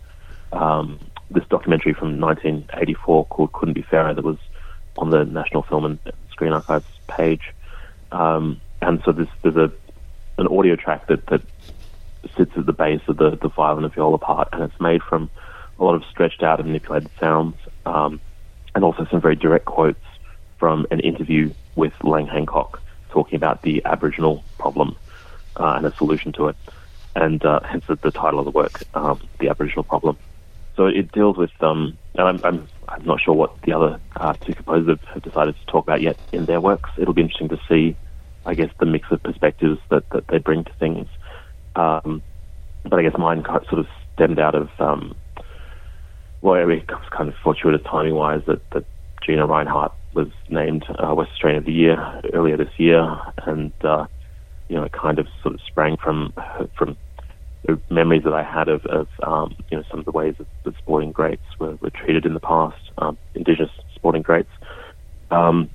um, 0.53 0.99
this 1.31 1.45
documentary 1.49 1.95
from 1.95 2.21
1984 2.21 3.27
called 3.27 3.53
Couldn't 3.53 3.75
Be 3.75 3.83
Fairer 3.83 4.15
that 4.15 4.25
was 4.25 4.39
on 4.97 5.11
the 5.11 5.25
National 5.25 5.63
Film 5.63 5.85
and 5.85 5.99
Screen 6.31 6.53
Archives 6.53 6.87
page. 7.09 7.53
Um, 8.13 8.61
and 8.81 9.03
so 9.05 9.13
there's, 9.13 9.29
there's 9.43 9.57
a 9.57 9.73
an 10.37 10.49
audio 10.49 10.77
track 10.77 11.07
that, 11.07 11.27
that 11.27 11.43
sits 12.37 12.53
at 12.57 12.67
the 12.67 12.73
base 12.73 13.03
of 13.07 13.17
the, 13.17 13.37
the 13.37 13.49
violin 13.49 13.85
and 13.85 13.95
viola 13.95 14.19
part, 14.19 14.49
and 14.53 14.63
it's 14.63 14.81
made 14.81 15.03
from 15.03 15.31
a 15.79 15.85
lot 15.85 15.95
of 15.95 16.05
stretched 16.11 16.43
out 16.43 16.61
and 16.61 16.69
manipulated 16.69 17.11
sounds, 17.21 17.57
um, 17.87 18.21
and 18.75 18.85
also 18.85 19.07
some 19.11 19.21
very 19.21 19.37
direct 19.37 19.65
quotes 19.65 20.01
from 20.59 20.87
an 20.91 21.01
interview 21.01 21.53
with 21.77 21.93
Lang 22.03 22.27
Hancock 22.27 22.83
talking 23.11 23.37
about 23.37 23.63
the 23.63 23.85
Aboriginal 23.85 24.43
problem 24.59 24.97
uh, 25.57 25.75
and 25.77 25.87
a 25.87 25.95
solution 25.97 26.33
to 26.33 26.49
it 26.49 26.57
and 27.15 27.45
uh, 27.45 27.61
hence 27.61 27.85
the, 27.87 27.97
the, 27.97 28.11
title 28.11 28.39
of 28.39 28.45
the 28.45 28.51
work, 28.51 28.83
um, 28.95 29.21
The 29.39 29.49
Aboriginal 29.49 29.85
Problem. 29.85 30.17
so 30.77 30.87
it 30.87 31.13
deals 31.13 31.37
with 31.37 31.51
um, 31.61 31.97
and 32.15 32.29
I'm, 32.29 32.41
I'm 32.45 32.69
I'm 32.89 33.05
not 33.05 33.21
sure 33.21 33.35
what 33.35 33.61
the 33.63 33.73
other 33.73 34.01
uh, 34.17 34.35
two 34.35 34.55
composers 34.55 34.99
have, 35.13 35.23
decided 35.23 35.57
to 35.57 35.67
talk 35.67 35.85
about 35.85 36.03
yet 36.03 36.19
in 36.33 36.45
their 36.45 36.61
works. 36.61 36.91
It'll 36.99 37.15
be 37.15 37.23
interesting 37.23 37.49
to 37.49 37.61
see, 37.69 37.97
I 38.45 38.55
guess, 38.55 38.71
the 38.79 38.87
mix 38.87 39.11
of 39.11 39.23
perspectives 39.23 39.81
that, 39.89 40.09
that 40.11 40.27
they 40.29 40.39
bring 40.39 40.65
to 40.65 40.73
things. 40.75 41.09
Um, 41.77 42.23
but 42.85 42.99
I 42.99 43.03
guess 43.03 43.17
mine 43.17 43.43
sort 43.45 43.79
of 43.79 43.87
stemmed 44.15 44.39
out 44.39 44.55
of 44.55 44.69
um, 44.79 45.17
well, 46.43 46.61
it 46.61 46.67
was 46.67 47.09
kind 47.11 47.31
of 47.31 47.35
fortuitous 47.43 47.83
timing 47.87 48.15
wise 48.15 48.43
that, 48.47 48.61
that 48.71 48.85
Gina 49.25 49.47
Rinehart 49.47 49.93
was 50.13 50.29
named 50.51 50.85
uh, 50.91 51.15
West 51.15 51.31
Australian 51.33 51.61
of 51.61 51.65
the 51.65 51.73
Year 51.73 52.21
earlier 52.35 52.59
this 52.59 52.73
year, 52.77 53.19
and 53.47 53.73
uh, 53.83 54.07
you 54.69 54.77
know, 54.77 54.85
it 54.85 54.93
kind 54.93 55.19
of 55.19 55.27
sort 55.43 55.55
of 55.55 55.61
sprang 55.67 55.97
from 55.97 56.35
from 56.77 56.97
the 57.67 57.81
memories 57.91 58.25
that 58.25 58.35
I 58.35 58.43
had 58.43 58.69
of, 58.69 58.85
of 58.87 59.09
um, 59.23 59.57
you 59.71 59.77
know 59.77 59.85
some 59.91 59.99
of 59.99 60.05
the 60.05 60.13
ways 60.13 60.35
that, 60.39 60.77
sporting 60.79 61.13
greats 61.13 61.43
were, 61.59 61.77
were 61.77 61.91
treated 61.91 62.27
in 62.27 62.35
the 62.35 62.41
past, 62.41 62.79
um, 62.99 63.17
Indigenous 63.35 63.71
sporting 63.95 64.23
greats, 64.23 64.51
um, 65.31 65.71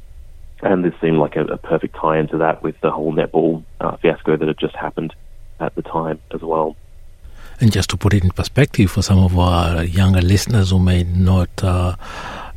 and 0.61 0.83
this 0.83 0.93
seemed 1.01 1.17
like 1.17 1.35
a, 1.35 1.45
a 1.45 1.57
perfect 1.57 1.95
tie 1.95 2.19
into 2.19 2.37
that 2.37 2.61
with 2.61 2.79
the 2.81 2.91
whole 2.91 3.13
netball 3.13 3.63
uh, 3.79 3.95
fiasco 3.97 4.37
that 4.37 4.47
had 4.47 4.57
just 4.59 4.75
happened 4.75 5.13
at 5.59 5.73
the 5.75 5.81
time 5.81 6.19
as 6.31 6.41
well. 6.41 6.75
And 7.61 7.71
just 7.71 7.89
to 7.89 7.97
put 7.97 8.13
it 8.13 8.23
in 8.23 8.31
perspective 8.31 8.91
for 8.91 9.01
some 9.01 9.19
of 9.19 9.37
our 9.37 9.83
younger 9.83 10.21
listeners 10.21 10.69
who 10.69 10.79
may 10.79 11.03
not 11.03 11.49
uh, 11.61 11.95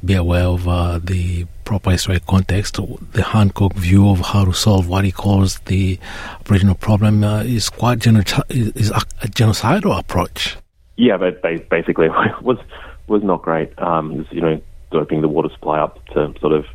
be 0.04 0.14
aware 0.14 0.44
of 0.44 0.68
uh, 0.68 0.98
the 0.98 1.46
proper 1.64 1.90
historic 1.90 2.26
context, 2.26 2.78
the 3.12 3.22
Hancock 3.22 3.74
view 3.74 4.10
of 4.10 4.20
how 4.20 4.44
to 4.44 4.52
solve 4.52 4.88
what 4.88 5.04
he 5.04 5.12
calls 5.12 5.58
the 5.60 5.98
Aboriginal 6.40 6.74
problem 6.74 7.22
uh, 7.24 7.42
is 7.42 7.68
quite 7.68 8.00
geno- 8.00 8.22
is 8.48 8.90
a, 8.90 9.02
a, 9.22 9.28
genocidal 9.28 9.98
approach. 9.98 10.56
Yeah, 10.96 11.16
but 11.16 11.42
basically 11.70 12.08
was 12.42 12.58
was 13.06 13.22
not 13.22 13.42
great. 13.42 13.78
Um, 13.78 14.26
you 14.30 14.40
know, 14.40 14.60
doping 14.90 15.22
the 15.22 15.28
water 15.28 15.48
supply 15.50 15.78
up 15.78 16.04
to 16.08 16.34
sort 16.40 16.52
of 16.52 16.66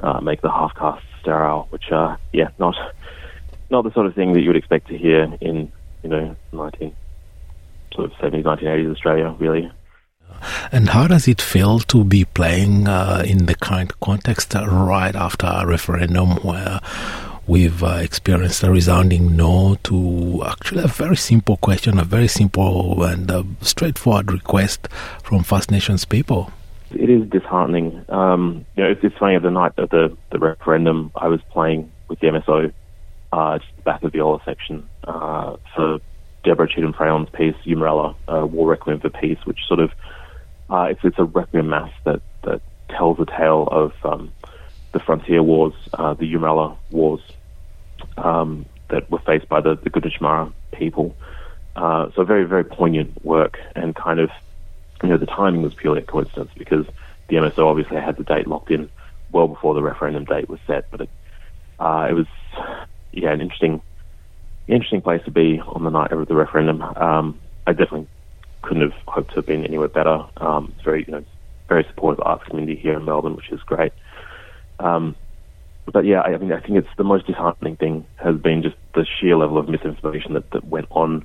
uh, 0.00 0.20
make 0.20 0.40
the 0.40 0.50
half 0.50 0.74
caste 0.74 1.04
sterile, 1.20 1.66
which 1.70 1.90
uh, 1.92 2.16
yeah, 2.32 2.48
not 2.58 2.74
not 3.70 3.84
the 3.84 3.92
sort 3.92 4.06
of 4.06 4.14
thing 4.14 4.32
that 4.32 4.40
you 4.40 4.48
would 4.48 4.56
expect 4.56 4.88
to 4.88 4.96
hear 4.96 5.24
in 5.40 5.70
you 6.02 6.08
know 6.08 6.36
19 6.52 6.94
sort 7.94 8.06
of 8.06 8.12
70s, 8.18 8.44
1980s 8.44 8.92
Australia, 8.92 9.34
really. 9.38 9.70
And 10.72 10.88
how 10.90 11.06
does 11.06 11.28
it 11.28 11.40
feel 11.40 11.80
to 11.80 12.04
be 12.04 12.24
playing 12.24 12.88
uh, 12.88 13.22
in 13.26 13.46
the 13.46 13.54
current 13.54 13.98
context 14.00 14.54
uh, 14.54 14.66
right 14.66 15.14
after 15.14 15.46
a 15.46 15.66
referendum 15.66 16.30
where 16.42 16.80
we've 17.46 17.82
uh, 17.82 17.98
experienced 18.00 18.62
a 18.62 18.70
resounding 18.70 19.36
no 19.36 19.76
to 19.82 20.42
actually 20.46 20.84
a 20.84 20.88
very 20.88 21.16
simple 21.16 21.56
question, 21.56 21.98
a 21.98 22.04
very 22.04 22.28
simple 22.28 23.02
and 23.02 23.30
uh, 23.30 23.42
straightforward 23.60 24.30
request 24.30 24.88
from 25.22 25.42
First 25.42 25.70
Nations 25.70 26.04
people? 26.04 26.52
It 26.92 27.10
is 27.10 27.28
disheartening. 27.28 28.04
Um, 28.08 28.64
you 28.76 28.84
know, 28.84 28.90
it's, 28.90 29.02
it's 29.02 29.16
funny. 29.16 29.34
Of 29.34 29.42
the 29.42 29.50
night 29.50 29.72
of 29.78 29.90
the, 29.90 30.16
the 30.30 30.38
referendum, 30.38 31.12
I 31.16 31.28
was 31.28 31.40
playing 31.50 31.90
with 32.08 32.20
the 32.20 32.28
MSO, 32.28 32.72
uh, 33.32 33.58
just 33.58 33.84
back 33.84 34.02
of 34.02 34.12
the 34.12 34.18
viola 34.18 34.40
section, 34.44 34.88
uh, 35.04 35.56
for 35.74 35.98
Deborah 36.44 36.68
Cheetham 36.68 36.94
Fraillon's 36.94 37.30
piece, 37.30 37.54
Eumeralla, 37.64 38.14
uh, 38.28 38.46
War 38.46 38.68
Requiem 38.68 39.00
for 39.00 39.10
Peace, 39.10 39.38
which 39.44 39.58
sort 39.66 39.80
of 39.80 39.90
uh, 40.70 40.86
it's 40.90 41.00
it's 41.02 41.18
a 41.18 41.24
requiem 41.24 41.68
mass 41.68 41.90
that 42.04 42.22
that 42.44 42.60
tells 42.88 43.18
the 43.18 43.26
tale 43.26 43.68
of 43.70 43.92
um, 44.04 44.32
the 44.92 45.00
frontier 45.00 45.42
wars, 45.42 45.74
uh, 45.94 46.14
the 46.14 46.32
Eumeralla 46.32 46.76
wars 46.90 47.20
um, 48.16 48.66
that 48.88 49.10
were 49.10 49.20
faced 49.26 49.48
by 49.48 49.60
the 49.60 49.76
the 49.82 49.90
Gunditjmara 49.90 50.52
people. 50.76 51.16
Uh, 51.76 52.06
so 52.14 52.24
very 52.24 52.44
very 52.44 52.64
poignant 52.64 53.24
work, 53.24 53.58
and 53.74 53.94
kind 53.94 54.20
of 54.20 54.30
you 55.02 55.08
know 55.08 55.18
the 55.18 55.26
timing 55.26 55.62
was 55.62 55.74
purely 55.74 56.02
a 56.02 56.04
coincidence 56.04 56.50
because 56.56 56.86
the 57.28 57.36
MSO 57.36 57.66
obviously 57.66 57.96
had 57.96 58.16
the 58.16 58.24
date 58.24 58.46
locked 58.46 58.70
in 58.70 58.88
well 59.32 59.48
before 59.48 59.74
the 59.74 59.82
referendum 59.82 60.24
date 60.24 60.48
was 60.48 60.60
set, 60.66 60.84
but 60.90 61.02
it 61.02 61.10
uh, 61.78 62.06
it 62.10 62.14
was 62.14 62.26
yeah 63.12 63.32
an 63.32 63.40
interesting 63.40 63.82
interesting 64.68 65.02
place 65.02 65.22
to 65.24 65.30
be 65.30 65.60
on 65.60 65.84
the 65.84 65.90
night 65.90 66.12
of 66.12 66.28
the 66.28 66.34
referendum. 66.34 66.82
Um, 66.82 67.40
I 67.66 67.72
definitely 67.72 68.08
couldn't 68.62 68.82
have 68.82 68.98
hoped 69.06 69.30
to 69.30 69.36
have 69.36 69.46
been 69.46 69.64
anywhere 69.64 69.88
better. 69.88 70.24
Um, 70.36 70.72
it's 70.74 70.84
very, 70.84 71.04
you 71.06 71.12
know, 71.12 71.24
very 71.68 71.84
supportive 71.84 72.20
arts 72.24 72.44
community 72.44 72.78
here 72.80 72.94
in 72.94 73.04
Melbourne, 73.04 73.36
which 73.36 73.50
is 73.50 73.60
great. 73.62 73.92
Um, 74.78 75.16
but 75.92 76.04
yeah, 76.04 76.20
I 76.20 76.36
mean, 76.36 76.52
I 76.52 76.60
think 76.60 76.78
it's 76.78 76.96
the 76.96 77.04
most 77.04 77.26
disheartening 77.26 77.76
thing 77.76 78.06
has 78.16 78.36
been 78.36 78.62
just 78.62 78.76
the 78.94 79.06
sheer 79.18 79.36
level 79.36 79.58
of 79.58 79.68
misinformation 79.68 80.34
that, 80.34 80.50
that 80.50 80.64
went 80.64 80.86
on 80.90 81.24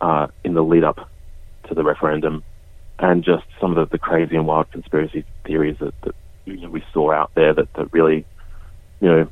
uh, 0.00 0.26
in 0.44 0.54
the 0.54 0.62
lead 0.62 0.84
up 0.84 1.10
to 1.68 1.74
the 1.74 1.82
referendum, 1.82 2.44
and 2.98 3.24
just 3.24 3.44
some 3.60 3.76
of 3.76 3.76
the, 3.76 3.92
the 3.92 3.98
crazy 3.98 4.36
and 4.36 4.46
wild 4.46 4.70
conspiracy 4.70 5.24
theories 5.44 5.76
that, 5.80 5.98
that 6.02 6.14
you 6.44 6.60
know, 6.60 6.68
we 6.68 6.84
saw 6.92 7.10
out 7.10 7.30
there 7.34 7.54
that, 7.54 7.72
that 7.74 7.92
really, 7.92 8.24
you 9.00 9.08
know, 9.08 9.28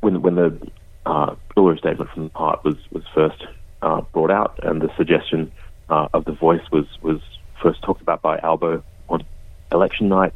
when 0.00 0.22
when 0.22 0.34
the 0.34 0.70
uh, 1.06 1.34
statement 1.78 2.10
from 2.10 2.24
the 2.24 2.38
Heart 2.38 2.64
was 2.64 2.76
was 2.90 3.04
first 3.14 3.44
uh, 3.82 4.00
brought 4.12 4.30
out, 4.30 4.58
and 4.62 4.80
the 4.80 4.90
suggestion 4.96 5.52
uh, 5.92 6.08
of 6.14 6.24
the 6.24 6.32
voice 6.32 6.62
was 6.72 6.86
was 7.02 7.20
first 7.62 7.82
talked 7.82 8.00
about 8.00 8.22
by 8.22 8.38
Albo 8.38 8.82
on 9.08 9.22
election 9.70 10.08
night. 10.08 10.32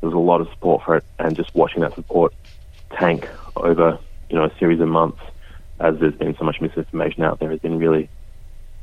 There 0.00 0.08
was 0.08 0.16
a 0.16 0.26
lot 0.30 0.40
of 0.40 0.48
support 0.48 0.82
for 0.84 0.96
it, 0.96 1.04
and 1.18 1.36
just 1.36 1.54
watching 1.54 1.82
that 1.82 1.94
support 1.94 2.32
tank 2.90 3.28
over 3.56 3.98
you 4.30 4.36
know 4.36 4.44
a 4.44 4.58
series 4.58 4.80
of 4.80 4.88
months, 4.88 5.20
as 5.78 5.98
there's 5.98 6.14
been 6.14 6.34
so 6.36 6.44
much 6.44 6.60
misinformation 6.60 7.22
out 7.22 7.38
there, 7.38 7.50
has 7.50 7.60
been 7.60 7.78
really 7.78 8.08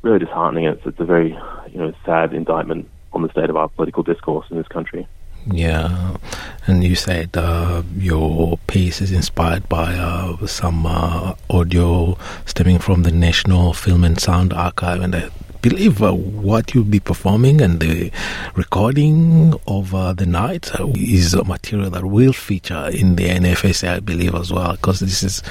really 0.04 0.20
disheartening. 0.20 0.66
It's 0.66 0.86
it's 0.86 1.00
a 1.00 1.06
very 1.06 1.30
you 1.72 1.80
know 1.80 1.92
sad 2.06 2.34
indictment 2.34 2.88
on 3.14 3.24
the 3.24 3.30
state 3.30 3.50
of 3.50 3.58
our 3.58 3.68
political 3.70 4.04
discourse 4.04 4.46
in 4.52 4.58
this 4.58 4.68
country. 4.68 5.08
Yeah, 5.48 6.18
and 6.68 6.84
you 6.84 6.96
said 6.96 7.36
uh, 7.36 7.82
your 7.98 8.60
piece 8.68 9.02
is 9.02 9.12
inspired 9.12 9.68
by 9.68 9.96
uh, 9.96 10.46
some 10.46 10.86
uh, 10.86 11.34
audio 11.50 12.16
stemming 12.46 12.78
from 12.78 13.02
the 13.02 13.12
National 13.12 13.74
Film 13.74 14.04
and 14.04 14.20
Sound 14.20 14.54
Archive, 14.54 15.02
and 15.02 15.16
I 15.16 15.32
believe 15.62 16.02
uh, 16.02 16.14
what 16.14 16.74
you'll 16.74 16.84
be 16.84 17.00
performing 17.00 17.62
and 17.62 17.80
the 17.80 18.12
recording 18.56 19.54
of 19.68 19.94
uh, 19.94 20.14
the 20.14 20.26
night 20.26 20.74
uh, 20.80 20.88
is 20.96 21.34
a 21.34 21.44
material 21.44 21.90
that 21.92 22.04
will 22.04 22.34
feature 22.34 22.90
in 22.92 23.16
the 23.16 23.30
NFSA, 23.30 23.96
I 23.96 24.00
believe, 24.00 24.34
as 24.36 24.52
well, 24.52 24.72
because 24.72 25.00
this 25.00 25.24
is 25.24 25.44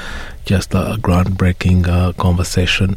just 0.45 0.75
a 0.75 0.97
groundbreaking 0.99 2.17
conversation. 2.17 2.95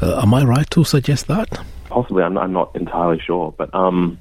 am 0.00 0.34
I 0.34 0.44
right 0.44 0.68
to 0.70 0.84
suggest 0.84 1.26
that? 1.28 1.48
Possibly, 1.88 2.22
I'm, 2.22 2.36
I'm 2.38 2.52
not 2.52 2.74
entirely 2.74 3.20
sure, 3.20 3.54
but 3.56 3.72
um, 3.74 4.18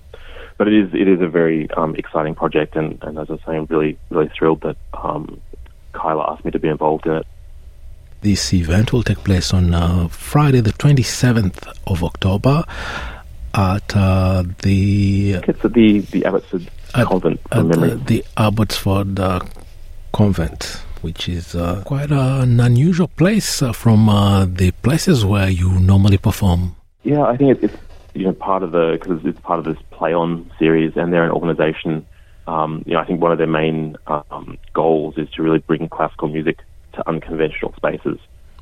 but 0.57 0.67
it 0.67 0.73
is 0.73 0.93
it 0.93 1.07
is 1.07 1.21
a 1.21 1.27
very 1.27 1.69
um, 1.71 1.95
exciting 1.95 2.35
project, 2.35 2.75
and, 2.75 3.01
and 3.01 3.17
as 3.17 3.29
I 3.29 3.37
say, 3.37 3.57
I'm 3.57 3.65
really 3.65 3.97
really 4.09 4.29
thrilled 4.37 4.61
that 4.61 4.77
um, 4.93 5.41
Kyla 5.93 6.31
asked 6.31 6.45
me 6.45 6.51
to 6.51 6.59
be 6.59 6.67
involved 6.67 7.05
in 7.05 7.13
it. 7.13 7.27
This 8.23 8.53
event 8.53 8.93
will 8.93 9.03
take 9.03 9.17
place 9.17 9.53
on 9.53 9.73
uh, 9.73 10.07
Friday, 10.07 10.61
the 10.61 10.71
27th 10.71 11.77
of 11.87 12.05
October, 12.05 12.63
at 13.53 13.95
uh, 13.97 14.43
the. 14.61 15.33
It's 15.45 15.65
at 15.65 15.73
the 15.73 15.99
the 15.99 16.23
Abbotsford 16.23 16.69
at, 16.95 17.05
Convent. 17.05 17.41
At 17.51 17.67
the, 17.67 18.01
the, 18.07 18.25
Abbotsford 18.37 19.19
uh, 19.19 19.41
Convent 20.13 20.81
which 21.01 21.27
is 21.27 21.53
uh, 21.53 21.83
quite 21.85 22.11
an 22.11 22.61
unusual 22.61 23.09
place 23.09 23.61
uh, 23.61 23.73
from 23.73 24.07
uh, 24.07 24.45
the 24.45 24.71
places 24.71 25.25
where 25.25 25.49
you 25.49 25.69
normally 25.81 26.17
perform. 26.17 26.77
Yeah, 27.03 27.23
I 27.23 27.35
think 27.35 27.61
it's, 27.61 27.75
you 28.13 28.23
know 28.23 28.31
part 28.31 28.63
of 28.63 28.71
the 28.71 28.97
because 28.97 29.19
it's 29.25 29.39
part 29.41 29.59
of 29.59 29.65
this 29.65 29.77
play 29.91 30.13
on 30.13 30.49
series, 30.57 30.93
and 30.95 31.11
they're 31.11 31.25
an 31.25 31.31
organisation. 31.31 32.07
Um, 32.47 32.83
you 32.85 32.93
know, 32.93 32.99
I 32.99 33.05
think 33.05 33.19
one 33.19 33.33
of 33.33 33.37
their 33.37 33.47
main 33.47 33.97
um, 34.07 34.57
goals 34.71 35.17
is 35.17 35.29
to 35.31 35.43
really 35.43 35.59
bring 35.59 35.89
classical 35.89 36.29
music 36.29 36.59
to 36.93 37.07
unconventional 37.07 37.73
spaces, 37.75 38.19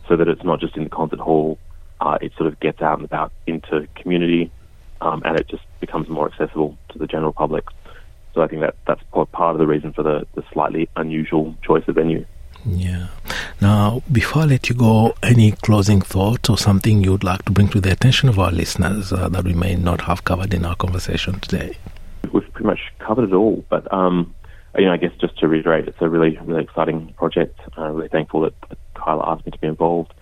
so 0.07 0.15
that 0.15 0.27
it's 0.27 0.43
not 0.43 0.59
just 0.59 0.75
in 0.77 0.83
the 0.83 0.89
concert 0.89 1.19
hall. 1.19 1.57
Uh, 1.99 2.17
it 2.21 2.31
sort 2.35 2.47
of 2.47 2.59
gets 2.59 2.81
out 2.81 2.97
and 2.97 3.05
about 3.05 3.31
into 3.45 3.87
community, 3.95 4.51
um, 5.01 5.21
and 5.23 5.39
it 5.39 5.47
just 5.47 5.63
becomes 5.79 6.09
more 6.09 6.27
accessible 6.27 6.77
to 6.89 6.97
the 6.97 7.07
general 7.07 7.31
public. 7.31 7.65
So 8.33 8.41
I 8.41 8.47
think 8.47 8.61
that 8.61 8.75
that's 8.87 9.01
part 9.11 9.55
of 9.55 9.59
the 9.59 9.67
reason 9.67 9.93
for 9.93 10.03
the, 10.03 10.25
the 10.35 10.43
slightly 10.51 10.89
unusual 10.95 11.55
choice 11.61 11.83
of 11.87 11.95
venue. 11.95 12.25
Yeah. 12.65 13.07
Now, 13.59 14.01
before 14.11 14.43
I 14.43 14.45
let 14.45 14.69
you 14.69 14.75
go, 14.75 15.15
any 15.23 15.51
closing 15.51 16.01
thoughts 16.01 16.49
or 16.49 16.57
something 16.57 17.03
you 17.03 17.11
would 17.11 17.23
like 17.23 17.43
to 17.45 17.51
bring 17.51 17.67
to 17.69 17.81
the 17.81 17.91
attention 17.91 18.29
of 18.29 18.39
our 18.39 18.51
listeners 18.51 19.11
uh, 19.11 19.29
that 19.29 19.43
we 19.43 19.53
may 19.53 19.75
not 19.75 20.01
have 20.01 20.23
covered 20.23 20.53
in 20.53 20.65
our 20.65 20.75
conversation 20.75 21.39
today? 21.39 21.77
We've 22.31 22.51
pretty 22.53 22.67
much 22.67 22.79
covered 22.99 23.29
it 23.29 23.33
all, 23.33 23.65
but 23.69 23.91
um, 23.93 24.33
you 24.77 24.85
know, 24.85 24.93
I 24.93 24.97
guess 24.97 25.11
just 25.19 25.37
to 25.39 25.47
reiterate, 25.47 25.87
it's 25.87 26.01
a 26.01 26.09
really, 26.09 26.37
really 26.43 26.63
exciting 26.63 27.13
project. 27.17 27.59
I'm 27.75 27.95
really 27.95 28.09
thankful 28.09 28.41
that, 28.41 28.53
that 28.69 28.77
Kyla 28.95 29.29
asked 29.29 29.45
me 29.45 29.51
to 29.51 29.57
be 29.57 29.67
involved, 29.67 30.13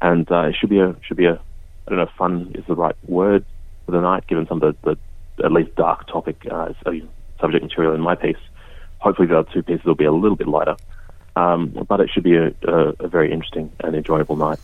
and 0.00 0.30
uh, 0.30 0.48
it 0.48 0.56
should 0.58 0.70
be 0.70 0.80
a 0.80 0.96
should 1.02 1.16
be 1.16 1.26
a 1.26 1.34
I 1.34 1.90
don't 1.90 1.98
know 1.98 2.04
if 2.04 2.10
fun 2.18 2.52
is 2.54 2.64
the 2.66 2.74
right 2.74 2.96
word 3.06 3.44
for 3.86 3.92
the 3.92 4.00
night, 4.00 4.26
given 4.26 4.46
some 4.46 4.62
of 4.62 4.76
the, 4.82 4.96
the 5.36 5.44
at 5.44 5.52
least 5.52 5.74
dark 5.76 6.06
topic 6.06 6.46
uh, 6.50 6.72
subject 7.40 7.62
material 7.62 7.94
in 7.94 8.00
my 8.00 8.14
piece. 8.14 8.36
Hopefully, 8.98 9.28
the 9.28 9.38
other 9.38 9.50
two 9.52 9.62
pieces 9.62 9.84
will 9.84 9.94
be 9.94 10.04
a 10.04 10.12
little 10.12 10.36
bit 10.36 10.48
lighter. 10.48 10.76
Um, 11.36 11.86
but 11.88 12.00
it 12.00 12.10
should 12.12 12.24
be 12.24 12.36
a, 12.36 12.52
a, 12.66 12.94
a, 12.98 13.08
very 13.08 13.30
interesting 13.32 13.70
and 13.80 13.94
enjoyable 13.94 14.34
night. 14.34 14.58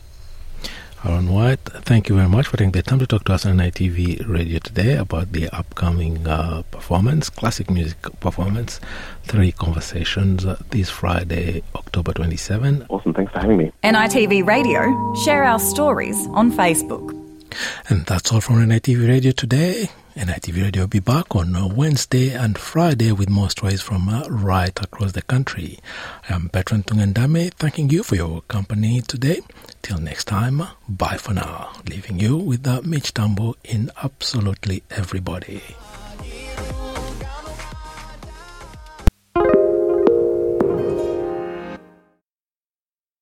Aaron 1.06 1.28
Wyatt, 1.28 1.60
thank 1.84 2.08
you 2.08 2.16
very 2.16 2.28
much 2.28 2.46
for 2.46 2.56
taking 2.56 2.72
the 2.72 2.82
time 2.82 2.98
to 2.98 3.06
talk 3.06 3.24
to 3.24 3.34
us 3.34 3.44
on 3.44 3.58
ITV 3.58 4.26
Radio 4.26 4.58
today 4.58 4.96
about 4.96 5.32
the 5.32 5.50
upcoming 5.50 6.26
uh, 6.26 6.62
performance, 6.70 7.28
classic 7.28 7.70
music 7.70 7.98
performance, 8.20 8.80
Three 9.24 9.52
Conversations, 9.52 10.46
uh, 10.46 10.56
this 10.70 10.88
Friday, 10.88 11.62
October 11.74 12.14
27. 12.14 12.86
Awesome, 12.88 13.12
thanks 13.12 13.32
for 13.32 13.40
having 13.40 13.58
me. 13.58 13.70
NITV 13.82 14.46
Radio, 14.46 15.14
share 15.24 15.44
our 15.44 15.58
stories 15.58 16.16
on 16.28 16.50
Facebook. 16.50 17.10
And 17.90 18.06
that's 18.06 18.32
all 18.32 18.40
from 18.40 18.56
NITV 18.66 19.06
Radio 19.06 19.32
today. 19.32 19.90
NITV 20.16 20.62
Radio 20.62 20.82
will 20.82 20.88
be 20.88 21.00
back 21.00 21.34
on 21.34 21.56
uh, 21.56 21.66
Wednesday 21.66 22.30
and 22.30 22.56
Friday 22.56 23.10
with 23.10 23.28
more 23.28 23.50
stories 23.50 23.82
from 23.82 24.08
uh, 24.08 24.22
right 24.28 24.78
across 24.80 25.10
the 25.10 25.22
country. 25.22 25.80
I 26.30 26.34
am 26.34 26.50
Bertrand 26.52 26.86
Tungandame, 26.86 27.52
thanking 27.54 27.90
you 27.90 28.04
for 28.04 28.14
your 28.14 28.42
company 28.42 29.00
today. 29.00 29.40
Till 29.82 29.98
next 29.98 30.26
time, 30.26 30.62
bye 30.88 31.16
for 31.16 31.34
now. 31.34 31.72
Leaving 31.88 32.20
you 32.20 32.36
with 32.36 32.64
uh, 32.64 32.80
Mitch 32.84 33.12
Tambo 33.12 33.56
in 33.64 33.90
Absolutely 34.04 34.84
Everybody. 34.88 35.62